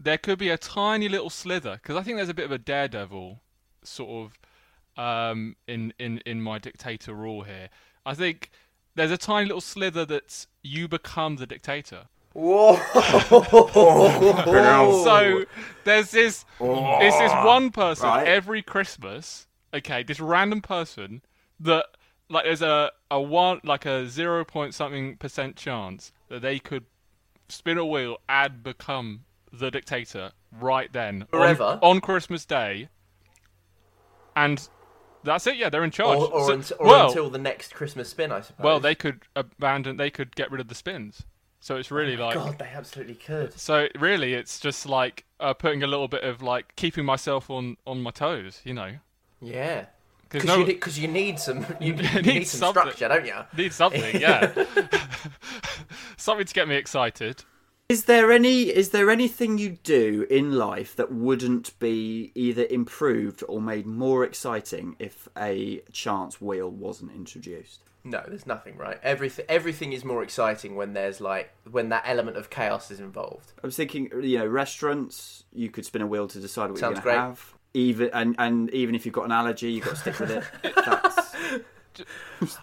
there 0.01 0.19
could 0.19 0.39
be 0.39 0.49
a 0.49 0.59
tiny 0.59 1.09
little 1.09 1.31
slither 1.31 1.75
because 1.75 1.97
I 1.97 2.03
think 2.03 2.17
there's 2.17 2.29
a 2.29 2.35
bit 2.35 2.47
of 2.47 2.53
a 2.53 2.59
daredevil 2.59 3.41
sort 3.85 4.31
of 4.99 5.03
um, 5.03 5.57
in 5.69 5.93
in 5.99 6.19
in 6.27 6.43
my 6.43 6.59
dictator 6.59 7.15
rule 7.15 7.43
here. 7.43 7.69
I 8.05 8.15
think 8.15 8.51
there's 8.95 9.11
a 9.11 9.19
tiny 9.19 9.47
little 9.47 9.61
slither 9.61 10.05
that 10.07 10.47
you 10.63 10.89
become 10.89 11.37
the 11.37 11.47
dictator. 11.47 12.07
Whoa! 12.35 12.77
So 15.05 15.45
there's 15.85 16.11
this 16.11 16.45
it's 16.61 17.19
this 17.19 17.33
one 17.45 17.71
person 17.71 18.09
Right. 18.09 18.27
every 18.27 18.63
Christmas, 18.63 19.47
okay, 19.73 20.03
this 20.03 20.21
random 20.21 20.61
person 20.61 21.23
that 21.61 21.87
like 22.29 22.45
there's 22.45 22.63
a, 22.63 22.91
a 23.11 23.21
one 23.21 23.61
like 23.65 23.87
a 23.87 24.09
zero 24.09 24.45
point 24.45 24.75
something 24.75 25.17
percent 25.17 25.57
chance 25.57 26.13
that 26.29 26.43
they 26.43 26.59
could 26.59 26.85
spin 27.49 27.79
a 27.79 27.87
wheel 27.87 28.17
and 28.29 28.63
become 28.63 29.25
the 29.53 29.71
dictator 29.71 30.33
right 30.61 30.93
then 30.93 31.23
on- 31.23 31.29
Forever? 31.29 31.79
on, 31.83 32.01
Christmas 32.01 32.45
Day. 32.45 32.89
And 34.35 34.69
that's 35.23 35.47
it, 35.47 35.57
yeah, 35.57 35.69
they're 35.69 35.85
in 35.85 35.91
charge. 35.93 36.19
or 36.19 36.33
or, 36.33 36.47
So- 36.47 36.53
unt- 36.55 36.73
or 36.81 36.87
well, 36.87 37.07
until 37.09 37.31
the 37.31 37.39
next 37.39 37.75
Christmas 37.75 38.09
spin, 38.09 38.33
I 38.33 38.41
suppose. 38.41 38.65
well, 38.65 38.81
they 38.81 38.95
could 38.95 39.23
abandon 39.37 39.97
they 39.97 40.11
could 40.11 40.35
get 40.35 40.51
rid 40.51 40.61
of 40.61 40.69
the 40.69 40.75
spins. 40.75 41.25
So 41.65 41.77
it's 41.77 41.91
really 41.91 42.19
like 42.19 42.35
God, 42.35 42.59
they 42.59 42.67
absolutely 42.67 43.15
could. 43.15 43.59
so 43.59 43.89
really, 43.99 44.35
it's 44.35 44.61
just 44.61 44.85
like 44.85 45.25
uh, 45.41 45.55
putting 45.55 45.83
a 45.83 45.87
little 45.87 46.09
bit 46.09 46.23
of 46.23 46.43
like 46.43 46.77
keeping 46.77 47.07
myself 47.07 47.49
on 47.49 47.79
on 47.87 48.03
my 48.03 48.11
toes, 48.11 48.61
you 48.65 48.75
know. 48.75 48.97
Yeah. 49.41 49.87
Because 50.29 50.43
Because 50.43 50.47
no, 50.47 50.59
you, 50.59 50.67
need- 50.67 50.97
you 50.99 51.09
need 51.09 51.39
some 51.41 51.65
you, 51.81 51.95
you 51.95 52.03
need 52.21 52.27
need 52.27 52.45
some 52.49 52.59
something. 52.75 52.93
structure, 52.93 53.09
don't 53.09 53.25
you? 53.25 53.35
need 53.57 53.73
something, 53.73 54.21
yeah, 54.21 54.53
something 56.19 56.45
to 56.47 56.53
get 56.53 56.69
me 56.69 56.77
excited. 56.77 57.45
Is 57.89 58.05
there 58.05 58.31
any 58.31 58.65
is 58.65 58.91
there 58.91 59.09
anything 59.09 59.57
you 59.57 59.79
do 59.85 60.27
in 60.29 60.53
life 60.53 60.95
that 60.97 61.11
wouldn't 61.13 61.79
be 61.79 62.31
either 62.35 62.67
improved 62.69 63.43
or 63.49 63.63
made 63.63 63.87
more 63.87 64.23
exciting 64.23 64.97
if 64.99 65.29
a 65.35 65.81
chance 65.93 66.43
wheel 66.43 66.69
wasn't 66.71 67.13
introduced? 67.13 67.81
No, 68.07 68.23
there's 68.29 68.47
nothing, 68.47 68.77
right? 68.77 68.99
Everything 69.03 69.47
everything 69.49 69.93
is 69.95 70.05
more 70.05 70.23
exciting 70.23 70.77
when 70.77 70.93
there's 70.93 71.21
like 71.23 71.51
when 71.71 71.89
that 71.89 72.05
element 72.07 72.37
of 72.37 72.51
chaos 72.51 72.91
is 72.91 73.01
involved. 73.01 73.53
I 73.63 73.67
was 73.67 73.77
thinking, 73.77 74.11
you 74.23 74.39
know, 74.39 74.47
restaurants. 74.47 75.45
You 75.53 75.71
could 75.71 75.87
spin 75.87 76.03
a 76.03 76.07
wheel 76.07 76.29
to 76.29 76.39
decide 76.39 76.71
what 76.71 76.79
Sounds 76.79 76.97
you're 76.97 77.03
going 77.05 77.17
to 77.17 77.21
have. 77.23 77.55
Even 77.73 78.11
and 78.13 78.35
and 78.39 78.71
even 78.71 78.95
if 78.95 79.07
you've 79.07 79.15
got 79.15 79.25
an 79.25 79.33
allergy, 79.33 79.73
you've 79.73 79.85
got 79.85 79.97
to 79.97 80.01
stick 80.01 80.19
with 80.21 80.31
it. 80.31 80.45
That's, 80.77 81.35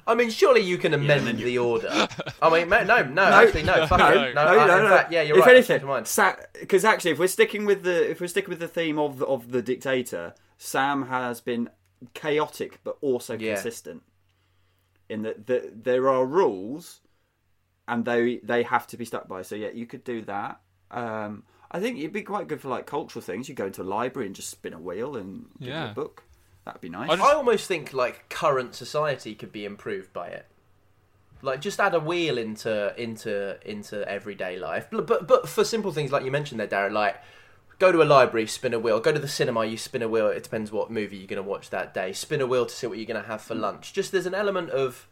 I 0.06 0.13
mean, 0.15 0.30
surely 0.30 0.60
you 0.62 0.77
can 0.77 0.93
amend 0.93 1.39
you- 1.39 1.45
the 1.45 1.58
order. 1.58 2.08
I 2.41 2.49
mean, 2.49 2.67
ma- 2.69 2.84
no, 2.84 3.04
no, 3.04 3.23
actually, 3.23 3.63
no, 3.63 3.88
fuck 3.88 3.99
no, 3.99 4.10
it. 4.10 4.36
no, 4.36 4.45
No, 4.45 4.56
no, 4.56 4.67
no, 4.67 4.84
no. 4.84 4.89
fact, 4.89 5.12
yeah, 5.12 5.21
you're 5.21 5.39
if 5.39 5.45
right. 5.45 5.56
anything, 5.56 5.77
Never 5.77 5.88
mind. 5.88 6.43
because 6.60 6.84
actually, 6.86 7.12
if 7.12 7.19
we're 7.19 7.27
sticking 7.27 7.65
with 7.65 7.84
the 7.84 8.12
if 8.12 8.19
we're 8.21 8.27
sticking 8.27 8.49
with 8.49 8.60
the 8.60 8.67
theme 8.67 8.99
of 8.99 9.19
the, 9.19 9.25
of 9.25 9.51
the 9.51 9.62
dictator, 9.62 10.36
Sam 10.58 11.08
has 11.08 11.39
been 11.41 11.69
chaotic 12.13 12.80
but 12.84 12.97
also 13.01 13.38
Yeah. 13.38 13.54
consistent. 13.56 14.04
In 15.12 15.21
that 15.24 15.45
the, 15.47 15.71
there 15.74 16.08
are 16.10 16.26
rules, 16.26 17.02
and 17.88 18.06
they 18.06 18.38
they 18.43 18.63
have 18.63 18.88
to 18.88 18.97
be 18.97 19.06
stuck 19.06 19.28
by. 19.28 19.41
So 19.43 19.56
yeah, 19.56 19.69
you 19.74 19.86
could 19.86 20.04
do 20.04 20.21
that. 20.24 20.62
Um, 20.89 21.43
I 21.69 21.80
think 21.80 22.00
it'd 22.00 22.13
be 22.13 22.24
quite 22.24 22.47
good 22.47 22.62
for 22.62 22.69
like 22.69 22.86
cultural 22.86 23.21
things. 23.21 23.47
You 23.50 23.56
go 23.56 23.65
into 23.67 23.82
a 23.82 23.89
library 24.00 24.28
and 24.28 24.36
just 24.36 24.50
spin 24.50 24.74
a 24.74 24.80
wheel 24.80 25.15
and 25.15 25.45
give 25.60 25.67
you 25.67 25.74
Yeah. 25.74 25.91
a 25.91 25.93
book. 25.93 26.24
That'd 26.65 26.82
be 26.82 26.89
nice. 26.89 27.10
I 27.10 27.15
just- 27.15 27.28
I 27.30 27.34
almost 27.34 27.67
think 27.67 27.93
like 27.93 28.30
current 28.30 28.76
society 28.76 29.34
could 29.36 29.52
be 29.52 29.65
improved 29.65 30.13
by 30.13 30.28
it. 30.28 30.45
Like 31.41 31.60
just 31.60 31.80
add 31.80 31.95
a 31.95 32.00
wheel 32.00 32.38
into 32.38 32.93
into 33.02 33.58
into 33.69 34.08
everyday 34.08 34.58
life, 34.60 34.88
but 34.91 35.08
but, 35.08 35.28
but 35.28 35.50
for 35.50 35.63
simple 35.63 35.91
things 35.91 36.12
like 36.12 36.24
you 36.24 36.32
mentioned 36.32 36.60
there, 36.60 36.67
Darren, 36.67 36.91
like 36.91 37.17
go 37.81 37.91
to 37.91 38.01
a 38.01 38.05
library, 38.05 38.45
spin 38.45 38.73
a 38.75 38.79
wheel. 38.79 38.99
Go 38.99 39.11
to 39.11 39.19
the 39.19 39.27
cinema, 39.27 39.65
you 39.65 39.75
spin 39.75 40.03
a 40.03 40.07
wheel. 40.07 40.27
It 40.27 40.43
depends 40.43 40.71
what 40.71 40.91
movie 40.91 41.17
you're 41.17 41.27
going 41.27 41.43
to 41.43 41.49
watch 41.49 41.71
that 41.71 41.93
day. 41.95 42.13
Spin 42.13 42.39
a 42.39 42.45
wheel 42.45 42.67
to 42.67 42.73
see 42.73 42.85
what 42.85 42.97
you're 42.99 43.07
going 43.07 43.21
to 43.21 43.27
have 43.27 43.41
for 43.41 43.55
lunch. 43.55 43.91
Just 43.91 44.11
there's 44.11 44.27
an 44.27 44.35
element 44.35 44.69
of 44.69 45.07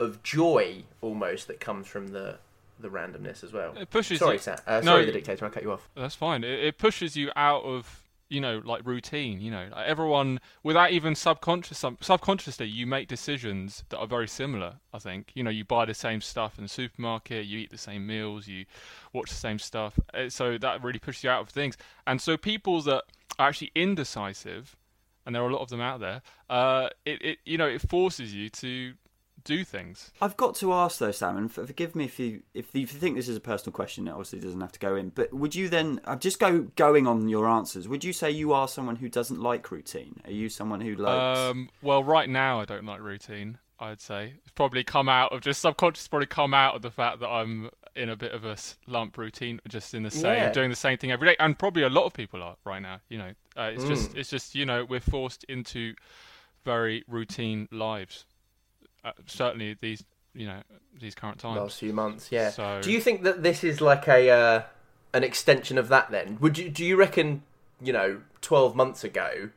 of 0.00 0.22
joy 0.22 0.82
almost 1.00 1.46
that 1.48 1.60
comes 1.60 1.86
from 1.86 2.08
the 2.08 2.38
the 2.80 2.88
randomness 2.88 3.44
as 3.44 3.52
well. 3.52 3.74
It 3.76 3.90
pushes 3.90 4.18
Sorry, 4.18 4.34
you. 4.34 4.38
Sam. 4.38 4.58
Uh, 4.66 4.80
No, 4.80 4.92
sorry, 4.92 5.04
the 5.06 5.12
dictator. 5.12 5.46
I 5.46 5.48
cut 5.50 5.62
you 5.62 5.72
off. 5.72 5.88
That's 5.94 6.14
fine. 6.14 6.44
It, 6.44 6.64
it 6.64 6.78
pushes 6.78 7.16
you 7.16 7.30
out 7.36 7.62
of 7.62 8.02
you 8.28 8.40
know 8.40 8.60
like 8.64 8.86
routine. 8.86 9.40
You 9.40 9.50
know, 9.50 9.68
like 9.70 9.86
everyone 9.86 10.40
without 10.62 10.90
even 10.92 11.14
subconscious 11.14 11.84
subconsciously 12.00 12.66
you 12.66 12.86
make 12.86 13.08
decisions 13.08 13.84
that 13.88 13.98
are 13.98 14.06
very 14.06 14.28
similar. 14.28 14.74
I 14.92 14.98
think 14.98 15.32
you 15.34 15.42
know 15.42 15.50
you 15.50 15.64
buy 15.64 15.84
the 15.84 15.94
same 15.94 16.20
stuff 16.20 16.58
in 16.58 16.64
the 16.64 16.68
supermarket, 16.68 17.46
you 17.46 17.58
eat 17.58 17.70
the 17.70 17.78
same 17.78 18.06
meals, 18.06 18.46
you 18.48 18.64
watch 19.12 19.30
the 19.30 19.36
same 19.36 19.58
stuff. 19.58 19.98
Uh, 20.12 20.28
So 20.28 20.58
that 20.58 20.82
really 20.82 20.98
pushes 20.98 21.24
you 21.24 21.30
out 21.30 21.42
of 21.42 21.48
things. 21.48 21.76
And 22.06 22.20
so 22.20 22.36
people 22.36 22.82
that 22.82 23.04
are 23.38 23.48
actually 23.48 23.72
indecisive, 23.74 24.76
and 25.24 25.34
there 25.34 25.42
are 25.42 25.48
a 25.48 25.52
lot 25.52 25.62
of 25.62 25.68
them 25.68 25.80
out 25.80 26.00
there. 26.00 26.22
Uh, 26.48 26.88
it, 27.04 27.22
it 27.22 27.38
you 27.44 27.58
know 27.58 27.68
it 27.68 27.88
forces 27.88 28.34
you 28.34 28.48
to 28.50 28.94
do 29.46 29.64
things. 29.64 30.10
I've 30.20 30.36
got 30.36 30.54
to 30.56 30.72
ask 30.74 30.98
though, 30.98 31.12
Sam, 31.12 31.36
and 31.36 31.50
forgive 31.50 31.94
me 31.96 32.04
if 32.04 32.18
you 32.18 32.42
if 32.52 32.74
you 32.74 32.86
think 32.86 33.16
this 33.16 33.28
is 33.28 33.36
a 33.36 33.40
personal 33.40 33.72
question. 33.72 34.06
It 34.08 34.10
obviously 34.10 34.40
doesn't 34.40 34.60
have 34.60 34.72
to 34.72 34.78
go 34.78 34.96
in. 34.96 35.10
But 35.10 35.32
would 35.32 35.54
you 35.54 35.68
then? 35.68 36.00
I'm 36.04 36.18
just 36.18 36.38
go 36.38 36.62
going 36.76 37.06
on 37.06 37.28
your 37.28 37.48
answers. 37.48 37.88
Would 37.88 38.04
you 38.04 38.12
say 38.12 38.30
you 38.30 38.52
are 38.52 38.68
someone 38.68 38.96
who 38.96 39.08
doesn't 39.08 39.40
like 39.40 39.70
routine? 39.70 40.20
Are 40.24 40.30
you 40.32 40.48
someone 40.48 40.80
who 40.82 40.94
likes? 40.96 41.38
Um, 41.38 41.70
well, 41.80 42.04
right 42.04 42.28
now 42.28 42.60
I 42.60 42.64
don't 42.66 42.84
like 42.84 43.00
routine. 43.00 43.58
I'd 43.78 44.00
say 44.00 44.32
it's 44.42 44.52
probably 44.52 44.82
come 44.84 45.08
out 45.08 45.32
of 45.32 45.42
just 45.42 45.60
subconscious. 45.60 46.08
Probably 46.08 46.26
come 46.26 46.54
out 46.54 46.74
of 46.74 46.82
the 46.82 46.90
fact 46.90 47.20
that 47.20 47.28
I'm 47.28 47.68
in 47.94 48.08
a 48.10 48.16
bit 48.16 48.32
of 48.32 48.44
a 48.44 48.56
slump 48.56 49.16
routine, 49.18 49.60
just 49.68 49.94
in 49.94 50.02
the 50.02 50.10
same, 50.10 50.34
Yeah. 50.34 50.50
doing 50.52 50.70
the 50.70 50.76
same 50.76 50.98
thing 50.98 51.10
every 51.10 51.28
day, 51.28 51.36
and 51.38 51.58
probably 51.58 51.82
a 51.82 51.88
lot 51.88 52.04
of 52.04 52.12
people 52.14 52.42
are 52.42 52.56
right 52.64 52.80
now. 52.80 53.00
You 53.08 53.18
know, 53.18 53.30
uh, 53.56 53.70
it's 53.74 53.84
Mm. 53.84 53.88
just, 53.88 54.14
it's 54.14 54.28
just, 54.30 54.54
you 54.54 54.66
know, 54.66 54.84
we're 54.84 55.00
forced 55.00 55.44
into 55.44 55.94
very 56.64 57.04
routine 57.08 57.68
lives. 57.70 58.24
Uh, 59.06 59.12
certainly 59.26 59.76
these, 59.80 60.04
you 60.34 60.46
know, 60.46 60.60
these 61.00 61.14
current 61.14 61.38
times. 61.38 61.56
last 61.58 61.78
few 61.78 61.92
months. 61.92 62.30
Yeah. 62.32 62.50
So- 62.50 62.80
Do 62.82 62.90
you 62.90 63.00
think 63.00 63.22
that 63.22 63.42
this 63.42 63.62
is 63.64 63.80
like 63.80 64.08
a 64.08 64.28
uh, 64.30 64.62
an 65.14 65.22
extension 65.24 65.78
of 65.78 65.88
that? 65.88 66.10
Then 66.10 66.38
would 66.40 66.58
you 66.58 66.68
do 66.68 66.84
you 66.84 66.96
reckon 66.96 67.42
you 67.80 67.92
know 67.92 68.20
twelve 68.40 68.74
months 68.74 69.04
ago 69.04 69.50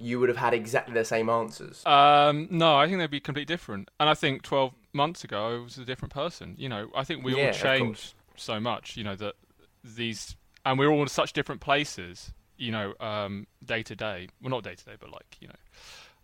you 0.00 0.18
would 0.20 0.28
have 0.28 0.38
had 0.38 0.54
exactly 0.54 0.94
the 0.94 1.04
same 1.04 1.28
answers? 1.28 1.84
Um, 1.86 2.46
no, 2.50 2.76
I 2.76 2.86
think 2.86 2.98
they'd 2.98 3.10
be 3.10 3.20
completely 3.20 3.52
different. 3.52 3.90
And 3.98 4.08
I 4.08 4.14
think 4.14 4.42
12 4.42 4.72
months 4.92 5.24
ago, 5.24 5.56
I 5.56 5.58
was 5.64 5.76
a 5.76 5.84
different 5.84 6.14
person. 6.14 6.54
You 6.56 6.68
know, 6.68 6.88
I 6.94 7.02
think 7.02 7.24
we 7.24 7.34
Yeah, 7.36 7.48
all 7.48 7.52
changed 7.52 8.14
so 8.36 8.60
much, 8.60 8.96
you 8.96 9.02
know, 9.02 9.16
that 9.16 9.34
these, 9.82 10.36
and 10.64 10.78
we're 10.78 10.88
all 10.88 11.02
in 11.02 11.08
such 11.08 11.32
different 11.32 11.60
places, 11.60 12.32
you 12.56 12.70
know, 12.70 12.94
um, 13.00 13.48
day 13.64 13.82
to 13.82 13.96
day. 13.96 14.28
Well, 14.40 14.50
not 14.50 14.62
day 14.62 14.76
to 14.76 14.84
day, 14.84 14.94
but 15.00 15.10
like, 15.10 15.36
you 15.40 15.48
know, 15.48 15.56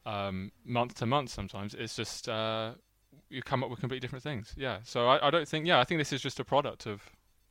um, 0.06 0.52
month 0.64 0.94
to 0.96 1.06
month 1.06 1.30
sometimes. 1.30 1.74
It's 1.74 1.96
just, 1.96 2.28
uh, 2.28 2.72
you 3.28 3.42
come 3.42 3.64
up 3.64 3.70
with 3.70 3.80
completely 3.80 4.00
different 4.00 4.22
things. 4.22 4.54
Yeah. 4.56 4.78
So 4.84 5.08
I, 5.08 5.28
I 5.28 5.30
don't 5.30 5.48
think, 5.48 5.66
yeah, 5.66 5.80
I 5.80 5.84
think 5.84 5.98
this 6.00 6.12
is 6.12 6.20
just 6.20 6.40
a 6.40 6.44
product 6.44 6.86
of 6.86 7.02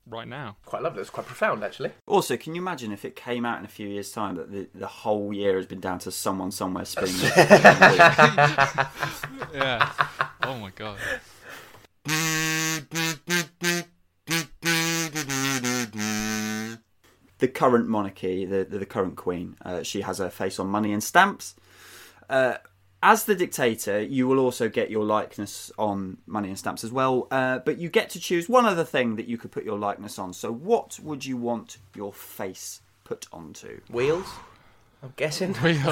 right 0.07 0.27
now. 0.27 0.57
Quite 0.65 0.81
lovely. 0.81 1.01
It's 1.01 1.09
quite 1.09 1.25
profound, 1.25 1.63
actually. 1.63 1.91
Also, 2.07 2.37
can 2.37 2.55
you 2.55 2.61
imagine 2.61 2.91
if 2.91 3.05
it 3.05 3.15
came 3.15 3.45
out 3.45 3.59
in 3.59 3.65
a 3.65 3.69
few 3.69 3.87
years' 3.87 4.11
time 4.11 4.35
that 4.35 4.51
the, 4.51 4.67
the 4.73 4.87
whole 4.87 5.33
year 5.33 5.55
has 5.55 5.65
been 5.65 5.79
down 5.79 5.99
to 5.99 6.11
someone 6.11 6.51
somewhere 6.51 6.85
spinning? 6.85 7.15
it? 7.15 7.27
Yeah. 9.53 9.91
oh 10.43 10.57
my 10.57 10.71
God. 10.71 10.97
the 17.39 17.47
current 17.53 17.87
monarchy, 17.87 18.45
the 18.45 18.63
the, 18.63 18.79
the 18.79 18.85
current 18.85 19.15
queen, 19.15 19.55
uh, 19.63 19.83
she 19.83 20.01
has 20.01 20.17
her 20.17 20.29
face 20.29 20.59
on 20.59 20.67
money 20.67 20.91
and 20.91 21.03
stamps. 21.03 21.55
Uh, 22.29 22.55
as 23.03 23.25
the 23.25 23.35
dictator, 23.35 24.01
you 24.01 24.27
will 24.27 24.39
also 24.39 24.69
get 24.69 24.89
your 24.89 25.03
likeness 25.03 25.71
on 25.77 26.17
money 26.25 26.47
and 26.47 26.57
stamps 26.57 26.85
as 26.85 26.91
well. 26.91 27.27
Uh, 27.29 27.59
but 27.59 27.77
you 27.77 27.89
get 27.89 28.09
to 28.11 28.19
choose 28.19 28.47
one 28.47 28.65
other 28.65 28.85
thing 28.85 29.17
that 29.17 29.27
you 29.27 29.37
could 29.37 29.51
put 29.51 29.65
your 29.65 29.77
likeness 29.77 30.17
on. 30.17 30.31
So, 30.31 30.53
what 30.53 30.99
would 31.03 31.25
you 31.25 31.35
want 31.35 31.79
your 31.95 32.13
face 32.13 32.81
put 33.03 33.27
onto? 33.33 33.81
Wheels. 33.89 34.27
I'm 35.03 35.13
guessing. 35.17 35.53
Wheels. 35.61 35.83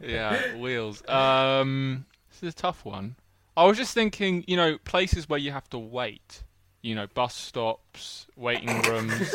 yeah, 0.00 0.56
wheels. 0.56 1.06
Um, 1.06 2.06
this 2.30 2.42
is 2.42 2.54
a 2.54 2.56
tough 2.56 2.86
one. 2.86 3.16
I 3.54 3.66
was 3.66 3.76
just 3.76 3.92
thinking, 3.92 4.44
you 4.48 4.56
know, 4.56 4.78
places 4.78 5.28
where 5.28 5.38
you 5.38 5.52
have 5.52 5.68
to 5.70 5.78
wait. 5.78 6.42
You 6.80 6.94
know, 6.94 7.06
bus 7.06 7.34
stops, 7.34 8.26
waiting 8.34 8.80
rooms. 8.82 9.34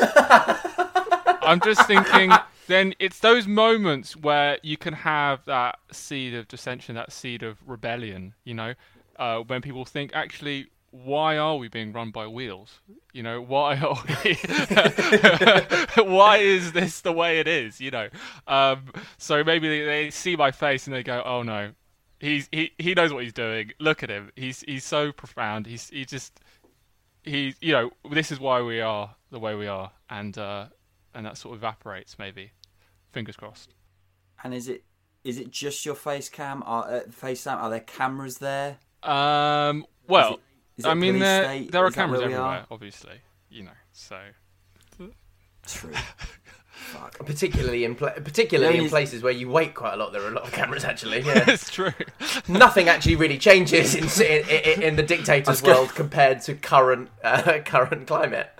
I'm 1.40 1.60
just 1.60 1.86
thinking. 1.86 2.32
Then 2.68 2.94
it's 2.98 3.20
those 3.20 3.46
moments 3.46 4.14
where 4.14 4.58
you 4.62 4.76
can 4.76 4.92
have 4.92 5.42
that 5.46 5.78
seed 5.90 6.34
of 6.34 6.48
dissension, 6.48 6.94
that 6.96 7.12
seed 7.12 7.42
of 7.42 7.56
rebellion. 7.66 8.34
You 8.44 8.54
know, 8.54 8.74
uh, 9.16 9.38
when 9.38 9.62
people 9.62 9.86
think, 9.86 10.10
actually, 10.12 10.66
why 10.90 11.38
are 11.38 11.56
we 11.56 11.68
being 11.68 11.94
run 11.94 12.10
by 12.10 12.26
wheels? 12.26 12.80
You 13.14 13.22
know, 13.22 13.40
why 13.40 13.76
are 13.78 13.96
we, 14.22 14.34
why 16.04 16.36
is 16.36 16.72
this 16.72 17.00
the 17.00 17.12
way 17.12 17.40
it 17.40 17.48
is? 17.48 17.80
You 17.80 17.90
know, 17.90 18.08
um, 18.46 18.92
so 19.16 19.42
maybe 19.42 19.66
they, 19.66 19.84
they 19.86 20.10
see 20.10 20.36
my 20.36 20.50
face 20.50 20.86
and 20.86 20.94
they 20.94 21.02
go, 21.02 21.22
oh 21.24 21.42
no, 21.42 21.70
he's 22.20 22.50
he 22.52 22.72
he 22.78 22.92
knows 22.92 23.14
what 23.14 23.24
he's 23.24 23.32
doing. 23.32 23.72
Look 23.78 24.02
at 24.02 24.10
him. 24.10 24.30
He's 24.36 24.60
he's 24.60 24.84
so 24.84 25.10
profound. 25.10 25.66
He's 25.66 25.88
he 25.88 26.04
just 26.04 26.38
he 27.22 27.54
you 27.62 27.72
know 27.72 27.90
this 28.10 28.30
is 28.30 28.38
why 28.38 28.60
we 28.60 28.82
are 28.82 29.14
the 29.30 29.38
way 29.38 29.54
we 29.54 29.66
are, 29.66 29.92
and 30.10 30.36
uh, 30.36 30.66
and 31.14 31.24
that 31.24 31.38
sort 31.38 31.56
of 31.56 31.60
evaporates 31.60 32.18
maybe. 32.18 32.52
Fingers 33.12 33.36
crossed. 33.36 33.74
And 34.44 34.54
is 34.54 34.68
it 34.68 34.84
is 35.24 35.38
it 35.38 35.50
just 35.50 35.84
your 35.84 35.94
face 35.94 36.28
cam? 36.28 36.62
Are 36.64 36.84
uh, 36.88 37.00
face 37.10 37.44
cam? 37.44 37.58
Are 37.58 37.70
there 37.70 37.80
cameras 37.80 38.38
there? 38.38 38.78
Um. 39.02 39.84
Well, 40.06 40.28
Is 40.28 40.34
it- 40.34 40.40
is 40.78 40.84
it 40.84 40.88
I 40.88 40.94
mean, 40.94 41.18
there 41.18 41.44
state? 41.44 41.72
there 41.72 41.84
are 41.84 41.88
Is 41.88 41.94
cameras 41.94 42.20
where 42.20 42.28
we 42.28 42.34
are? 42.34 42.46
everywhere, 42.46 42.66
obviously. 42.70 43.20
You 43.50 43.64
know, 43.64 43.70
so 43.92 44.18
True. 45.66 45.92
Fuck. 46.70 47.18
Particularly 47.26 47.84
in 47.84 47.94
pla- 47.96 48.12
particularly 48.12 48.76
Yeah, 48.76 48.82
in 48.84 48.88
places 48.88 49.22
where 49.22 49.32
you 49.32 49.50
wait 49.50 49.74
quite 49.74 49.92
a 49.94 49.96
lot, 49.96 50.12
there 50.12 50.22
are 50.22 50.28
a 50.28 50.30
lot 50.30 50.44
of 50.44 50.52
cameras. 50.52 50.84
Actually, 50.84 51.20
yeah. 51.26 51.44
it's 51.50 51.68
true. 51.70 51.92
nothing 52.46 52.88
actually 52.88 53.16
really 53.16 53.36
changes 53.36 53.94
in 53.94 54.04
in, 54.24 54.48
in, 54.48 54.82
in 54.82 54.96
the 54.96 55.02
dictator's 55.14 55.62
world 55.62 55.94
compared 55.94 56.40
to 56.42 56.54
current 56.54 57.10
uh, 57.22 57.58
current 57.64 58.06
climate. 58.06 58.50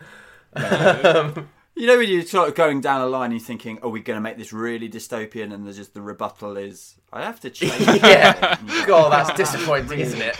Um, 0.55 1.49
You 1.79 1.87
know 1.87 1.97
when 1.99 2.09
you're 2.09 2.23
sort 2.23 2.49
of 2.49 2.55
going 2.57 2.81
down 2.81 3.01
a 3.03 3.07
line, 3.07 3.31
you're 3.31 3.39
thinking, 3.41 3.79
"Are 3.83 3.89
we 3.89 4.01
going 4.01 4.17
to 4.17 4.21
make 4.21 4.37
this 4.37 4.53
really 4.53 4.89
dystopian?" 4.89 5.55
And 5.55 5.65
there's 5.65 5.77
just 5.77 5.95
the 5.95 6.03
rebuttal 6.03 6.57
is, 6.57 6.97
"I 7.13 7.23
have 7.23 7.39
to 7.41 7.51
change." 7.51 7.81
yeah, 8.03 8.57
God, 8.87 9.13
that's 9.13 9.33
disappointing, 9.37 10.01
isn't 10.01 10.21
it? 10.21 10.37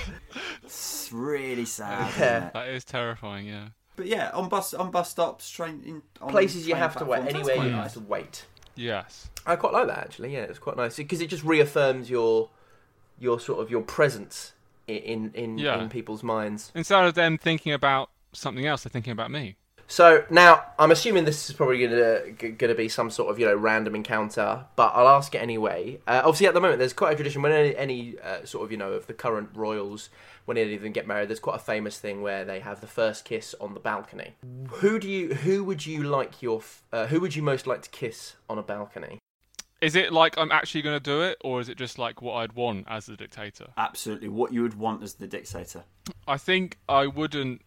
It's 0.65 1.11
really 1.13 1.65
sad. 1.65 2.13
Yeah. 2.19 2.47
It? 2.49 2.53
That 2.55 2.69
is 2.69 2.85
terrifying. 2.85 3.47
Yeah. 3.47 3.69
But 3.97 4.07
yeah, 4.07 4.31
on 4.35 4.49
bus 4.49 4.75
on 4.75 4.91
bus 4.91 5.11
stops, 5.11 5.49
train 5.49 5.83
in 5.87 6.03
on 6.21 6.31
Places 6.31 6.67
you 6.67 6.75
have 6.75 6.97
to 6.97 7.05
wait. 7.05 7.23
platforms, 7.23 7.33
that's 7.47 7.49
Anywhere 7.49 7.67
you 7.71 7.77
nice. 7.77 7.95
have 7.95 8.03
to 8.03 8.09
wait. 8.09 8.47
Yes. 8.75 9.31
I 9.47 9.57
quite 9.57 9.73
like 9.73 9.87
that 9.87 9.99
actually. 9.99 10.33
Yeah, 10.35 10.41
it's 10.41 10.59
quite 10.59 10.77
nice 10.77 10.97
because 10.97 11.21
it 11.21 11.29
just 11.29 11.45
reaffirms 11.45 12.11
your 12.11 12.51
your 13.19 13.39
sort 13.41 13.61
of 13.61 13.71
your 13.71 13.83
presence 13.83 14.53
in 14.87 14.97
in 14.99 15.31
in, 15.35 15.59
Yeah. 15.59 15.81
in 15.83 15.89
people's 15.89 16.23
minds. 16.23 16.71
Instead 16.75 17.05
of 17.05 17.15
them 17.15 17.39
thinking 17.39 17.73
about 17.73 18.11
something 18.33 18.67
else, 18.67 18.83
they're 18.85 18.91
thinking 18.91 19.13
about 19.13 19.31
me. 19.31 19.57
So 19.91 20.23
now 20.29 20.65
I'm 20.79 20.91
assuming 20.91 21.25
this 21.25 21.49
is 21.49 21.57
probably 21.57 21.79
going 21.79 21.91
to 21.91 22.53
going 22.53 22.69
to 22.69 22.75
be 22.75 22.91
some 22.91 23.11
sort 23.11 23.31
of 23.31 23.39
you 23.39 23.47
know 23.47 23.57
random 23.57 23.95
encounter, 23.95 24.67
but 24.77 24.93
I'll 24.95 25.09
ask 25.09 25.35
it 25.35 25.39
anyway. 25.39 25.99
Uh, 26.07 26.21
obviously, 26.25 26.47
at 26.47 26.53
the 26.53 26.61
moment, 26.61 26.79
there's 26.79 26.93
quite 26.93 27.15
a 27.15 27.17
tradition 27.17 27.41
when 27.41 27.53
any, 27.53 27.75
any 27.75 28.19
uh, 28.19 28.45
sort 28.45 28.67
of 28.67 28.71
you 28.71 28.77
know 28.77 28.93
of 28.93 29.07
the 29.07 29.15
current 29.15 29.49
royals, 29.55 30.11
when 30.45 30.59
any 30.59 30.75
of 30.75 30.83
them 30.83 30.93
get 30.93 31.07
married, 31.07 31.31
there's 31.31 31.41
quite 31.41 31.57
a 31.57 31.61
famous 31.61 31.99
thing 31.99 32.21
where 32.21 32.45
they 32.45 32.61
have 32.61 32.83
the 32.83 32.87
first 32.87 33.25
kiss 33.25 33.55
on 33.63 33.73
the 33.73 33.81
balcony. 33.81 34.35
Who 34.69 34.99
do 34.99 35.09
you 35.09 35.35
who 35.35 35.65
would 35.65 35.87
you 35.87 36.03
like 36.03 36.43
your 36.43 36.63
uh, 36.93 37.07
who 37.07 37.19
would 37.21 37.35
you 37.35 37.43
most 37.43 37.67
like 37.67 37.81
to 37.83 37.91
kiss 37.91 38.35
on 38.51 38.59
a 38.59 38.63
balcony? 38.63 39.19
Is 39.81 39.95
it 39.95 40.13
like 40.13 40.37
I'm 40.37 40.53
actually 40.53 40.83
going 40.83 40.97
to 40.97 41.03
do 41.03 41.23
it, 41.23 41.39
or 41.43 41.61
is 41.61 41.71
it 41.71 41.79
just 41.79 41.99
like 41.99 42.21
what 42.21 42.35
I'd 42.35 42.53
want 42.53 42.85
as 42.91 43.07
the 43.07 43.17
dictator? 43.17 43.69
Absolutely, 43.79 44.29
what 44.29 44.53
you 44.53 44.61
would 44.63 44.75
want 44.75 45.03
as 45.03 45.15
the 45.15 45.27
dictator. 45.27 45.85
I 46.27 46.37
think 46.37 46.77
I 46.89 47.07
wouldn't 47.07 47.63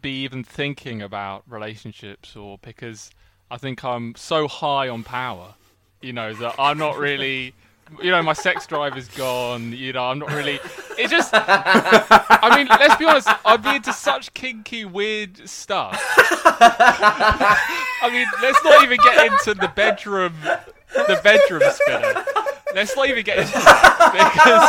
be 0.00 0.22
even 0.22 0.44
thinking 0.44 1.02
about 1.02 1.42
relationships, 1.48 2.36
or 2.36 2.58
because 2.58 3.10
I 3.50 3.56
think 3.56 3.84
I'm 3.84 4.14
so 4.16 4.48
high 4.48 4.88
on 4.88 5.04
power, 5.04 5.54
you 6.00 6.12
know, 6.12 6.34
that 6.34 6.54
I'm 6.58 6.78
not 6.78 6.98
really. 6.98 7.54
You 8.02 8.10
know, 8.10 8.22
my 8.22 8.34
sex 8.34 8.66
drive 8.66 8.98
is 8.98 9.08
gone. 9.08 9.72
You 9.72 9.94
know, 9.94 10.04
I'm 10.04 10.18
not 10.18 10.30
really. 10.30 10.60
It 10.98 11.08
just. 11.08 11.30
I 11.32 12.54
mean, 12.54 12.66
let's 12.68 12.96
be 12.96 13.06
honest. 13.06 13.28
I'd 13.46 13.62
be 13.62 13.76
into 13.76 13.94
such 13.94 14.34
kinky, 14.34 14.84
weird 14.84 15.48
stuff. 15.48 15.98
I 18.00 18.10
mean, 18.12 18.26
let's 18.42 18.62
not 18.62 18.82
even 18.82 18.98
get 19.02 19.32
into 19.32 19.54
the 19.54 19.68
bedroom, 19.74 20.34
the 20.92 21.18
bedroom 21.24 21.62
spinner. 21.72 22.24
Let's 22.74 22.94
not 22.94 23.08
even 23.08 23.24
get 23.24 23.38
into 23.38 23.52
because 24.12 24.68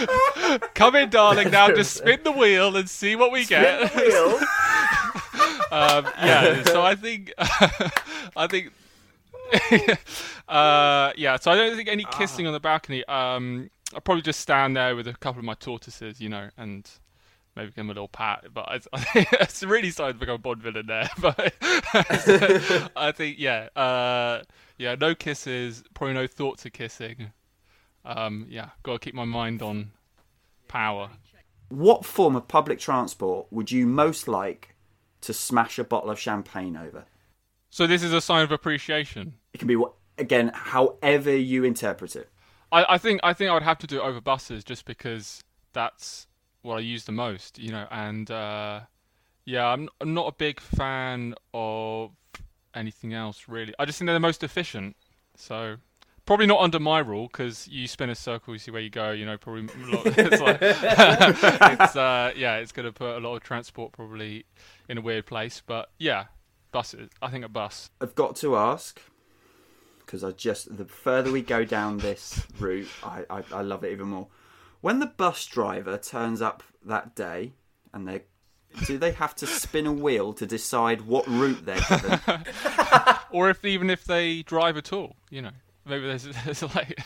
come 0.74 0.96
in, 0.96 1.10
darling. 1.10 1.50
Now 1.50 1.68
just 1.68 1.94
spin 1.96 2.20
the 2.22 2.32
wheel 2.32 2.76
and 2.76 2.88
see 2.88 3.16
what 3.16 3.32
we 3.32 3.44
get. 3.44 3.82
um, 5.72 6.06
yeah. 6.18 6.62
So 6.64 6.82
I 6.82 6.94
think, 6.94 7.32
I 7.38 8.46
think, 8.48 8.70
uh, 10.48 11.12
yeah. 11.16 11.36
So 11.36 11.50
I 11.50 11.56
don't 11.56 11.76
think 11.76 11.88
any 11.88 12.04
kissing 12.12 12.46
on 12.46 12.52
the 12.52 12.60
balcony. 12.60 13.04
Um, 13.06 13.70
I'll 13.94 14.00
probably 14.00 14.22
just 14.22 14.40
stand 14.40 14.76
there 14.76 14.94
with 14.94 15.08
a 15.08 15.14
couple 15.14 15.40
of 15.40 15.44
my 15.44 15.54
tortoises, 15.54 16.20
you 16.20 16.28
know, 16.28 16.48
and 16.56 16.88
maybe 17.56 17.68
give 17.68 17.74
them 17.76 17.86
a 17.86 17.94
little 17.94 18.08
pat. 18.08 18.46
But 18.54 18.68
it's, 18.70 18.88
it's 19.14 19.62
really 19.62 19.90
starting 19.90 20.14
to 20.14 20.20
become 20.20 20.36
a 20.36 20.38
Bond 20.38 20.62
villain 20.62 20.86
there. 20.86 21.10
But 21.20 21.54
I 22.96 23.12
think, 23.12 23.38
yeah, 23.38 23.68
uh, 23.74 24.42
yeah, 24.80 24.96
no 24.98 25.14
kisses, 25.14 25.84
probably 25.92 26.14
no 26.14 26.26
thoughts 26.26 26.64
of 26.64 26.72
kissing. 26.72 27.32
Um, 28.02 28.46
yeah, 28.48 28.70
got 28.82 28.94
to 28.94 28.98
keep 28.98 29.14
my 29.14 29.26
mind 29.26 29.60
on 29.60 29.90
power. 30.68 31.10
What 31.68 32.06
form 32.06 32.34
of 32.34 32.48
public 32.48 32.78
transport 32.78 33.46
would 33.50 33.70
you 33.70 33.86
most 33.86 34.26
like 34.26 34.74
to 35.20 35.34
smash 35.34 35.78
a 35.78 35.84
bottle 35.84 36.08
of 36.08 36.18
champagne 36.18 36.78
over? 36.78 37.04
So 37.68 37.86
this 37.86 38.02
is 38.02 38.14
a 38.14 38.22
sign 38.22 38.42
of 38.42 38.52
appreciation. 38.52 39.34
It 39.52 39.58
can 39.58 39.68
be 39.68 39.76
what 39.76 39.92
again, 40.16 40.50
however 40.54 41.36
you 41.36 41.62
interpret 41.64 42.16
it. 42.16 42.30
I, 42.72 42.94
I 42.94 42.98
think 42.98 43.20
I 43.22 43.34
think 43.34 43.50
I 43.50 43.54
would 43.54 43.62
have 43.62 43.78
to 43.80 43.86
do 43.86 43.98
it 43.98 44.02
over 44.02 44.22
buses 44.22 44.64
just 44.64 44.86
because 44.86 45.44
that's 45.74 46.26
what 46.62 46.76
I 46.76 46.80
use 46.80 47.04
the 47.04 47.12
most, 47.12 47.58
you 47.58 47.70
know. 47.70 47.86
And 47.90 48.30
uh, 48.30 48.80
yeah, 49.44 49.66
I'm, 49.66 49.90
I'm 50.00 50.14
not 50.14 50.28
a 50.28 50.32
big 50.32 50.58
fan 50.58 51.34
of 51.52 52.12
anything 52.74 53.14
else 53.14 53.44
really. 53.48 53.74
I 53.78 53.84
just 53.84 53.98
think 53.98 54.06
they're 54.06 54.14
the 54.14 54.20
most 54.20 54.42
efficient. 54.42 54.96
So 55.36 55.76
probably 56.26 56.46
not 56.46 56.60
under 56.60 56.78
my 56.78 57.00
rule 57.00 57.26
because 57.26 57.66
you 57.68 57.88
spin 57.88 58.10
a 58.10 58.14
circle, 58.14 58.54
you 58.54 58.58
see 58.58 58.70
where 58.70 58.80
you 58.80 58.90
go. 58.90 59.10
You 59.10 59.26
know, 59.26 59.36
probably 59.36 59.68
it's 60.06 60.40
like 60.40 60.58
it's 60.62 61.96
uh, 61.96 62.32
yeah, 62.36 62.56
it's 62.56 62.72
going 62.72 62.86
to 62.86 62.92
put 62.92 63.16
a 63.16 63.20
lot 63.20 63.36
of 63.36 63.42
transport 63.42 63.92
probably 63.92 64.44
in 64.88 64.98
a 64.98 65.00
weird 65.00 65.26
place. 65.26 65.62
But 65.64 65.90
yeah, 65.98 66.26
buses. 66.72 67.10
I 67.20 67.30
think 67.30 67.44
a 67.44 67.48
bus. 67.48 67.90
I've 68.00 68.14
got 68.14 68.36
to 68.36 68.56
ask 68.56 69.00
because 69.98 70.24
I 70.24 70.32
just 70.32 70.76
the 70.76 70.84
further 70.84 71.30
we 71.30 71.42
go 71.42 71.64
down 71.64 71.98
this 71.98 72.46
route, 72.58 72.88
I, 73.02 73.24
I, 73.30 73.42
I 73.52 73.62
love 73.62 73.84
it 73.84 73.92
even 73.92 74.08
more. 74.08 74.28
When 74.80 74.98
the 74.98 75.06
bus 75.06 75.44
driver 75.46 75.98
turns 75.98 76.40
up 76.40 76.62
that 76.84 77.14
day, 77.14 77.52
and 77.92 78.08
they 78.08 78.22
do 78.86 78.98
they 78.98 79.12
have 79.12 79.34
to 79.36 79.46
spin 79.46 79.86
a 79.86 79.92
wheel 79.92 80.32
to 80.34 80.46
decide 80.46 81.02
what 81.02 81.26
route 81.26 81.64
they're 81.64 81.80
given? 81.88 82.20
Or 83.32 83.48
if 83.48 83.64
even 83.64 83.90
if 83.90 84.04
they 84.04 84.42
drive 84.42 84.76
at 84.76 84.92
all, 84.92 85.14
you 85.30 85.40
know, 85.40 85.52
maybe 85.86 86.06
there's, 86.06 86.24
there's 86.44 86.62
like. 86.74 86.98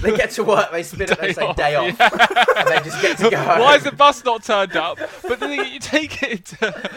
They 0.00 0.16
get 0.16 0.30
to 0.32 0.44
work, 0.44 0.70
they 0.70 0.82
spin 0.82 1.02
it, 1.02 1.18
they 1.20 1.32
say 1.32 1.42
off, 1.42 1.56
day 1.56 1.74
off, 1.74 2.00
and 2.00 2.68
they 2.68 2.80
just 2.80 3.02
get 3.02 3.18
to 3.18 3.30
go. 3.30 3.36
Why 3.60 3.76
is 3.76 3.84
the 3.84 3.92
bus 3.92 4.24
not 4.24 4.44
turned 4.44 4.76
up? 4.76 4.98
But 5.22 5.40
then 5.40 5.72
you 5.72 5.78
take 5.78 6.22
it. 6.22 6.44
To... 6.46 6.90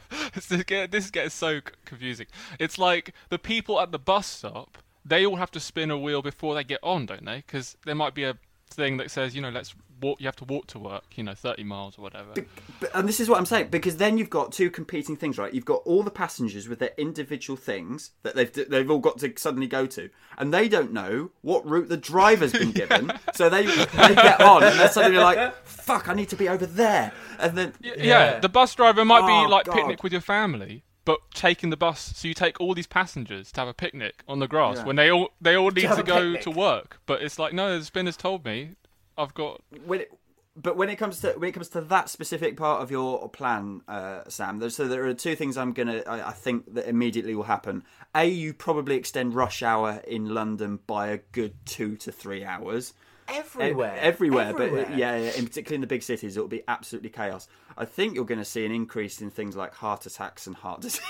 this 0.34 0.50
is 0.50 0.64
get- 0.64 0.90
this 0.90 1.06
is 1.06 1.10
getting 1.10 1.30
so 1.30 1.60
confusing. 1.84 2.26
It's 2.58 2.78
like 2.78 3.14
the 3.28 3.38
people 3.38 3.80
at 3.80 3.92
the 3.92 3.98
bus 3.98 4.26
stop. 4.26 4.78
They 5.04 5.24
all 5.24 5.36
have 5.36 5.50
to 5.52 5.60
spin 5.60 5.90
a 5.90 5.98
wheel 5.98 6.22
before 6.22 6.54
they 6.54 6.64
get 6.64 6.80
on, 6.82 7.06
don't 7.06 7.24
they? 7.24 7.38
Because 7.38 7.76
there 7.86 7.94
might 7.94 8.14
be 8.14 8.24
a 8.24 8.36
thing 8.68 8.98
that 8.98 9.10
says, 9.10 9.34
you 9.34 9.40
know, 9.40 9.50
let's 9.50 9.74
walk. 10.00 10.20
You 10.20 10.26
have 10.26 10.36
to 10.36 10.44
walk 10.44 10.66
to 10.68 10.78
work. 10.78 11.04
You 11.16 11.24
know, 11.24 11.34
thirty 11.34 11.64
miles 11.64 11.98
or 11.98 12.02
whatever. 12.02 12.32
But, 12.80 12.90
and 12.94 13.08
this 13.08 13.20
is 13.20 13.28
what 13.28 13.38
I'm 13.38 13.46
saying 13.46 13.68
because 13.68 13.96
then 13.96 14.18
you've 14.18 14.30
got 14.30 14.52
two 14.52 14.70
competing 14.70 15.16
things, 15.16 15.38
right? 15.38 15.52
You've 15.52 15.64
got 15.64 15.82
all 15.84 16.02
the 16.02 16.10
passengers 16.10 16.68
with 16.68 16.78
their 16.78 16.92
individual 16.96 17.56
things 17.56 18.10
that 18.22 18.34
they've 18.34 18.52
they've 18.52 18.90
all 18.90 18.98
got 18.98 19.18
to 19.18 19.32
suddenly 19.36 19.66
go 19.66 19.86
to, 19.86 20.10
and 20.38 20.52
they 20.52 20.68
don't 20.68 20.92
know 20.92 21.30
what 21.42 21.66
route 21.68 21.88
the 21.88 21.96
driver's 21.96 22.52
been 22.52 22.72
given. 22.72 23.12
so 23.34 23.48
they 23.48 23.66
they 23.66 24.14
get 24.14 24.40
on 24.40 24.62
and 24.64 24.78
they're 24.78 24.88
suddenly 24.90 25.18
like, 25.18 25.54
"Fuck, 25.66 26.08
I 26.08 26.14
need 26.14 26.28
to 26.30 26.36
be 26.36 26.48
over 26.48 26.66
there," 26.66 27.12
and 27.38 27.56
then 27.56 27.72
Y- 27.82 27.92
Yeah. 27.96 28.04
yeah. 28.04 28.38
the 28.40 28.48
bus 28.48 28.74
driver 28.74 29.04
might 29.04 29.22
Oh, 29.24 29.44
be 29.46 29.50
like 29.50 29.66
God. 29.66 29.74
picnic 29.74 30.02
with 30.02 30.12
your 30.12 30.20
family, 30.20 30.84
but 31.04 31.18
taking 31.34 31.70
the 31.70 31.76
bus. 31.76 32.12
So 32.16 32.28
you 32.28 32.34
take 32.34 32.60
all 32.60 32.74
these 32.74 32.86
passengers 32.86 33.50
to 33.52 33.60
have 33.60 33.68
a 33.68 33.74
picnic 33.74 34.22
on 34.28 34.38
the 34.38 34.48
grass 34.48 34.78
Yeah. 34.78 34.84
when 34.84 34.96
they 34.96 35.10
all 35.10 35.30
they 35.40 35.54
all 35.56 35.70
need 35.70 35.84
have 35.84 35.96
to 35.98 36.02
go 36.02 36.20
picnic. 36.20 36.42
to 36.42 36.50
work. 36.50 37.00
But 37.06 37.22
it's 37.22 37.38
like 37.38 37.52
no, 37.52 37.78
the 37.78 37.84
spinners 37.84 38.16
told 38.16 38.44
me 38.44 38.70
I've 39.18 39.34
got 39.34 39.60
when 39.84 40.00
it, 40.00 40.10
but 40.56 40.76
when 40.76 40.88
it 40.88 40.96
comes 40.96 41.20
to 41.20 41.32
when 41.32 41.48
it 41.48 41.52
comes 41.52 41.68
to 41.70 41.80
that 41.82 42.08
specific 42.08 42.56
part 42.56 42.82
of 42.82 42.90
your 42.90 43.28
plan, 43.28 43.82
uh, 43.88 44.22
Sam, 44.28 44.58
there's, 44.58 44.76
so 44.76 44.88
there 44.88 45.04
are 45.06 45.14
two 45.14 45.36
things 45.36 45.56
I'm 45.56 45.72
gonna 45.72 46.02
I, 46.06 46.28
I 46.28 46.32
think 46.32 46.72
that 46.74 46.88
immediately 46.88 47.34
will 47.34 47.44
happen. 47.44 47.84
A, 48.14 48.24
you 48.24 48.54
probably 48.54 48.96
extend 48.96 49.34
rush 49.34 49.62
hour 49.62 50.02
in 50.06 50.32
London 50.32 50.78
by 50.86 51.08
a 51.08 51.18
good 51.32 51.54
two 51.66 51.96
to 51.96 52.12
three 52.12 52.44
hours. 52.44 52.94
Everywhere, 53.28 53.94
E- 53.96 53.98
everywhere, 54.00 54.46
uh, 54.46 54.50
Everywhere. 54.50 54.84
but 54.88 54.96
yeah, 54.98 55.16
yeah, 55.16 55.30
in 55.36 55.46
particularly 55.46 55.76
in 55.76 55.80
the 55.82 55.86
big 55.86 56.02
cities, 56.02 56.36
it 56.36 56.40
will 56.40 56.48
be 56.48 56.62
absolutely 56.68 57.10
chaos. 57.10 57.48
I 57.76 57.84
think 57.84 58.14
you're 58.14 58.24
going 58.24 58.38
to 58.40 58.44
see 58.44 58.64
an 58.66 58.72
increase 58.72 59.20
in 59.20 59.30
things 59.30 59.54
like 59.56 59.74
heart 59.74 60.06
attacks 60.06 60.46
and 60.46 60.56
heart 60.56 60.80
disease. 60.82 61.02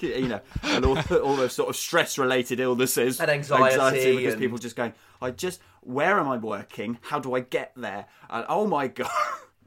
you 0.00 0.28
know, 0.28 0.40
and 0.62 0.84
all, 0.84 0.98
all 1.22 1.36
those 1.36 1.52
sort 1.54 1.68
of 1.68 1.76
stress-related 1.76 2.60
illnesses 2.60 3.20
And 3.20 3.30
anxiety 3.30 4.16
because 4.16 4.34
and- 4.34 4.42
people 4.42 4.58
just 4.58 4.76
going, 4.76 4.92
I 5.22 5.30
just, 5.30 5.60
where 5.80 6.18
am 6.18 6.28
I 6.28 6.36
working? 6.36 6.98
How 7.02 7.18
do 7.18 7.34
I 7.34 7.40
get 7.40 7.72
there? 7.76 8.06
And 8.28 8.44
oh 8.48 8.66
my 8.66 8.88
god, 8.88 9.10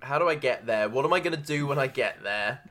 How 0.02 0.20
do 0.20 0.28
I 0.30 0.36
get 0.36 0.66
there? 0.66 0.90
What 0.90 1.06
am 1.06 1.14
I 1.14 1.20
going 1.20 1.36
to 1.36 1.42
do 1.42 1.68
when 1.68 1.80
I 1.80 1.88
get 1.88 2.24
there? 2.24 2.62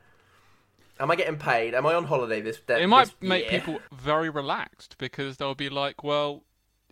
Am 0.99 1.09
I 1.09 1.15
getting 1.15 1.37
paid? 1.37 1.75
Am 1.75 1.85
I 1.85 1.93
on 1.93 2.03
holiday 2.03 2.41
this 2.41 2.59
day? 2.59 2.83
It 2.83 2.87
might 2.87 3.05
this 3.05 3.15
make 3.21 3.49
year? 3.49 3.59
people 3.61 3.79
very 3.93 4.29
relaxed 4.29 4.97
because 4.97 5.37
they'll 5.37 5.55
be 5.55 5.69
like, 5.69 6.03
well, 6.03 6.43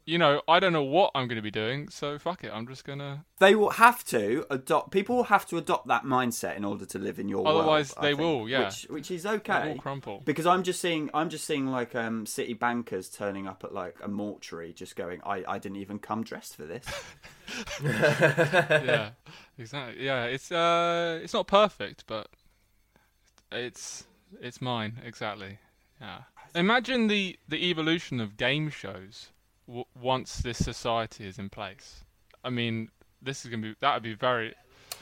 you 0.08 0.18
know, 0.18 0.42
I 0.48 0.62
don't 0.62 0.72
know 0.72 0.84
what 0.84 1.12
I'm 1.14 1.28
going 1.28 1.36
to 1.36 1.42
be 1.42 1.52
doing, 1.52 1.90
so 1.90 2.18
fuck 2.18 2.46
it, 2.46 2.52
I'm 2.54 2.66
just 2.66 2.86
gonna. 2.86 3.26
they 3.40 3.56
will 3.56 3.72
have 3.72 4.06
to 4.06 4.46
adopt. 4.50 4.92
People 4.92 5.18
will 5.18 5.26
have 5.26 5.46
to 5.48 5.58
adopt 5.58 5.88
that 5.90 6.06
mindset 6.06 6.56
in 6.56 6.64
order 6.64 6.86
to 6.86 6.98
live 6.98 7.20
in 7.20 7.28
your 7.28 7.44
world. 7.44 7.58
Otherwise 7.58 7.94
they 8.02 8.10
think, 8.10 8.20
will, 8.20 8.48
yeah. 8.48 8.66
which, 8.66 8.84
which 8.90 9.12
is 9.12 9.26
It 9.26 9.30
okay. 9.30 9.74
will 9.74 9.80
crumple. 9.80 10.22
Because 10.24 10.46
I'm 10.46 10.64
just 10.64 10.80
seeing, 10.80 11.10
I'm 11.14 11.30
just 11.30 11.44
seeing 11.44 11.68
like 11.68 11.94
um, 11.94 12.26
city 12.26 12.54
bankers 12.54 13.10
turning 13.10 13.48
up 13.48 13.66
at 13.66 13.74
like 13.74 13.98
a 14.02 14.08
mortuary, 14.08 14.72
just 14.72 14.96
going, 14.96 15.20
I, 15.26 15.44
I 15.46 15.60
didn't 15.60 15.78
even 15.78 16.00
come 16.00 16.24
dressed 16.24 16.56
for 16.56 16.64
this. 16.64 16.86
yeah, 17.84 19.10
exactly. 19.60 20.06
Yeah, 20.06 20.24
it's 20.24 20.52
uh, 20.54 21.20
it's 21.22 21.34
not 21.34 21.48
perfect, 21.48 22.06
but 22.08 22.30
it's 23.52 24.06
it's 24.40 24.62
mine 24.62 25.02
exactly. 25.06 25.60
Yeah. 26.00 26.20
Imagine 26.56 27.08
the 27.08 27.38
the 27.50 27.70
evolution 27.70 28.22
of 28.22 28.38
game 28.38 28.70
shows 28.70 29.32
w- 29.68 29.86
once 30.00 30.38
this 30.38 30.58
society 30.58 31.28
is 31.28 31.38
in 31.38 31.50
place. 31.50 32.04
I 32.44 32.50
mean, 32.50 32.90
this 33.22 33.44
is 33.46 33.52
gonna 33.52 33.62
be 33.64 33.76
that 33.82 33.94
would 33.94 34.04
be 34.04 34.14
very. 34.14 34.54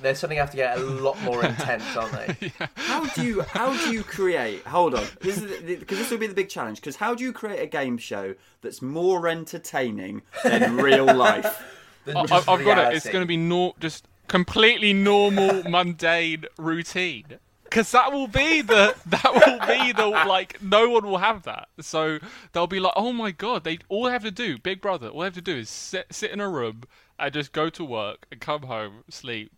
They're 0.01 0.13
suddenly 0.13 0.35
have 0.37 0.51
to 0.51 0.57
get 0.57 0.77
a 0.77 0.81
lot 0.81 1.21
more 1.21 1.45
intense, 1.45 1.95
aren't 1.95 2.11
they? 2.39 2.51
How 2.75 3.05
do 3.05 3.23
you, 3.25 3.41
how 3.43 3.71
do 3.77 3.91
you 3.93 4.03
create? 4.03 4.61
Hold 4.67 4.93
on, 4.93 5.05
this 5.21 5.37
is 5.41 5.61
because 5.79 5.97
this 5.97 6.11
will 6.11 6.17
be 6.17 6.27
the 6.27 6.33
big 6.33 6.49
challenge. 6.49 6.81
Because 6.81 6.97
how 6.97 7.15
do 7.15 7.23
you 7.23 7.31
create 7.31 7.61
a 7.61 7.65
game 7.65 7.97
show 7.97 8.35
that's 8.61 8.81
more 8.81 9.29
entertaining 9.29 10.21
than 10.43 10.75
real 10.75 11.05
life? 11.15 11.63
Than 12.03 12.17
I, 12.17 12.23
I've 12.23 12.45
got 12.65 12.77
it. 12.77 12.95
It's 12.97 13.05
going 13.07 13.21
to 13.23 13.27
be 13.27 13.37
nor- 13.37 13.73
just 13.79 14.05
completely 14.27 14.91
normal, 14.91 15.63
mundane 15.63 16.45
routine. 16.57 17.39
Because 17.75 17.91
that 17.91 18.13
will 18.13 18.27
be 18.27 18.61
the 18.61 18.95
that 19.07 19.33
will 19.33 19.67
be 19.67 19.91
the 19.91 20.07
like 20.07 20.61
no 20.61 20.89
one 20.89 21.05
will 21.05 21.17
have 21.17 21.43
that. 21.43 21.67
So 21.81 22.19
they'll 22.53 22.67
be 22.67 22.79
like, 22.79 22.93
oh 22.95 23.11
my 23.11 23.31
god, 23.31 23.65
they 23.65 23.79
all 23.89 24.05
they 24.05 24.11
have 24.11 24.23
to 24.23 24.31
do, 24.31 24.57
Big 24.57 24.79
Brother, 24.79 25.09
all 25.09 25.19
they 25.19 25.25
have 25.25 25.33
to 25.33 25.41
do 25.41 25.57
is 25.57 25.69
sit 25.69 26.05
sit 26.09 26.31
in 26.31 26.39
a 26.39 26.47
room 26.47 26.83
and 27.19 27.33
just 27.33 27.51
go 27.51 27.69
to 27.71 27.83
work 27.83 28.27
and 28.31 28.39
come 28.39 28.61
home, 28.63 29.03
sleep. 29.09 29.51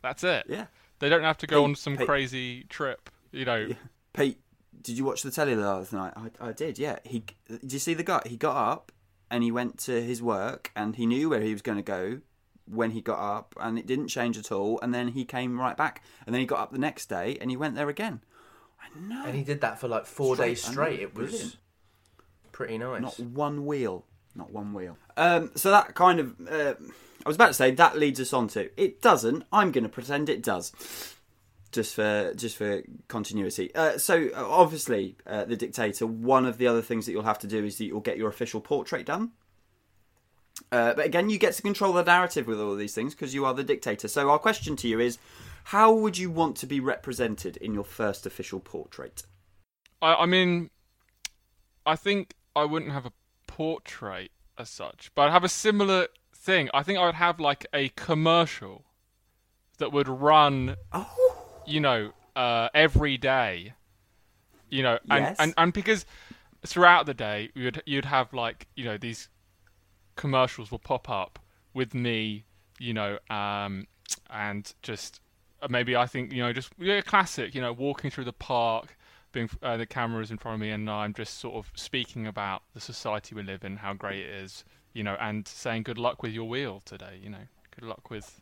That's 0.00 0.22
it. 0.22 0.46
Yeah, 0.48 0.66
They 1.00 1.08
don't 1.08 1.24
have 1.24 1.38
to 1.38 1.48
go 1.48 1.62
Pete- 1.62 1.64
on 1.70 1.74
some 1.74 1.96
Pete- 1.96 2.06
crazy 2.06 2.62
trip. 2.68 3.10
You 3.32 3.44
know. 3.44 3.68
Pete, 4.12 4.38
did 4.80 4.96
you 4.96 5.04
watch 5.04 5.22
the 5.22 5.32
telly 5.32 5.56
last 5.56 5.92
night? 5.92 6.12
I, 6.16 6.50
I 6.50 6.52
did. 6.52 6.78
Yeah. 6.78 7.00
He 7.02 7.24
did 7.48 7.72
you 7.72 7.80
see 7.80 7.94
the 7.94 8.04
guy? 8.04 8.22
He 8.26 8.36
got 8.36 8.54
up 8.54 8.92
and 9.28 9.42
he 9.42 9.50
went 9.50 9.78
to 9.78 10.00
his 10.00 10.22
work 10.22 10.70
and 10.76 10.94
he 10.94 11.04
knew 11.04 11.28
where 11.30 11.40
he 11.40 11.52
was 11.52 11.62
going 11.62 11.78
to 11.78 11.82
go 11.82 12.20
when 12.66 12.90
he 12.90 13.00
got 13.00 13.18
up 13.18 13.54
and 13.60 13.78
it 13.78 13.86
didn't 13.86 14.08
change 14.08 14.38
at 14.38 14.52
all. 14.52 14.78
And 14.82 14.94
then 14.94 15.08
he 15.08 15.24
came 15.24 15.58
right 15.58 15.76
back 15.76 16.02
and 16.24 16.34
then 16.34 16.40
he 16.40 16.46
got 16.46 16.60
up 16.60 16.72
the 16.72 16.78
next 16.78 17.06
day 17.06 17.38
and 17.40 17.50
he 17.50 17.56
went 17.56 17.74
there 17.74 17.88
again. 17.88 18.20
I 18.80 18.98
know. 19.00 19.24
And 19.26 19.36
he 19.36 19.42
did 19.42 19.60
that 19.62 19.78
for 19.80 19.88
like 19.88 20.06
four 20.06 20.36
days 20.36 20.62
straight. 20.62 21.00
It 21.00 21.14
was 21.14 21.30
brilliant. 21.30 21.56
pretty 22.52 22.78
nice. 22.78 23.02
Not 23.02 23.20
one 23.20 23.66
wheel. 23.66 24.04
Not 24.34 24.52
one 24.52 24.72
wheel. 24.74 24.98
Um, 25.16 25.50
so 25.54 25.70
that 25.70 25.94
kind 25.94 26.20
of. 26.20 26.34
Uh, 26.48 26.74
I 27.24 27.28
was 27.28 27.36
about 27.36 27.48
to 27.48 27.54
say 27.54 27.70
that 27.72 27.98
leads 27.98 28.20
us 28.20 28.32
on 28.32 28.48
to. 28.48 28.70
It 28.80 29.02
doesn't. 29.02 29.44
I'm 29.52 29.72
going 29.72 29.84
to 29.84 29.90
pretend 29.90 30.28
it 30.28 30.42
does. 30.42 30.72
Just 31.72 31.94
for 31.94 32.32
just 32.34 32.56
for 32.56 32.82
continuity. 33.08 33.74
Uh, 33.74 33.98
so 33.98 34.30
obviously, 34.34 35.16
uh, 35.26 35.44
the 35.44 35.56
dictator. 35.56 36.06
One 36.06 36.46
of 36.46 36.58
the 36.58 36.66
other 36.66 36.82
things 36.82 37.06
that 37.06 37.12
you'll 37.12 37.22
have 37.22 37.40
to 37.40 37.46
do 37.46 37.64
is 37.64 37.78
that 37.78 37.86
you'll 37.86 38.00
get 38.00 38.18
your 38.18 38.28
official 38.28 38.60
portrait 38.60 39.06
done. 39.06 39.32
Uh, 40.72 40.94
but 40.94 41.06
again, 41.06 41.30
you 41.30 41.38
get 41.38 41.54
to 41.54 41.62
control 41.62 41.92
the 41.92 42.02
narrative 42.02 42.46
with 42.46 42.60
all 42.60 42.72
of 42.72 42.78
these 42.78 42.94
things 42.94 43.14
because 43.14 43.34
you 43.34 43.44
are 43.44 43.54
the 43.54 43.62
dictator. 43.64 44.08
So 44.08 44.30
our 44.30 44.38
question 44.38 44.76
to 44.76 44.88
you 44.88 44.98
is: 45.00 45.18
How 45.64 45.92
would 45.92 46.18
you 46.18 46.30
want 46.30 46.56
to 46.58 46.66
be 46.66 46.80
represented 46.80 47.56
in 47.58 47.72
your 47.72 47.84
first 47.84 48.26
official 48.26 48.60
portrait? 48.60 49.22
I, 50.02 50.14
I 50.14 50.26
mean, 50.26 50.70
I 51.84 51.96
think 51.96 52.34
I 52.54 52.64
wouldn't 52.64 52.92
have 52.92 53.06
a 53.06 53.12
portrait 53.46 54.32
as 54.58 54.68
such, 54.68 55.10
but 55.14 55.22
I'd 55.28 55.32
have 55.32 55.44
a 55.44 55.48
similar 55.48 56.08
thing. 56.34 56.68
I 56.74 56.82
think 56.82 56.98
I 56.98 57.06
would 57.06 57.14
have 57.14 57.38
like 57.40 57.66
a 57.72 57.90
commercial 57.90 58.84
that 59.78 59.92
would 59.92 60.08
run, 60.08 60.76
Oh, 60.92 61.36
you 61.66 61.80
know, 61.80 62.12
uh, 62.34 62.68
every 62.74 63.16
day. 63.18 63.74
You 64.68 64.82
know, 64.82 64.98
and, 65.08 65.24
Yes. 65.24 65.36
and 65.38 65.54
and 65.56 65.72
because 65.72 66.04
throughout 66.66 67.06
the 67.06 67.14
day 67.14 67.50
you'd 67.54 67.82
you'd 67.86 68.04
have 68.06 68.32
like 68.32 68.66
you 68.74 68.84
know 68.84 68.98
these 68.98 69.28
commercials 70.16 70.70
will 70.70 70.78
pop 70.78 71.08
up 71.08 71.38
with 71.74 71.94
me, 71.94 72.44
you 72.78 72.92
know, 72.92 73.18
um, 73.30 73.86
and 74.30 74.74
just 74.82 75.20
uh, 75.62 75.68
maybe 75.70 75.94
I 75.96 76.06
think 76.06 76.32
you 76.32 76.42
know 76.42 76.52
just 76.52 76.72
yeah, 76.78 77.00
classic, 77.00 77.54
you 77.54 77.60
know, 77.60 77.72
walking 77.72 78.10
through 78.10 78.24
the 78.24 78.32
park, 78.32 78.96
being 79.32 79.48
uh, 79.62 79.76
the 79.76 79.86
cameras 79.86 80.30
in 80.30 80.38
front 80.38 80.56
of 80.56 80.60
me, 80.60 80.70
and 80.70 80.90
I'm 80.90 81.14
just 81.14 81.38
sort 81.38 81.54
of 81.54 81.70
speaking 81.74 82.26
about 82.26 82.62
the 82.74 82.80
society 82.80 83.34
we 83.34 83.42
live 83.42 83.64
in, 83.64 83.76
how 83.76 83.94
great 83.94 84.20
it 84.20 84.30
is, 84.30 84.64
you 84.92 85.02
know, 85.02 85.16
and 85.20 85.46
saying 85.46 85.84
good 85.84 85.98
luck 85.98 86.22
with 86.22 86.32
your 86.32 86.48
wheel 86.48 86.82
today, 86.84 87.20
you 87.22 87.30
know, 87.30 87.46
good 87.78 87.88
luck 87.88 88.10
with. 88.10 88.40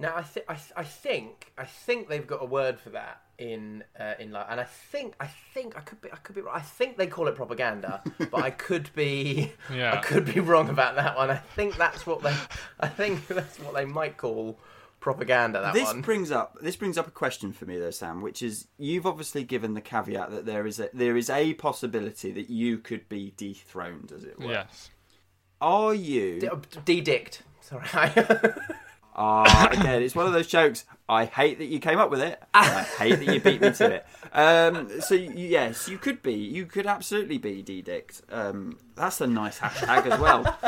Now 0.00 0.16
I, 0.16 0.22
th- 0.22 0.46
I, 0.48 0.54
th- 0.54 0.72
I 0.76 0.84
think 0.84 1.52
I 1.58 1.64
think 1.64 2.08
they've 2.08 2.26
got 2.26 2.42
a 2.42 2.46
word 2.46 2.78
for 2.78 2.90
that 2.90 3.20
in 3.38 3.84
uh, 3.98 4.14
in 4.18 4.30
like, 4.32 4.46
and 4.48 4.60
I 4.60 4.64
think 4.64 5.14
I 5.20 5.26
think 5.54 5.76
I 5.76 5.80
could 5.80 6.00
be 6.00 6.10
I 6.12 6.16
could 6.16 6.34
be 6.34 6.40
wrong. 6.40 6.54
I 6.56 6.60
think 6.60 6.96
they 6.96 7.06
call 7.06 7.28
it 7.28 7.34
propaganda, 7.34 8.02
but 8.30 8.42
I 8.42 8.50
could 8.50 8.90
be 8.94 9.52
I 9.70 9.96
could 9.98 10.24
be 10.32 10.40
wrong 10.40 10.68
about 10.68 10.96
that 10.96 11.16
one. 11.16 11.30
I 11.30 11.36
think 11.36 11.76
that's 11.76 12.06
what 12.06 12.22
they 12.22 12.34
I 12.80 12.88
think 12.88 13.26
that's 13.26 13.58
what 13.60 13.74
they 13.74 13.84
might 13.84 14.16
call 14.16 14.58
propaganda. 15.00 15.60
That 15.60 15.74
this 15.74 15.84
one. 15.86 16.00
brings 16.02 16.30
up 16.30 16.58
this 16.60 16.76
brings 16.76 16.98
up 16.98 17.06
a 17.06 17.12
question 17.12 17.52
for 17.52 17.66
me 17.66 17.78
though 17.78 17.92
sam 17.92 18.20
which 18.20 18.42
is 18.42 18.66
you've 18.78 19.06
obviously 19.06 19.44
given 19.44 19.74
the 19.74 19.80
caveat 19.80 20.30
that 20.32 20.44
there 20.44 20.66
is 20.66 20.80
a 20.80 20.90
there 20.92 21.16
is 21.16 21.30
a 21.30 21.54
possibility 21.54 22.32
that 22.32 22.50
you 22.50 22.78
could 22.78 23.08
be 23.08 23.32
dethroned 23.36 24.10
as 24.10 24.24
it 24.24 24.38
were 24.40 24.50
Yes. 24.50 24.90
are 25.60 25.94
you 25.94 26.40
D- 26.40 26.48
uh, 26.48 26.56
D-dict. 26.84 27.42
Sorry. 27.60 27.86
Ah, 29.20 29.68
again 29.72 30.00
it's 30.02 30.14
one 30.14 30.26
of 30.26 30.32
those 30.32 30.46
jokes 30.46 30.84
i 31.08 31.24
hate 31.24 31.58
that 31.58 31.64
you 31.66 31.80
came 31.80 31.98
up 31.98 32.08
with 32.08 32.20
it 32.20 32.40
i 32.54 32.82
hate 32.82 33.16
that 33.16 33.34
you 33.34 33.40
beat 33.40 33.60
me 33.60 33.72
to 33.72 33.94
it 33.94 34.06
um 34.32 35.00
so 35.00 35.14
yes 35.16 35.88
you 35.88 35.98
could 35.98 36.22
be 36.22 36.34
you 36.34 36.66
could 36.66 36.86
absolutely 36.86 37.36
be 37.36 37.60
d-dict 37.60 38.22
um 38.30 38.78
that's 38.94 39.20
a 39.20 39.26
nice 39.26 39.58
hashtag 39.58 40.06
as 40.06 40.20
well 40.20 40.44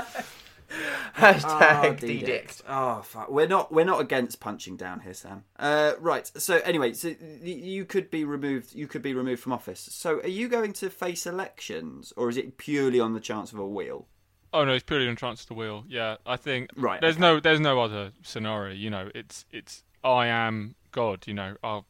Hashtag 1.17 1.85
Oh, 1.85 1.95
D-dict. 1.95 2.63
Oh 2.69 3.03
fuck, 3.03 3.29
we're 3.31 3.49
not 3.49 3.73
we're 3.73 3.85
not 3.85 4.01
against 4.01 4.39
punching 4.41 4.77
down 4.77 5.01
here, 5.01 5.15
Sam. 5.15 5.43
Uh, 5.59 5.95
right. 5.99 6.31
So 6.41 6.59
anyway, 6.59 6.93
so 6.93 7.13
you 7.43 7.85
could 7.85 8.11
be 8.11 8.25
removed. 8.25 8.75
You 8.75 8.87
could 8.87 9.03
be 9.03 9.13
removed 9.13 9.43
from 9.43 9.53
office. 9.53 9.81
So 9.81 10.21
are 10.21 10.29
you 10.29 10.49
going 10.49 10.73
to 10.75 10.89
face 10.89 11.27
elections, 11.27 12.13
or 12.17 12.29
is 12.29 12.37
it 12.37 12.57
purely 12.57 13.01
on 13.01 13.15
the 13.15 13.21
chance 13.21 13.53
of 13.53 13.59
a 13.59 13.67
wheel? 13.67 14.07
Oh 14.53 14.65
no, 14.65 14.73
it's 14.73 14.85
purely 14.85 15.09
on 15.09 15.17
chance 15.17 15.43
of 15.43 15.49
the 15.49 15.55
wheel. 15.55 15.85
Yeah, 15.89 16.17
I 16.27 16.37
think 16.37 16.71
Right, 16.77 17.01
There's 17.01 17.15
okay. 17.15 17.21
no, 17.21 17.41
there's 17.41 17.61
no 17.61 17.81
other 17.81 18.13
scenario. 18.23 18.75
You 18.75 18.91
know, 18.91 19.11
it's, 19.15 19.45
it's 19.53 19.85
I 20.03 20.27
am 20.27 20.75
God. 20.91 21.27
You 21.27 21.35
know, 21.35 21.57
I'll, 21.63 21.87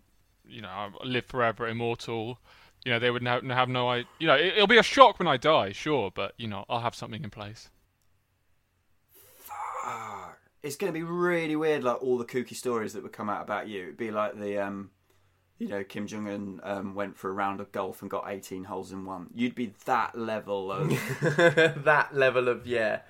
you 0.47 0.61
know, 0.61 0.69
I'll 0.69 0.93
live 1.05 1.25
forever, 1.27 1.67
immortal. 1.69 2.39
You 2.85 2.93
know, 2.93 2.99
they 2.99 3.11
would 3.11 3.27
have, 3.27 3.45
have 3.45 3.69
no 3.69 3.89
idea. 3.89 4.09
You 4.19 4.27
know, 4.27 4.35
it, 4.35 4.55
it'll 4.55 4.67
be 4.67 4.79
a 4.79 4.83
shock 4.83 5.19
when 5.19 5.29
I 5.29 5.37
die, 5.37 5.73
sure, 5.73 6.11
but 6.15 6.35
you 6.37 6.49
know, 6.49 6.65
I'll 6.69 6.81
have 6.81 6.95
something 6.95 7.23
in 7.25 7.31
place. 7.31 7.71
Ah, 9.83 10.35
it's 10.63 10.77
going 10.77 10.93
to 10.93 10.99
be 10.99 11.03
really 11.03 11.57
weird. 11.57 11.83
Like 11.85 12.03
all 12.03 12.19
the 12.19 12.25
kooky 12.25 12.55
stories 12.55 12.93
that 12.93 13.03
would 13.03 13.13
come 13.13 13.31
out 13.31 13.43
about 13.43 13.69
you. 13.69 13.85
It'd 13.85 13.97
be 13.97 14.11
like 14.11 14.39
the, 14.39 14.59
um, 14.59 14.91
you 15.61 15.69
know, 15.69 15.85
Kim 15.85 16.07
Jong 16.07 16.27
Un 16.27 16.61
um, 16.65 16.95
went 16.95 17.17
for 17.17 17.29
a 17.29 17.33
round 17.33 17.61
of 17.61 17.71
golf 17.71 18.01
and 18.03 18.11
got 18.11 18.25
18 18.27 18.65
holes 18.65 18.91
in 18.93 19.05
one. 19.05 19.29
You'd 19.35 19.55
be 19.55 19.75
that 19.85 20.19
level 20.19 20.73
of. 20.73 20.89
that 21.85 22.09
level 22.13 22.49
of 22.49 22.67
yeah 22.67 23.01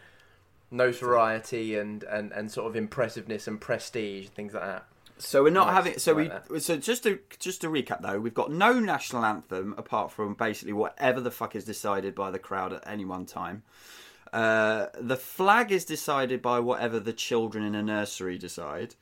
notoriety 0.70 1.76
and, 1.76 2.04
and, 2.04 2.32
and 2.32 2.50
sort 2.50 2.66
of 2.68 2.76
impressiveness 2.76 3.48
and 3.48 3.60
prestige 3.60 4.26
and 4.26 4.34
things 4.34 4.54
like 4.54 4.64
that. 4.64 4.84
So 5.18 5.42
we're 5.42 5.50
not 5.50 5.66
Nice, 5.66 5.74
having. 5.74 5.98
So 5.98 6.12
like 6.14 6.50
we. 6.50 6.60
So 6.60 6.76
just 6.76 7.02
to 7.02 7.18
just 7.38 7.60
to 7.60 7.68
recap 7.68 8.00
though, 8.00 8.18
we've 8.18 8.34
got 8.34 8.50
no 8.50 8.78
national 8.80 9.24
anthem 9.24 9.74
apart 9.76 10.10
from 10.10 10.34
basically 10.34 10.72
whatever 10.72 11.20
the 11.20 11.30
fuck 11.30 11.54
is 11.54 11.64
decided 11.64 12.14
by 12.14 12.30
the 12.30 12.38
crowd 12.38 12.72
at 12.72 12.82
any 12.86 13.04
one 13.04 13.26
time. 13.26 13.62
Uh, 14.32 14.86
the 14.98 15.16
flag 15.16 15.72
is 15.72 15.84
decided 15.84 16.40
by 16.40 16.58
whatever 16.58 16.98
the 16.98 17.12
children 17.12 17.64
in 17.64 17.74
a 17.74 17.82
nursery 17.82 18.38
decide. 18.38 18.94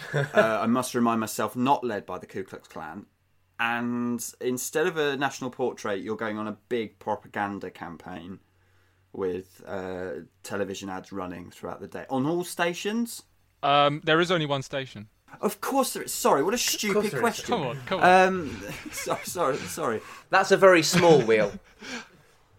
uh, 0.14 0.24
I 0.34 0.66
must 0.66 0.94
remind 0.94 1.20
myself, 1.20 1.56
not 1.56 1.84
led 1.84 2.06
by 2.06 2.18
the 2.18 2.26
Ku 2.26 2.44
Klux 2.44 2.68
Klan. 2.68 3.06
And 3.60 4.24
instead 4.40 4.86
of 4.86 4.96
a 4.96 5.16
national 5.16 5.50
portrait, 5.50 6.00
you're 6.00 6.16
going 6.16 6.38
on 6.38 6.46
a 6.46 6.56
big 6.68 6.98
propaganda 6.98 7.70
campaign 7.70 8.38
with 9.12 9.62
uh, 9.66 10.10
television 10.42 10.88
ads 10.88 11.12
running 11.12 11.50
throughout 11.50 11.80
the 11.80 11.88
day 11.88 12.04
on 12.08 12.26
all 12.26 12.44
stations. 12.44 13.22
Um, 13.62 14.00
there 14.04 14.20
is 14.20 14.30
only 14.30 14.46
one 14.46 14.62
station. 14.62 15.08
Of 15.40 15.60
course 15.60 15.92
there 15.92 16.02
is. 16.02 16.12
Sorry, 16.12 16.42
what 16.42 16.54
a 16.54 16.58
stupid 16.58 17.04
there 17.04 17.14
is. 17.14 17.20
question. 17.20 17.46
Come 17.46 17.62
on, 17.62 17.78
come 17.86 18.00
on. 18.00 18.28
Um, 18.28 18.62
sorry, 18.92 19.24
sorry, 19.24 19.56
sorry. 19.56 20.00
That's 20.30 20.52
a 20.52 20.56
very 20.56 20.82
small 20.82 21.20
wheel. 21.20 21.52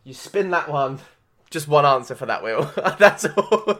You 0.03 0.13
spin 0.13 0.51
that 0.51 0.69
one. 0.69 0.99
Just 1.49 1.67
one 1.67 1.85
answer 1.85 2.13
for 2.15 2.25
that 2.27 2.43
wheel. 2.43 2.71
That's 2.99 3.25
all. 3.25 3.79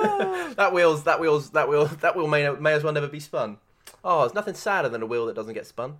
that 0.56 0.70
wheel's 0.72 1.04
that 1.04 1.20
wheel's 1.20 1.50
that 1.50 1.68
wheel 1.68 1.86
that 1.86 2.16
wheel 2.16 2.26
may 2.26 2.48
may 2.50 2.72
as 2.72 2.82
well 2.82 2.92
never 2.92 3.08
be 3.08 3.20
spun. 3.20 3.58
Oh, 4.02 4.20
there's 4.20 4.34
nothing 4.34 4.54
sadder 4.54 4.88
than 4.88 5.02
a 5.02 5.06
wheel 5.06 5.26
that 5.26 5.34
doesn't 5.34 5.54
get 5.54 5.66
spun. 5.66 5.98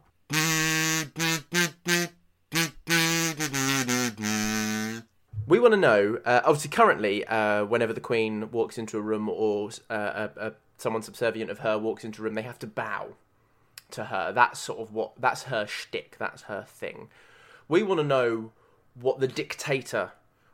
We 5.47 5.59
want 5.59 5.75
to 5.75 5.81
know. 5.81 6.19
Uh, 6.25 6.41
obviously, 6.45 6.71
currently, 6.71 7.27
uh, 7.27 7.65
whenever 7.65 7.93
the 7.93 8.01
Queen 8.01 8.51
walks 8.53 8.79
into 8.79 8.97
a 8.97 9.01
room 9.01 9.29
or 9.29 9.71
uh, 9.91 9.93
uh, 9.93 10.29
uh, 10.39 10.51
someone 10.79 11.03
subservient 11.03 11.51
of 11.51 11.59
her 11.59 11.77
walks 11.77 12.05
into 12.05 12.23
a 12.23 12.25
room, 12.25 12.35
they 12.35 12.43
have 12.43 12.59
to 12.61 12.67
bow 12.67 13.15
to 13.91 14.05
her. 14.05 14.33
That's 14.33 14.61
sort 14.61 14.79
of 14.79 14.95
what. 14.95 15.21
That's 15.21 15.45
her 15.45 15.67
shtick. 15.67 16.17
That's 16.19 16.43
her 16.43 16.65
thing. 16.69 17.09
We 17.69 17.83
want 17.83 18.01
to 18.01 18.07
know 18.07 18.53
what 18.95 19.21
the 19.21 19.29
dictator 19.29 20.13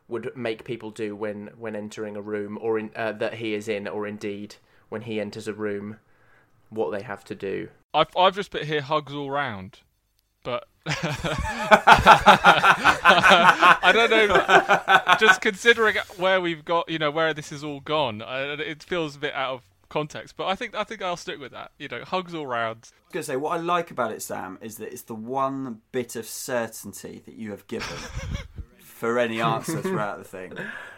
would 0.09 0.37
make 0.37 0.65
people 0.65 0.91
do 0.91 1.15
when 1.17 1.51
when 1.59 1.77
entering 1.77 2.17
a 2.17 2.23
room, 2.23 2.59
or 2.61 2.79
in, 2.79 2.91
uh, 2.95 3.13
that 3.13 3.35
he 3.35 3.55
is 3.55 3.69
in, 3.69 3.89
or 3.89 4.07
indeed 4.07 4.57
when 4.89 5.03
he 5.03 5.21
enters 5.21 5.49
a 5.49 5.53
room, 5.53 5.99
what 6.71 6.91
they 6.91 7.03
have 7.03 7.25
to 7.25 7.35
do. 7.35 7.69
I've 7.93 8.09
I've 8.17 8.35
just 8.35 8.51
put 8.51 8.65
here 8.65 8.83
hugs 8.83 9.13
all 9.13 9.31
round, 9.31 9.81
but 10.45 10.69
I 10.87 11.03
don't 13.93 14.11
know. 14.11 15.17
Just 15.19 15.41
considering 15.41 15.97
where 16.17 16.41
we've 16.41 16.65
got, 16.65 16.89
you 16.89 16.99
know, 16.99 17.11
where 17.11 17.35
this 17.35 17.51
has 17.51 17.65
all 17.65 17.81
gone, 17.81 18.23
I, 18.23 18.53
it 18.53 18.83
feels 18.83 19.17
a 19.17 19.19
bit 19.19 19.35
out 19.35 19.55
of 19.55 19.63
context. 19.89 20.37
But 20.37 20.47
I 20.47 20.55
think 20.55 20.75
I 20.75 20.85
think 20.85 21.03
I'll 21.03 21.17
stick 21.17 21.41
with 21.41 21.53
that. 21.53 21.73
You 21.79 21.89
know, 21.89 22.05
hugs 22.05 22.35
all 22.35 22.47
round. 22.47 22.91
I 22.93 22.95
was 23.07 23.13
going 23.13 23.23
to 23.23 23.27
say, 23.27 23.37
what 23.37 23.59
I 23.59 23.61
like 23.61 23.91
about 23.91 24.13
it, 24.13 24.23
Sam, 24.23 24.59
is 24.61 24.77
that 24.77 24.93
it's 24.93 25.03
the 25.03 25.15
one 25.15 25.81
bit 25.93 26.17
of 26.17 26.27
certainty 26.27 27.23
that 27.25 27.35
you 27.35 27.51
have 27.51 27.67
given 27.67 27.97
for 28.97 29.18
any 29.18 29.40
answer 29.55 29.80
throughout 29.82 30.18
the 30.18 30.24
thing. 30.24 30.53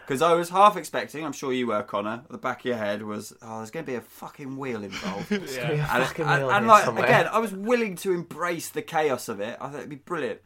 Because 0.07 0.21
I 0.21 0.33
was 0.33 0.49
half 0.49 0.75
expecting, 0.77 1.23
I'm 1.23 1.33
sure 1.33 1.53
you 1.53 1.67
were, 1.67 1.83
Connor, 1.83 2.21
at 2.25 2.29
the 2.31 2.37
back 2.37 2.59
of 2.61 2.65
your 2.65 2.77
head 2.77 3.03
was, 3.03 3.31
oh, 3.43 3.57
there's 3.57 3.69
going 3.69 3.85
to 3.85 3.91
be 3.91 3.95
a 3.95 4.01
fucking 4.01 4.57
wheel 4.57 4.83
involved. 4.83 5.29
There's 5.29 5.55
gonna 5.57 5.73
be 5.73 5.79
a 5.79 5.83
And, 5.83 6.03
fucking 6.05 6.25
and- 6.25 6.41
wheel 6.43 6.51
and 6.51 6.65
here 6.65 6.71
like 6.73 6.85
somewhere. 6.85 7.05
again, 7.05 7.27
I 7.31 7.37
was 7.37 7.53
willing 7.53 7.95
to 7.97 8.11
embrace 8.13 8.69
the 8.69 8.81
chaos 8.81 9.29
of 9.29 9.39
it. 9.39 9.57
I 9.61 9.67
thought 9.67 9.77
it'd 9.79 9.89
be 9.89 9.97
brilliant. 9.97 10.39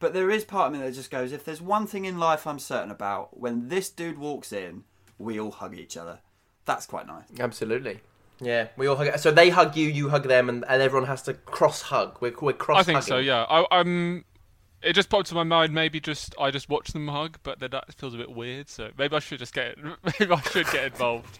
But 0.00 0.12
there 0.12 0.30
is 0.30 0.44
part 0.44 0.66
of 0.66 0.78
me 0.78 0.84
that 0.84 0.92
just 0.94 1.10
goes, 1.10 1.32
if 1.32 1.44
there's 1.46 1.62
one 1.62 1.86
thing 1.86 2.04
in 2.04 2.18
life 2.18 2.46
I'm 2.46 2.58
certain 2.58 2.90
about, 2.90 3.40
when 3.40 3.68
this 3.68 3.88
dude 3.88 4.18
walks 4.18 4.52
in, 4.52 4.84
we 5.18 5.40
all 5.40 5.50
hug 5.52 5.78
each 5.78 5.96
other. 5.96 6.18
That's 6.66 6.84
quite 6.84 7.06
nice. 7.06 7.24
Absolutely. 7.40 8.00
Yeah, 8.38 8.68
we 8.76 8.86
all 8.86 8.96
hug. 8.96 9.16
So 9.18 9.30
they 9.30 9.48
hug 9.48 9.76
you, 9.76 9.88
you 9.88 10.10
hug 10.10 10.24
them, 10.28 10.50
and, 10.50 10.62
and 10.68 10.82
everyone 10.82 11.06
has 11.08 11.22
to 11.22 11.32
cross 11.32 11.80
hug. 11.80 12.18
We're, 12.20 12.34
we're 12.42 12.52
cross. 12.52 12.80
I 12.80 12.82
think 12.82 13.02
so. 13.02 13.16
Yeah. 13.16 13.46
I, 13.48 13.64
I'm. 13.70 14.26
It 14.82 14.92
just 14.92 15.08
popped 15.08 15.26
to 15.28 15.34
my 15.34 15.42
mind. 15.42 15.72
Maybe 15.72 15.98
just 16.00 16.34
I 16.38 16.50
just 16.50 16.68
watch 16.68 16.92
them 16.92 17.08
hug, 17.08 17.38
but 17.42 17.58
then 17.58 17.70
that 17.70 17.92
feels 17.94 18.14
a 18.14 18.18
bit 18.18 18.30
weird. 18.30 18.68
So 18.68 18.90
maybe 18.96 19.16
I 19.16 19.18
should 19.18 19.38
just 19.38 19.54
get. 19.54 19.76
Maybe 20.20 20.32
I 20.32 20.40
should 20.42 20.66
get 20.70 20.84
involved. 20.84 21.38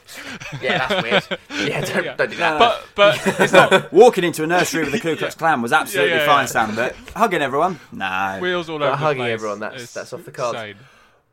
Yeah, 0.60 0.86
that's 0.88 1.02
weird. 1.02 1.40
Yeah, 1.68 1.80
don't, 1.84 2.04
Yeah. 2.04 2.16
don't 2.16 2.30
do 2.30 2.36
that. 2.38 2.58
But 2.58 2.84
but 2.94 3.20
it's 3.40 3.52
not 3.52 3.92
Walking 3.92 4.24
into 4.24 4.42
a 4.42 4.46
nursery 4.46 4.82
with 4.84 4.92
the 4.92 5.00
Ku 5.00 5.16
Klux 5.16 5.34
Klan 5.34 5.62
was 5.62 5.72
absolutely 5.72 6.12
Yeah, 6.14 6.20
yeah, 6.20 6.26
fine, 6.26 6.42
yeah. 6.44 6.46
Sam, 6.46 6.74
but 6.74 6.96
hugging 7.14 7.42
everyone? 7.42 7.78
No. 7.92 8.38
wheels 8.40 8.68
all 8.68 8.78
But 8.78 8.88
over. 8.88 8.96
hugging 8.96 9.18
the 9.22 9.24
place. 9.28 9.32
everyone, 9.34 9.60
that's- 9.60 9.82
It's 9.82 9.94
that's 9.94 10.12
off 10.12 10.24
the 10.24 10.32
cards. 10.32 10.58
insane. 10.58 10.76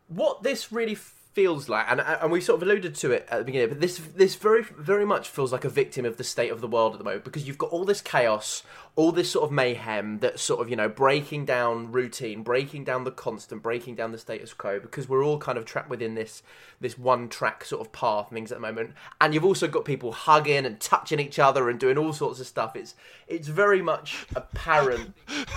what 0.10 0.44
this 0.44 0.72
really 0.72 0.96
feels 1.34 1.68
like, 1.68 1.86
and 1.90 2.00
and 2.00 2.32
we 2.32 2.40
sort 2.40 2.62
of 2.62 2.68
alluded 2.68 2.94
to 2.94 3.12
it 3.12 3.28
at 3.30 3.40
the 3.40 3.44
beginning, 3.44 3.70
but 3.70 3.82
this 3.82 3.98
this 3.98 4.36
very 4.36 4.64
very 4.64 5.06
much 5.06 5.28
feels 5.28 5.52
like 5.52 5.66
a 5.66 5.70
victim 5.70 6.06
of 6.06 6.18
the 6.18 6.24
state 6.24 6.52
of 6.52 6.62
the 6.62 6.68
world 6.68 6.94
at 6.94 7.00
the 7.00 7.04
moment 7.04 7.24
because 7.24 7.48
you've 7.48 7.58
got 7.58 7.72
all 7.72 7.86
this 7.86 8.02
chaos, 8.02 8.62
all 8.96 9.12
this 9.12 9.32
sort 9.32 9.46
of 9.46 9.52
mayhem 9.52 10.20
that's 10.20 10.44
sort 10.44 10.62
of 10.62 10.70
you 10.70 10.76
know 10.76 10.88
breaking 10.88 11.44
down 11.44 11.92
routine, 11.92 12.44
breaking 12.44 12.84
down 12.84 13.04
the 13.04 13.12
constant, 13.12 13.64
breaking 13.64 13.96
down 13.96 14.12
the 14.12 14.18
status 14.18 14.54
quo 14.54 14.80
because 14.80 15.10
we're 15.10 15.24
all 15.24 15.40
kind 15.40 15.58
of 15.58 15.66
trapped 15.66 15.90
within 15.90 16.14
this 16.14 16.44
this 16.80 16.98
one 16.98 17.28
track 17.28 17.66
sort 17.66 17.82
of 17.82 17.92
path 17.92 18.30
things 18.30 18.52
at 18.52 18.58
the 18.58 18.62
moment, 18.62 18.92
and 19.20 19.34
you've 19.34 19.46
also 19.46 19.68
got 19.68 19.86
people 19.86 20.12
hugging 20.12 20.66
and 20.66 20.80
touching 20.80 21.20
each 21.20 21.40
other 21.40 21.68
and 21.70 21.80
doing 21.80 21.98
all 21.98 22.14
sorts 22.14 22.40
of 22.40 22.46
stuff. 22.46 22.76
It's 22.76 22.94
it's 23.28 23.48
very 23.48 23.82
much 23.82 24.28
apparent 24.36 25.16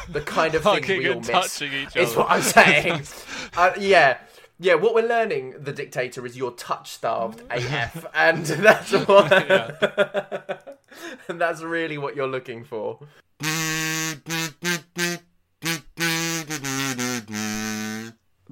the 0.08 0.22
kind 0.22 0.54
of 0.54 0.62
things 0.86 0.88
we 0.88 1.08
all 1.10 1.20
miss. 1.20 1.60
Is 1.94 2.16
what 2.16 2.30
I'm 2.30 2.42
saying. 2.42 3.02
uh, 3.56 3.72
yeah. 3.78 4.18
Yeah, 4.58 4.74
what 4.74 4.94
we're 4.94 5.06
learning, 5.06 5.54
the 5.58 5.72
dictator, 5.72 6.24
is 6.24 6.36
you're 6.36 6.52
touch 6.52 6.92
starved 6.92 7.46
mm. 7.48 7.56
AF, 7.56 8.06
and 8.14 8.44
that's 8.46 8.92
what, 8.92 9.30
and 11.28 11.40
that's 11.40 11.62
really 11.62 11.98
what 11.98 12.16
you're 12.16 12.26
looking 12.26 12.64
for. 12.64 12.98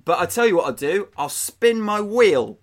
But 0.05 0.19
I 0.19 0.27
tell 0.27 0.47
you 0.47 0.57
what 0.57 0.67
I'll 0.67 0.73
do. 0.73 1.09
I'll 1.17 1.31
spin 1.31 1.81
my 1.81 2.03
wheel 2.03 2.59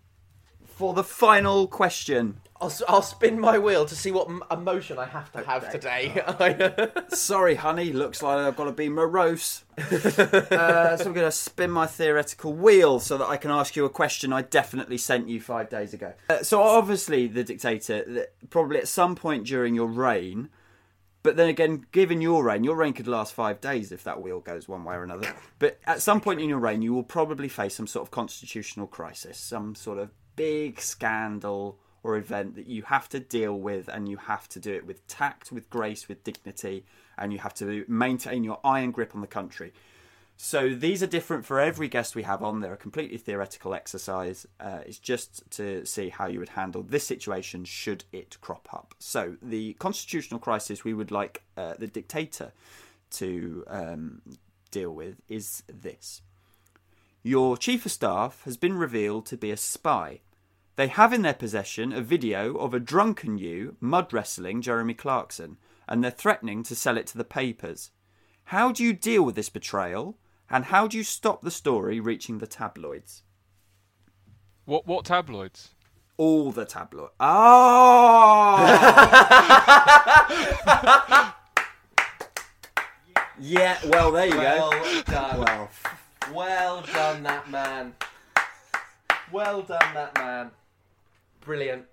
for 0.64 0.94
the 0.94 1.04
final 1.04 1.68
question. 1.68 2.41
I'll, 2.62 2.74
I'll 2.88 3.02
spin 3.02 3.40
my 3.40 3.58
wheel 3.58 3.86
to 3.86 3.96
see 3.96 4.12
what 4.12 4.30
emotion 4.52 5.00
I 5.00 5.06
have 5.06 5.32
to 5.32 5.44
have 5.44 5.72
today. 5.72 6.24
Sorry, 7.10 7.56
honey. 7.56 7.92
Looks 7.92 8.22
like 8.22 8.38
I've 8.38 8.56
got 8.56 8.66
to 8.66 8.72
be 8.72 8.88
morose. 8.88 9.64
uh, 9.80 9.90
so 9.90 11.06
I'm 11.06 11.14
going 11.14 11.26
to 11.26 11.32
spin 11.32 11.72
my 11.72 11.88
theoretical 11.88 12.54
wheel 12.54 13.00
so 13.00 13.18
that 13.18 13.28
I 13.28 13.38
can 13.38 13.50
ask 13.50 13.76
you 13.76 13.84
a 13.86 13.90
question 13.90 14.32
I 14.32 14.44
definitely 14.44 15.00
sent 15.00 15.28
you 15.28 15.42
five 15.42 15.70
days 15.70 15.96
ago. 15.96 16.14
Uh, 16.30 16.44
so 16.44 16.62
obviously, 16.62 17.26
the 17.26 17.44
dictator, 17.44 18.28
probably 18.52 18.78
at 18.78 18.88
some 18.88 19.16
point 19.16 19.48
during 19.48 19.74
your 19.74 19.88
reign. 19.88 20.50
But 21.24 21.38
then 21.38 21.50
again, 21.50 21.86
given 21.92 22.22
your 22.22 22.44
reign, 22.44 22.64
your 22.64 22.76
reign 22.76 22.94
could 22.94 23.08
last 23.08 23.34
five 23.34 23.60
days 23.60 23.92
if 23.92 24.04
that 24.04 24.22
wheel 24.22 24.40
goes 24.40 24.68
one 24.68 24.84
way 24.84 24.96
or 24.96 25.04
another. 25.04 25.34
But 25.60 25.80
at 25.86 26.02
some 26.02 26.22
point 26.22 26.42
in 26.42 26.50
your 26.50 26.60
reign, 26.60 26.82
you 26.82 26.94
will 26.94 27.04
probably 27.04 27.48
face 27.48 27.76
some 27.76 27.86
sort 27.88 28.06
of 28.06 28.12
constitutional 28.12 28.88
crisis, 28.88 29.38
some 29.38 29.76
sort 29.76 29.98
of 30.00 30.10
big 30.36 30.80
scandal 30.80 31.80
or 32.04 32.18
event 32.18 32.56
that 32.56 32.68
you 32.68 32.84
have 32.84 33.08
to 33.10 33.20
deal 33.20 33.60
with, 33.60 33.88
and 33.88 34.10
you 34.10 34.18
have 34.18 34.48
to 34.50 34.60
do 34.60 34.74
it 34.74 34.86
with 34.86 35.06
tact, 35.08 35.52
with 35.52 35.70
grace, 35.70 36.08
with 36.08 36.24
dignity, 36.24 36.86
and 37.18 37.32
you 37.32 37.40
have 37.40 37.54
to 37.54 37.86
maintain 37.88 38.44
your 38.44 38.60
iron 38.64 38.92
grip 38.92 39.14
on 39.14 39.22
the 39.22 39.28
country. 39.28 39.72
So 40.44 40.74
these 40.74 41.04
are 41.04 41.08
different 41.08 41.46
for 41.46 41.60
every 41.60 41.88
guest 41.88 42.16
we 42.16 42.24
have 42.24 42.42
on. 42.42 42.62
They're 42.62 42.74
a 42.74 42.78
completely 42.78 43.20
theoretical 43.20 43.76
exercise. 43.76 44.48
Uh, 44.60 44.80
it's 44.88 44.98
just 44.98 45.44
to 45.52 45.86
see 45.86 46.10
how 46.10 46.26
you 46.26 46.40
would 46.40 46.50
handle 46.50 46.82
this 46.82 47.06
situation 47.06 47.64
should 47.64 48.06
it 48.12 48.38
crop 48.42 48.68
up. 48.74 48.96
So 48.98 49.36
the 49.40 49.74
constitutional 49.74 50.40
crisis 50.40 50.84
we 50.84 50.96
would 50.96 51.12
like 51.12 51.44
uh, 51.56 51.76
the 51.78 51.86
dictator 51.86 52.54
to 53.12 53.64
um, 53.68 54.24
deal 54.72 54.90
with 54.90 55.18
is 55.30 55.62
this: 55.72 56.24
your 57.22 57.56
chief 57.56 57.86
of 57.86 57.92
staff 57.92 58.42
has 58.46 58.58
been 58.58 58.74
revealed 58.74 59.28
to 59.28 59.38
be 59.38 59.52
a 59.52 59.58
spy. 59.58 60.22
They 60.76 60.88
have 60.88 61.12
in 61.14 61.22
their 61.22 61.34
possession 61.34 61.92
a 61.92 62.02
video 62.02 62.56
of 62.56 62.74
a 62.74 62.80
drunken 62.80 63.38
you 63.38 63.76
mud 63.80 64.14
wrestling 64.14 64.62
Jeremy 64.62 64.94
Clarkson, 64.94 65.58
and 65.88 66.04
they're 66.04 66.12
threatening 66.12 66.64
to 66.64 66.76
sell 66.76 66.98
it 66.98 67.08
to 67.08 67.18
the 67.18 67.24
papers. 67.24 67.92
How 68.46 68.72
do 68.72 68.84
you 68.84 68.94
deal 68.94 69.24
with 69.24 69.36
this 69.36 69.50
betrayal? 69.50 70.18
And 70.50 70.66
how 70.66 70.88
do 70.88 70.98
you 70.98 71.04
stop 71.04 71.42
the 71.42 71.52
story 71.52 72.00
reaching 72.00 72.38
the 72.40 72.48
tabloids? 72.48 73.24
What 74.66 74.86
what 74.88 75.06
tabloids? 75.06 75.70
All 76.18 76.52
the 76.52 76.66
tabloids. 76.66 77.14
Ah! 77.20 78.58
Oh! 83.34 83.38
yeah, 83.40 83.78
well, 83.86 84.12
there 84.12 84.28
you 84.28 84.38
well 84.38 84.72
go. 84.72 85.02
done. 85.04 85.40
Well, 85.40 85.70
Well 86.34 86.82
done, 86.94 87.24
that 87.24 87.50
man. 87.50 87.96
Well 89.32 89.62
done, 89.64 89.94
that 89.94 90.14
man. 90.16 90.52
Brilliant. 91.42 91.86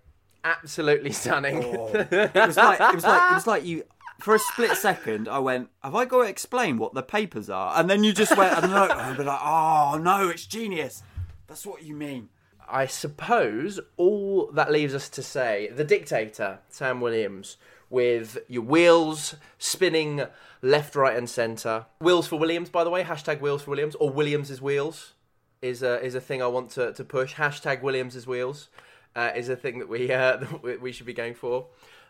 Absolutely 0.44 1.12
stunning. 1.22 1.64
Oh. 1.64 1.88
it 1.92 2.34
was 2.34 2.56
like 2.56 2.80
it 2.80 2.94
was 2.94 3.04
like 3.04 3.30
it 3.30 3.34
was 3.34 3.46
like 3.46 3.64
you 3.64 3.84
for 4.20 4.34
a 4.34 4.38
split 4.38 4.76
second 4.76 5.28
I 5.28 5.38
went, 5.38 5.68
Have 5.82 5.94
I 5.94 6.04
got 6.04 6.24
to 6.24 6.28
explain 6.28 6.78
what 6.78 6.94
the 6.94 7.02
papers 7.02 7.48
are? 7.50 7.78
And 7.78 7.88
then 7.88 8.04
you 8.04 8.12
just 8.12 8.36
went 8.36 8.56
and 8.56 8.70
no 8.70 8.88
I'd 8.90 9.16
be 9.16 9.24
like, 9.24 9.40
Oh 9.42 9.98
no, 10.02 10.28
it's 10.28 10.46
genius. 10.46 11.02
That's 11.46 11.66
what 11.66 11.82
you 11.82 11.94
mean. 11.94 12.28
I 12.70 12.86
suppose 12.86 13.80
all 13.96 14.50
that 14.52 14.70
leaves 14.70 14.94
us 14.94 15.08
to 15.10 15.22
say 15.22 15.70
the 15.74 15.84
dictator, 15.84 16.58
Sam 16.68 17.00
Williams, 17.00 17.56
with 17.88 18.38
your 18.46 18.62
wheels 18.62 19.36
spinning 19.56 20.24
left, 20.60 20.94
right, 20.94 21.16
and 21.16 21.30
centre. 21.30 21.86
Wheels 22.00 22.26
for 22.26 22.38
Williams, 22.38 22.68
by 22.68 22.84
the 22.84 22.90
way, 22.90 23.04
hashtag 23.04 23.40
wheels 23.40 23.62
for 23.62 23.70
Williams, 23.70 23.94
or 23.94 24.10
Williams's 24.10 24.60
wheels 24.60 25.14
is 25.62 25.82
a, 25.82 26.04
is 26.04 26.14
a 26.14 26.20
thing 26.20 26.42
I 26.42 26.46
want 26.46 26.70
to, 26.72 26.92
to 26.92 27.04
push. 27.04 27.34
Hashtag 27.36 27.82
Williams's 27.82 28.26
wheels 28.26 28.68
uh, 29.16 29.30
is 29.34 29.48
a 29.48 29.56
thing 29.56 29.78
that 29.78 29.88
we, 29.88 30.12
uh, 30.12 30.36
that 30.64 30.80
we- 30.80 30.92
should 30.92 31.06
be 31.06 31.12
going 31.14 31.34
for. 31.34 31.66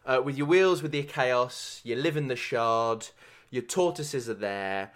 Uh, 0.06 0.22
with 0.24 0.36
your 0.38 0.46
wheels, 0.46 0.82
with 0.82 0.94
your 0.94 1.04
chaos, 1.04 1.80
you 1.84 1.94
live 1.94 2.16
in 2.16 2.28
the 2.28 2.36
shard, 2.36 3.08
your 3.50 3.62
tortoises 3.62 4.28
are 4.28 4.34
there. 4.34 4.92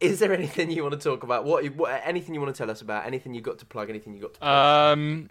Is 0.00 0.18
there 0.18 0.32
anything 0.40 0.70
you 0.70 0.82
want 0.82 1.00
to 1.00 1.00
talk 1.00 1.22
about? 1.22 1.44
What, 1.44 1.64
what 1.76 2.02
anything 2.04 2.34
you 2.34 2.40
want 2.40 2.54
to 2.54 2.58
tell 2.58 2.70
us 2.70 2.80
about? 2.82 3.06
Anything 3.06 3.32
you 3.34 3.40
got 3.40 3.58
to 3.60 3.66
plug? 3.66 3.88
Anything 3.88 4.14
you 4.14 4.20
got 4.20 4.34
to? 4.34 4.40
Plug? 4.40 4.92
Um, 4.98 5.30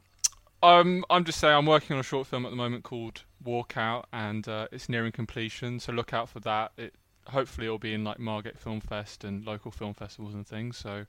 Um, 0.64 1.06
I'm 1.10 1.26
just 1.26 1.40
saying 1.40 1.54
I'm 1.56 1.66
working 1.66 1.94
on 1.96 2.00
a 2.00 2.04
short 2.04 2.26
film 2.28 2.46
at 2.46 2.50
the 2.50 2.56
moment 2.56 2.84
called 2.84 3.24
Walkout, 3.46 4.06
and 4.14 4.48
uh, 4.48 4.68
it's 4.72 4.88
nearing 4.88 5.12
completion. 5.12 5.80
So 5.80 5.92
look 5.92 6.14
out 6.14 6.30
for 6.30 6.40
that. 6.40 6.72
It 6.78 6.96
hopefully 7.28 7.68
it'll 7.68 7.78
be 7.78 7.94
in 7.94 8.04
like 8.04 8.18
Margate 8.20 8.58
Film 8.58 8.80
Fest 8.80 9.24
and 9.24 9.46
local 9.46 9.72
film 9.72 9.94
festivals 9.94 10.34
and 10.34 10.48
things. 10.48 10.78
So 10.78 11.06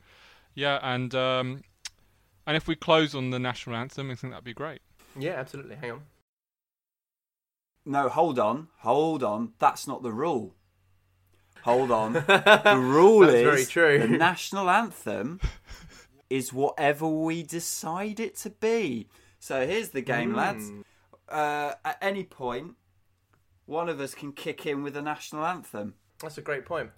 yeah, 0.55 0.79
and 0.83 1.15
um, 1.15 1.63
and 2.47 2.57
if 2.57 2.67
we 2.67 2.77
close 2.77 3.15
on 3.15 3.31
the 3.31 3.39
national 3.39 3.77
anthem, 3.77 4.11
I 4.11 4.15
think 4.15 4.33
that'd 4.33 4.45
be 4.45 4.55
great. 4.55 4.81
Yeah, 5.19 5.33
absolutely. 5.33 5.77
Hang 5.77 5.93
on. 5.93 6.03
No, 7.87 8.09
hold 8.09 8.39
on, 8.39 8.69
hold 8.79 9.23
on. 9.23 9.53
That's 9.59 9.87
not 9.87 10.03
the 10.03 10.13
rule. 10.13 10.55
Hold 11.63 11.91
on. 11.91 12.13
the 12.13 12.77
rule 12.79 13.21
That's 13.21 13.35
is 13.35 13.43
very 13.43 13.65
true. 13.65 13.99
the 13.99 14.19
national 14.19 14.69
anthem 14.69 15.41
is 16.29 16.53
whatever 16.53 17.09
we 17.09 17.43
decide 17.43 18.21
it 18.21 18.37
to 18.37 18.51
be. 18.51 19.09
So 19.39 19.67
here's 19.67 19.91
the 19.91 20.03
game, 20.03 20.35
lads. 20.35 20.71
Mm. 20.71 20.85
Uh, 21.29 21.75
at 21.85 21.99
any 22.03 22.25
point, 22.25 22.75
one 23.67 23.89
of 23.89 24.01
us 24.01 24.15
can 24.15 24.33
kick 24.33 24.67
in 24.67 24.83
with 24.83 24.95
the 24.95 25.03
national 25.03 25.45
anthem. 25.45 25.95
That's 26.21 26.39
a 26.39 26.43
great 26.43 26.65
point. 26.67 26.91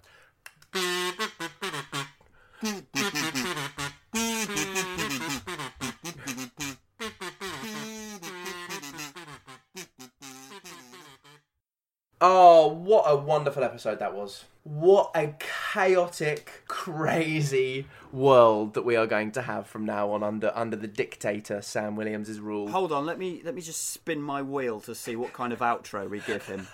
What 12.97 13.05
a 13.11 13.15
wonderful 13.15 13.63
episode 13.63 13.99
that 13.99 14.15
was. 14.15 14.45
What 14.63 15.11
a 15.13 15.35
chaotic, 15.71 16.63
crazy 16.67 17.85
world 18.11 18.73
that 18.73 18.85
we 18.85 18.95
are 18.95 19.05
going 19.05 19.31
to 19.33 19.43
have 19.43 19.67
from 19.67 19.85
now 19.85 20.09
on 20.09 20.23
under 20.23 20.51
under 20.55 20.75
the 20.75 20.87
dictator 20.87 21.61
Sam 21.61 21.95
Williams' 21.95 22.39
rule. 22.39 22.69
Hold 22.69 22.91
on, 22.91 23.05
let 23.05 23.19
me 23.19 23.41
let 23.45 23.53
me 23.53 23.61
just 23.61 23.91
spin 23.91 24.19
my 24.19 24.41
wheel 24.41 24.79
to 24.81 24.95
see 24.95 25.15
what 25.15 25.31
kind 25.31 25.53
of 25.53 25.59
outro 25.59 26.09
we 26.09 26.21
give 26.21 26.43
him. 26.47 26.67